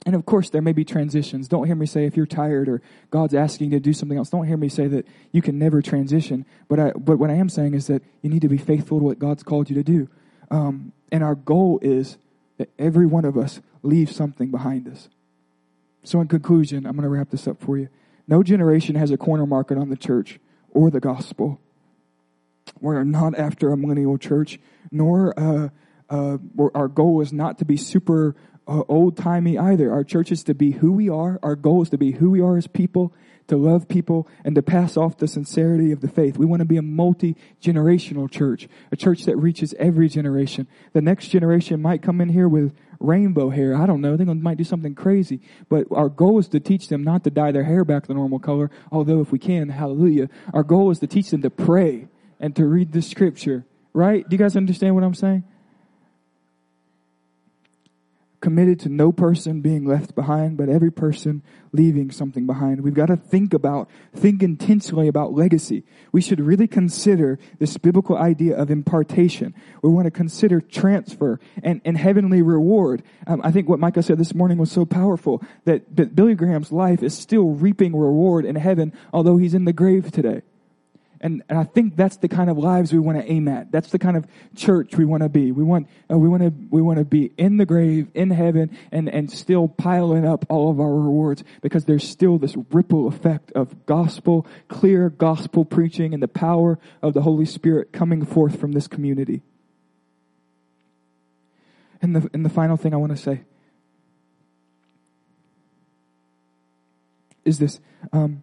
and 0.05 0.17
of 0.17 0.27
course, 0.27 0.51
there 0.51 0.63
may 0.63 0.73
be 0.73 0.85
transitions. 0.85 1.47
Don't 1.47 1.67
hear 1.67 1.77
me 1.77 1.87
say 1.87 2.07
if 2.07 2.17
you're 2.17 2.27
tired 2.27 2.69
or 2.69 2.83
God's 3.11 3.35
asking 3.35 3.71
you 3.71 3.79
to 3.79 3.81
do 3.81 3.93
something 3.93 4.19
else. 4.19 4.31
Don't 4.31 4.47
hear 4.47 4.57
me 4.57 4.69
say 4.69 4.89
that 4.89 5.07
you 5.31 5.41
can 5.43 5.59
never 5.59 5.81
transition. 5.81 6.45
But 6.69 6.81
I, 6.81 6.91
but 6.93 7.19
what 7.19 7.31
I 7.31 7.35
am 7.35 7.49
saying 7.49 7.75
is 7.75 7.87
that 7.87 8.03
you 8.21 8.29
need 8.29 8.43
to 8.43 8.49
be 8.49 8.59
faithful 8.59 8.99
to 8.99 9.05
what 9.05 9.19
God's 9.19 9.43
called 9.43 9.71
you 9.71 9.77
to 9.77 9.85
do. 9.85 10.09
Um, 10.51 10.93
and 11.13 11.23
our 11.23 11.37
goal 11.37 11.79
is 11.83 12.19
that 12.59 12.69
every 12.79 13.07
one 13.07 13.25
of 13.25 13.37
us 13.37 13.61
leaves 13.83 14.15
something 14.15 14.51
behind 14.51 14.89
us. 14.89 15.09
So, 16.05 16.21
in 16.21 16.27
conclusion, 16.27 16.85
I'm 16.85 16.97
going 16.97 17.05
to 17.05 17.09
wrap 17.09 17.31
this 17.31 17.47
up 17.47 17.61
for 17.61 17.79
you. 17.79 17.89
No 18.27 18.43
generation 18.43 18.97
has 18.97 19.11
a 19.11 19.17
corner 19.17 19.47
market 19.47 19.79
on 19.79 19.89
the 19.89 19.97
church 19.97 20.41
or 20.71 20.91
the 20.91 21.01
gospel. 21.01 21.61
We're 22.81 23.05
not 23.05 23.39
after 23.39 23.71
a 23.71 23.77
millennial 23.77 24.19
church, 24.19 24.59
nor 24.91 25.39
uh, 25.39 25.69
uh, 26.11 26.39
our 26.75 26.89
goal 26.89 27.21
is 27.21 27.33
not 27.33 27.59
to 27.59 27.65
be 27.65 27.77
super 27.77 28.35
old 28.67 29.17
timey 29.17 29.59
either. 29.59 29.93
Our 29.93 30.05
church 30.05 30.33
is 30.33 30.45
to 30.45 30.55
be 30.55 30.73
who 30.73 30.93
we 30.93 31.09
are. 31.09 31.39
Our 31.43 31.57
goal 31.57 31.83
is 31.83 31.91
to 31.91 31.99
be 31.99 32.13
who 32.13 32.31
we 32.31 32.41
are 32.41 32.57
as 32.57 32.67
people, 32.67 33.13
to 33.49 33.57
love 33.57 33.89
people, 33.89 34.29
and 34.45 34.55
to 34.55 34.63
pass 34.63 34.97
off 34.97 35.19
the 35.19 35.29
sincerity 35.29 35.93
of 35.93 36.01
the 36.01 36.09
faith. 36.09 36.39
We 36.39 36.47
want 36.47 36.61
to 36.61 36.67
be 36.67 36.77
a 36.77 36.83
multi 36.83 37.37
generational 37.61 38.31
church, 38.31 38.69
a 38.91 38.97
church 38.97 39.25
that 39.25 39.37
reaches 39.37 39.75
every 39.79 40.09
generation. 40.09 40.69
The 40.93 41.03
next 41.03 41.29
generation 41.29 41.83
might 41.83 42.03
come 42.03 42.21
in 42.21 42.29
here 42.29 42.49
with 42.49 42.75
rainbow 43.01 43.51
hair. 43.51 43.75
I 43.75 43.87
don't 43.87 44.01
know. 44.01 44.17
They 44.17 44.25
might 44.25 44.59
do 44.59 44.65
something 44.65 44.95
crazy. 44.95 45.41
But 45.69 45.89
our 45.91 46.09
goal 46.09 46.39
is 46.39 46.49
to 46.49 46.61
teach 46.61 46.89
them 46.89 47.03
not 47.03 47.25
to 47.25 47.31
dye 47.31 47.53
their 47.53 47.65
hair 47.65 47.85
back 47.85 48.07
the 48.07 48.15
normal 48.15 48.39
color, 48.39 48.71
although 48.93 49.21
if 49.21 49.33
we 49.33 49.39
can, 49.39 49.69
hallelujah. 49.71 50.29
Our 50.55 50.63
goal 50.63 50.91
is 50.91 51.01
to 51.01 51.07
teach 51.07 51.31
them 51.31 51.43
to 51.43 51.51
pray 51.51 52.09
and 52.39 52.55
to 52.57 52.65
read 52.65 52.93
the 52.93 53.03
scripture. 53.03 53.67
Right? 53.93 54.27
Do 54.27 54.35
you 54.35 54.39
guys 54.39 54.57
understand 54.57 54.95
what 54.95 55.05
I'm 55.05 55.15
saying? 55.15 55.45
Committed 58.43 58.79
to 58.81 58.91
no 58.91 59.13
person 59.13 59.63
being 59.63 59.87
left 59.87 60.15
behind, 60.15 60.59
but 60.59 60.69
every 60.69 60.93
person 60.93 61.43
leaving 61.73 62.11
something 62.11 62.47
behind. 62.47 62.83
We've 62.83 62.93
got 62.93 63.07
to 63.07 63.17
think 63.17 63.55
about, 63.55 63.89
think 64.15 64.43
intentionally 64.43 65.09
about 65.09 65.33
legacy. 65.33 65.85
We 66.13 66.21
should 66.21 66.41
really 66.41 66.67
consider 66.67 67.39
this 67.59 67.79
biblical 67.79 68.19
idea 68.19 68.55
of 68.57 68.71
impartation. 68.71 69.55
We 69.83 69.89
want 69.89 70.05
to 70.05 70.11
consider 70.11 70.61
transfer 70.61 71.41
and, 71.63 71.81
and 71.87 71.97
heavenly 71.97 72.43
reward. 72.43 73.03
Um, 73.27 73.41
I 73.43 73.51
think 73.51 73.69
what 73.69 73.79
Micah 73.79 74.03
said 74.03 74.19
this 74.19 74.35
morning 74.35 74.59
was 74.59 74.71
so 74.71 74.85
powerful 74.85 75.43
that, 75.65 75.97
that 75.97 76.15
Billy 76.15 76.35
Graham's 76.35 76.73
life 76.73 77.03
is 77.03 77.17
still 77.17 77.51
reaping 77.51 77.97
reward 77.97 78.45
in 78.45 78.57
heaven, 78.57 78.93
although 79.13 79.39
he's 79.39 79.55
in 79.55 79.65
the 79.65 79.73
grave 79.73 80.13
today. 80.13 80.43
And, 81.23 81.45
and 81.49 81.57
I 81.57 81.63
think 81.63 81.95
that's 81.95 82.17
the 82.17 82.29
kind 82.29 82.51
of 82.51 82.59
lives 82.59 82.93
we 82.93 82.99
want 82.99 83.17
to 83.17 83.31
aim 83.31 83.47
at. 83.47 83.71
That's 83.71 83.91
the 83.91 83.99
kind 83.99 84.17
of 84.17 84.27
church 84.57 84.97
we 84.97 85.05
want 85.05 85.23
to 85.23 85.29
be. 85.29 85.53
We 85.53 85.63
want, 85.63 85.87
uh, 86.11 86.19
we 86.19 86.29
want 86.29 86.43
to, 86.43 86.53
we 86.71 86.83
want 86.83 86.99
to 86.99 87.05
be 87.05 87.31
in 87.39 87.59
the 87.59 87.65
grave, 87.65 88.09
in 88.13 88.31
heaven, 88.31 88.77
and, 88.91 89.09
and 89.09 89.31
still 89.31 89.69
piling 89.69 90.27
up 90.27 90.45
all 90.49 90.69
of 90.69 90.81
our 90.81 90.93
rewards 90.93 91.45
because 91.61 91.85
there's 91.85 92.07
still 92.07 92.39
this 92.39 92.57
ripple 92.73 93.07
effect 93.07 93.53
of 93.53 93.87
gospel, 93.87 94.49
clear 94.67 95.11
gospel 95.11 95.65
preaching 95.65 96.13
and 96.13 96.21
the 96.21 96.29
power 96.29 96.81
of 97.03 97.15
the 97.15 97.23
Holy 97.23 97.47
Spirit 97.47 97.93
coming 97.93 98.25
forth 98.25 98.59
from 98.59 98.73
this 98.73 98.89
community. 98.89 99.43
And 102.03 102.17
the, 102.17 102.29
and 102.35 102.45
the 102.45 102.51
final 102.51 102.77
thing 102.77 102.93
I 102.93 102.97
want 102.97 103.13
to 103.13 103.23
say 103.23 103.43
is 107.45 107.61
this, 107.61 107.79
um, 108.13 108.43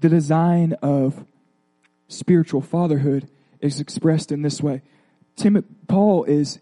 the 0.00 0.10
design 0.10 0.74
of 0.82 1.24
spiritual 2.08 2.60
fatherhood 2.60 3.28
is 3.60 3.80
expressed 3.80 4.32
in 4.32 4.42
this 4.42 4.62
way. 4.62 4.82
Tim, 5.36 5.62
Paul 5.86 6.24
is 6.24 6.58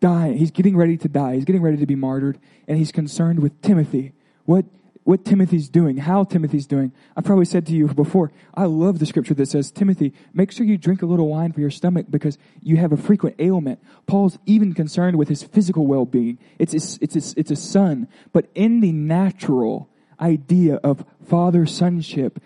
dying. 0.00 0.36
He's 0.36 0.50
getting 0.50 0.76
ready 0.76 0.96
to 0.98 1.08
die. 1.08 1.34
He's 1.34 1.44
getting 1.44 1.62
ready 1.62 1.78
to 1.78 1.86
be 1.86 1.94
martyred, 1.94 2.38
and 2.68 2.78
he's 2.78 2.92
concerned 2.92 3.40
with 3.40 3.60
Timothy. 3.62 4.12
What 4.44 4.66
what 5.04 5.24
Timothy's 5.24 5.68
doing, 5.68 5.96
how 5.96 6.22
Timothy's 6.22 6.66
doing. 6.66 6.92
I've 7.16 7.24
probably 7.24 7.44
said 7.44 7.66
to 7.66 7.72
you 7.72 7.88
before, 7.88 8.30
I 8.54 8.66
love 8.66 9.00
the 9.00 9.06
scripture 9.06 9.34
that 9.34 9.46
says, 9.46 9.72
Timothy, 9.72 10.12
make 10.32 10.52
sure 10.52 10.64
you 10.64 10.78
drink 10.78 11.02
a 11.02 11.06
little 11.06 11.26
wine 11.28 11.50
for 11.50 11.60
your 11.60 11.70
stomach 11.70 12.06
because 12.08 12.38
you 12.60 12.76
have 12.76 12.92
a 12.92 12.96
frequent 12.96 13.36
ailment. 13.40 13.80
Paul's 14.06 14.38
even 14.46 14.74
concerned 14.74 15.16
with 15.16 15.28
his 15.28 15.42
physical 15.42 15.88
well-being. 15.88 16.38
It's 16.58 16.72
his, 16.72 16.98
it's 17.00 17.16
it's 17.16 17.50
a 17.50 17.56
son. 17.56 18.06
But 18.32 18.48
in 18.54 18.80
the 18.80 18.92
natural 18.92 19.88
idea 20.20 20.76
of 20.76 21.04
father 21.26 21.66
sonship, 21.66 22.40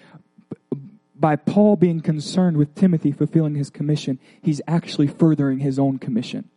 by 1.18 1.36
Paul 1.36 1.76
being 1.76 2.00
concerned 2.00 2.56
with 2.56 2.74
Timothy 2.74 3.12
fulfilling 3.12 3.54
his 3.54 3.70
commission, 3.70 4.18
he's 4.42 4.60
actually 4.66 5.06
furthering 5.06 5.60
his 5.60 5.78
own 5.78 5.98
commission. 5.98 6.50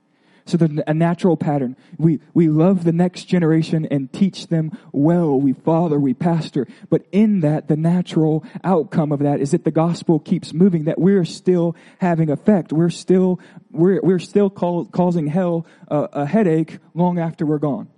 So 0.49 0.57
there's 0.57 0.82
a 0.88 0.93
natural 0.93 1.38
pattern. 1.38 1.78
We, 1.97 2.20
we 2.34 2.47
love 2.47 2.84
the 2.84 2.91
next 2.91 3.26
generation 3.26 3.88
and 3.91 4.12
teach 4.12 4.47
them 4.47 4.78
well. 4.91 5.39
We 5.39 5.53
father, 5.53 5.99
we 5.99 6.16
pastor. 6.16 6.68
But 6.89 7.05
in 7.12 7.41
that, 7.41 7.68
the 7.68 7.78
natural 7.78 8.43
outcome 8.64 9.12
of 9.12 9.20
that 9.20 9.39
is 9.39 9.51
that 9.51 9.64
the 9.64 9.72
gospel 9.72 10.20
keeps 10.20 10.53
moving, 10.53 10.86
that 10.86 10.97
we're 10.97 11.26
still 11.26 11.76
having 11.99 12.32
effect. 12.32 12.74
We're 12.74 12.89
still, 12.89 13.39
we're, 13.72 14.01
we're 14.01 14.20
still 14.20 14.49
call, 14.49 14.86
causing 14.86 15.28
hell 15.28 15.68
a, 15.88 16.10
a 16.14 16.26
headache 16.26 16.80
long 16.95 17.20
after 17.20 17.45
we're 17.45 17.60
gone 17.60 17.89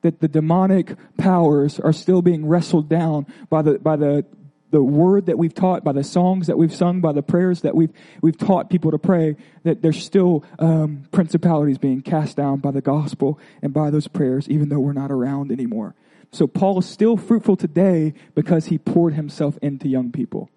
that 0.00 0.18
the 0.20 0.26
demonic 0.26 0.96
powers 1.16 1.78
are 1.78 1.92
still 1.92 2.22
being 2.22 2.44
wrestled 2.46 2.88
down 2.88 3.24
by 3.48 3.62
the 3.62 3.78
by 3.78 3.94
the 3.94 4.26
the 4.72 4.82
word 4.82 5.26
that 5.26 5.38
we've 5.38 5.54
taught, 5.54 5.84
by 5.84 5.92
the 5.92 6.02
songs 6.02 6.48
that 6.48 6.56
we've 6.58 6.74
sung, 6.74 7.00
by 7.00 7.12
the 7.12 7.22
prayers 7.22 7.60
that 7.60 7.76
we've 7.76 7.92
we've 8.22 8.38
taught 8.38 8.70
people 8.70 8.90
to 8.90 8.98
pray, 8.98 9.36
that 9.62 9.82
there's 9.82 10.02
still 10.02 10.44
um, 10.58 11.04
principalities 11.12 11.78
being 11.78 12.00
cast 12.00 12.36
down 12.38 12.58
by 12.58 12.70
the 12.70 12.80
gospel 12.80 13.38
and 13.60 13.72
by 13.72 13.90
those 13.90 14.08
prayers, 14.08 14.48
even 14.48 14.70
though 14.70 14.80
we're 14.80 14.94
not 14.94 15.12
around 15.12 15.52
anymore. 15.52 15.94
So 16.32 16.46
Paul 16.46 16.78
is 16.78 16.86
still 16.86 17.18
fruitful 17.18 17.56
today 17.56 18.14
because 18.34 18.66
he 18.66 18.78
poured 18.78 19.12
himself 19.12 19.58
into 19.60 19.88
young 19.88 20.10
people. 20.10 20.48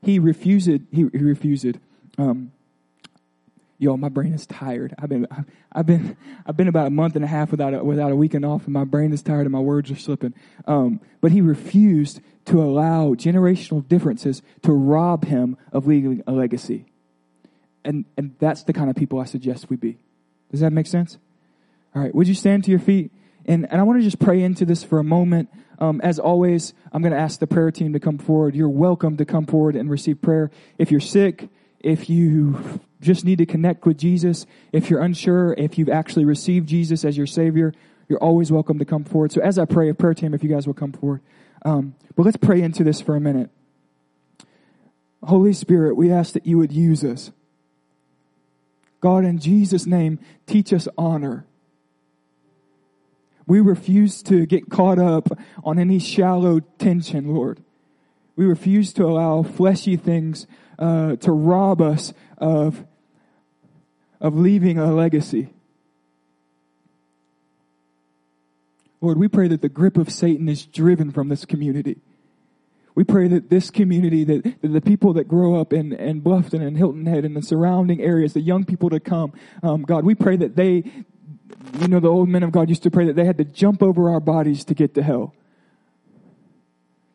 He 0.00 0.20
refused. 0.20 0.68
He, 0.68 0.80
he 0.92 1.04
refused. 1.04 1.78
Um, 2.16 2.52
yo, 3.82 3.96
my 3.96 4.08
brain 4.08 4.32
is 4.32 4.46
tired. 4.46 4.94
I've 4.96 5.08
been, 5.08 5.26
I've 5.72 5.86
been, 5.86 6.16
I've 6.46 6.56
been 6.56 6.68
about 6.68 6.86
a 6.86 6.90
month 6.90 7.16
and 7.16 7.24
a 7.24 7.28
half 7.28 7.50
without 7.50 7.74
a, 7.74 7.82
without 7.82 8.12
a 8.12 8.16
weekend 8.16 8.44
off, 8.44 8.64
and 8.64 8.72
my 8.72 8.84
brain 8.84 9.12
is 9.12 9.22
tired 9.22 9.42
and 9.42 9.50
my 9.50 9.58
words 9.58 9.90
are 9.90 9.96
slipping. 9.96 10.34
Um, 10.68 11.00
but 11.20 11.32
he 11.32 11.40
refused 11.40 12.20
to 12.46 12.62
allow 12.62 13.14
generational 13.14 13.86
differences 13.86 14.42
to 14.62 14.72
rob 14.72 15.24
him 15.24 15.56
of 15.72 15.86
leaving 15.86 16.22
a 16.26 16.32
legacy. 16.32 16.86
And, 17.84 18.04
and 18.16 18.34
that's 18.38 18.62
the 18.64 18.72
kind 18.72 18.90
of 18.90 18.96
people 18.96 19.20
I 19.20 19.24
suggest 19.24 19.70
we 19.70 19.76
be. 19.76 19.98
Does 20.50 20.60
that 20.60 20.72
make 20.72 20.86
sense? 20.86 21.18
All 21.94 22.02
right. 22.02 22.14
Would 22.14 22.28
you 22.28 22.34
stand 22.34 22.64
to 22.64 22.70
your 22.70 22.80
feet? 22.80 23.10
And, 23.46 23.70
and 23.70 23.80
I 23.80 23.84
want 23.84 23.98
to 23.98 24.04
just 24.04 24.18
pray 24.18 24.42
into 24.42 24.64
this 24.64 24.84
for 24.84 24.98
a 24.98 25.04
moment. 25.04 25.48
Um, 25.78 26.00
as 26.02 26.18
always, 26.18 26.74
I'm 26.92 27.02
going 27.02 27.12
to 27.12 27.18
ask 27.18 27.40
the 27.40 27.46
prayer 27.46 27.70
team 27.70 27.92
to 27.92 28.00
come 28.00 28.18
forward. 28.18 28.54
You're 28.54 28.68
welcome 28.68 29.16
to 29.16 29.24
come 29.24 29.46
forward 29.46 29.74
and 29.74 29.90
receive 29.90 30.22
prayer. 30.22 30.50
If 30.78 30.90
you're 30.90 31.00
sick, 31.00 31.48
if 31.80 32.08
you 32.08 32.80
just 33.00 33.24
need 33.24 33.38
to 33.38 33.46
connect 33.46 33.84
with 33.84 33.98
Jesus, 33.98 34.46
if 34.70 34.88
you're 34.88 35.00
unsure, 35.00 35.54
if 35.54 35.76
you've 35.76 35.88
actually 35.88 36.24
received 36.24 36.68
Jesus 36.68 37.04
as 37.04 37.16
your 37.16 37.26
Savior, 37.26 37.74
you're 38.08 38.22
always 38.22 38.52
welcome 38.52 38.78
to 38.78 38.84
come 38.84 39.04
forward. 39.04 39.32
So 39.32 39.40
as 39.40 39.58
I 39.58 39.64
pray, 39.64 39.88
a 39.88 39.94
prayer 39.94 40.14
team, 40.14 40.34
if 40.34 40.44
you 40.44 40.50
guys 40.50 40.66
will 40.66 40.74
come 40.74 40.92
forward. 40.92 41.20
Um, 41.64 41.94
but 42.16 42.24
let's 42.24 42.36
pray 42.36 42.60
into 42.60 42.84
this 42.84 43.00
for 43.00 43.16
a 43.16 43.20
minute. 43.20 43.50
Holy 45.22 45.52
Spirit, 45.52 45.96
we 45.96 46.10
ask 46.10 46.32
that 46.32 46.46
you 46.46 46.58
would 46.58 46.72
use 46.72 47.04
us. 47.04 47.30
God, 49.00 49.24
in 49.24 49.38
Jesus' 49.38 49.86
name, 49.86 50.18
teach 50.46 50.72
us 50.72 50.88
honor. 50.98 51.46
We 53.46 53.60
refuse 53.60 54.22
to 54.24 54.46
get 54.46 54.70
caught 54.70 54.98
up 54.98 55.28
on 55.64 55.78
any 55.78 55.98
shallow 55.98 56.60
tension, 56.60 57.34
Lord. 57.34 57.62
We 58.36 58.46
refuse 58.46 58.92
to 58.94 59.04
allow 59.04 59.42
fleshy 59.42 59.96
things 59.96 60.46
uh, 60.78 61.16
to 61.16 61.32
rob 61.32 61.80
us 61.80 62.12
of 62.38 62.84
of 64.22 64.36
leaving 64.36 64.78
a 64.78 64.92
legacy. 64.94 65.52
Lord, 69.02 69.18
we 69.18 69.26
pray 69.26 69.48
that 69.48 69.60
the 69.60 69.68
grip 69.68 69.98
of 69.98 70.10
Satan 70.10 70.48
is 70.48 70.64
driven 70.64 71.10
from 71.10 71.28
this 71.28 71.44
community. 71.44 71.98
We 72.94 73.02
pray 73.02 73.26
that 73.28 73.50
this 73.50 73.68
community, 73.68 74.22
that, 74.22 74.62
that 74.62 74.68
the 74.68 74.80
people 74.80 75.14
that 75.14 75.26
grow 75.26 75.60
up 75.60 75.72
in, 75.72 75.92
in 75.92 76.22
Bluffton 76.22 76.64
and 76.64 76.76
Hilton 76.76 77.06
Head 77.06 77.24
and 77.24 77.36
the 77.36 77.42
surrounding 77.42 78.00
areas, 78.00 78.32
the 78.32 78.40
young 78.40 78.64
people 78.64 78.90
to 78.90 79.00
come, 79.00 79.32
um, 79.64 79.82
God, 79.82 80.04
we 80.04 80.14
pray 80.14 80.36
that 80.36 80.54
they, 80.54 80.84
you 81.80 81.88
know, 81.88 81.98
the 81.98 82.08
old 82.08 82.28
men 82.28 82.44
of 82.44 82.52
God 82.52 82.68
used 82.68 82.84
to 82.84 82.90
pray 82.92 83.06
that 83.06 83.16
they 83.16 83.24
had 83.24 83.38
to 83.38 83.44
jump 83.44 83.82
over 83.82 84.08
our 84.08 84.20
bodies 84.20 84.64
to 84.66 84.74
get 84.74 84.94
to 84.94 85.02
hell. 85.02 85.34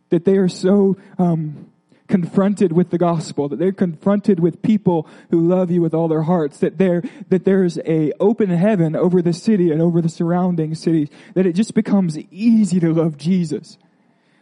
That 0.09 0.25
they 0.25 0.35
are 0.38 0.49
so 0.49 0.97
um, 1.17 1.71
confronted 2.08 2.72
with 2.72 2.89
the 2.89 2.97
gospel, 2.97 3.49
that 3.49 3.60
they're 3.60 3.72
confronted 3.72 4.39
with 4.39 4.62
people 4.62 5.08
who 5.30 5.45
love 5.45 5.70
you 5.70 5.82
with 5.82 5.93
all 5.93 6.08
their 6.08 6.24
hearts, 6.24 6.60
that 6.60 6.78
there, 6.78 7.03
that 7.30 7.45
there's 7.45 7.78
a 7.80 8.12
open 8.20 8.49
heaven 8.49 8.95
over 8.95 9.22
the 9.22 9.34
city 9.34 9.72
and 9.72 9.82
over 9.82 10.01
the 10.01 10.10
surrounding 10.10 10.74
cities, 10.74 11.10
that 11.34 11.45
it 11.45 11.53
just 11.53 11.74
becomes 11.74 12.18
easy 12.32 12.80
to 12.80 12.93
love 12.93 13.18
Jesus. 13.18 13.78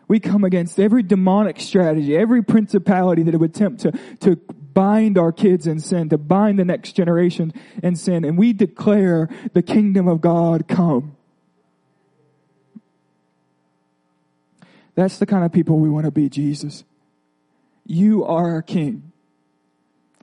We 0.07 0.20
come 0.20 0.43
against 0.43 0.80
every 0.80 1.01
demonic 1.01 1.59
strategy, 1.59 2.16
every 2.16 2.43
principality 2.43 3.24
that 3.24 3.38
would 3.38 3.49
attempt 3.49 3.82
to, 3.82 3.91
to 4.20 4.36
bind 4.36 5.18
our 5.18 5.32
kids 5.32 5.66
in 5.66 5.80
sin, 5.80 6.09
to 6.09 6.18
bind 6.18 6.59
the 6.59 6.66
next 6.66 6.93
generation 6.93 7.53
in 7.82 7.95
sin, 7.95 8.24
and 8.24 8.38
we 8.38 8.53
declare 8.53 9.30
the 9.53 9.63
kingdom 9.63 10.07
of 10.07 10.22
God 10.22 10.68
come. 10.68 11.16
That's 14.93 15.18
the 15.18 15.26
kind 15.26 15.43
of 15.43 15.51
people 15.51 15.80
we 15.80 15.89
want 15.89 16.05
to 16.05 16.11
be, 16.11 16.30
Jesus. 16.30 16.84
You 17.86 18.25
are 18.25 18.51
our 18.51 18.61
king. 18.61 19.11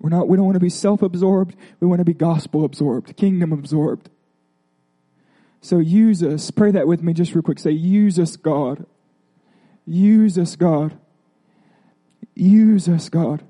We're 0.00 0.10
not, 0.10 0.28
we 0.28 0.36
don't 0.36 0.46
want 0.46 0.56
to 0.56 0.60
be 0.60 0.68
self-absorbed. 0.68 1.54
We 1.78 1.86
want 1.86 2.00
to 2.00 2.04
be 2.04 2.14
gospel 2.14 2.64
absorbed, 2.64 3.16
kingdom 3.16 3.52
absorbed. 3.52 4.10
So 5.60 5.78
use 5.78 6.24
us. 6.24 6.50
Pray 6.50 6.72
that 6.72 6.88
with 6.88 7.02
me 7.02 7.12
just 7.12 7.34
real 7.34 7.42
quick. 7.42 7.60
Say, 7.60 7.70
use 7.70 8.18
us, 8.18 8.36
God. 8.36 8.84
Use 9.86 10.36
us, 10.36 10.56
God. 10.56 10.98
Use 12.34 12.88
us, 12.88 13.08
God. 13.08 13.44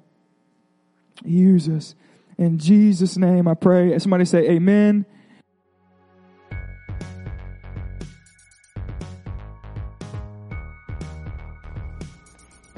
Use 1.24 1.68
us. 1.70 1.94
In 2.36 2.58
Jesus' 2.58 3.16
name 3.16 3.48
I 3.48 3.54
pray. 3.54 3.98
Somebody 3.98 4.26
say 4.26 4.50
amen. 4.50 5.06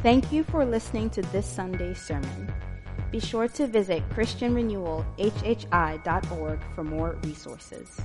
Thank 0.04 0.30
you 0.30 0.44
for 0.44 0.64
listening 0.66 1.08
to 1.10 1.22
this 1.32 1.46
Sunday's 1.46 1.98
sermon. 1.98 2.52
Be 3.10 3.18
sure 3.18 3.48
to 3.48 3.66
visit 3.66 4.06
ChristianRenewalHHI.org 4.10 6.60
for 6.74 6.84
more 6.84 7.16
resources. 7.24 7.98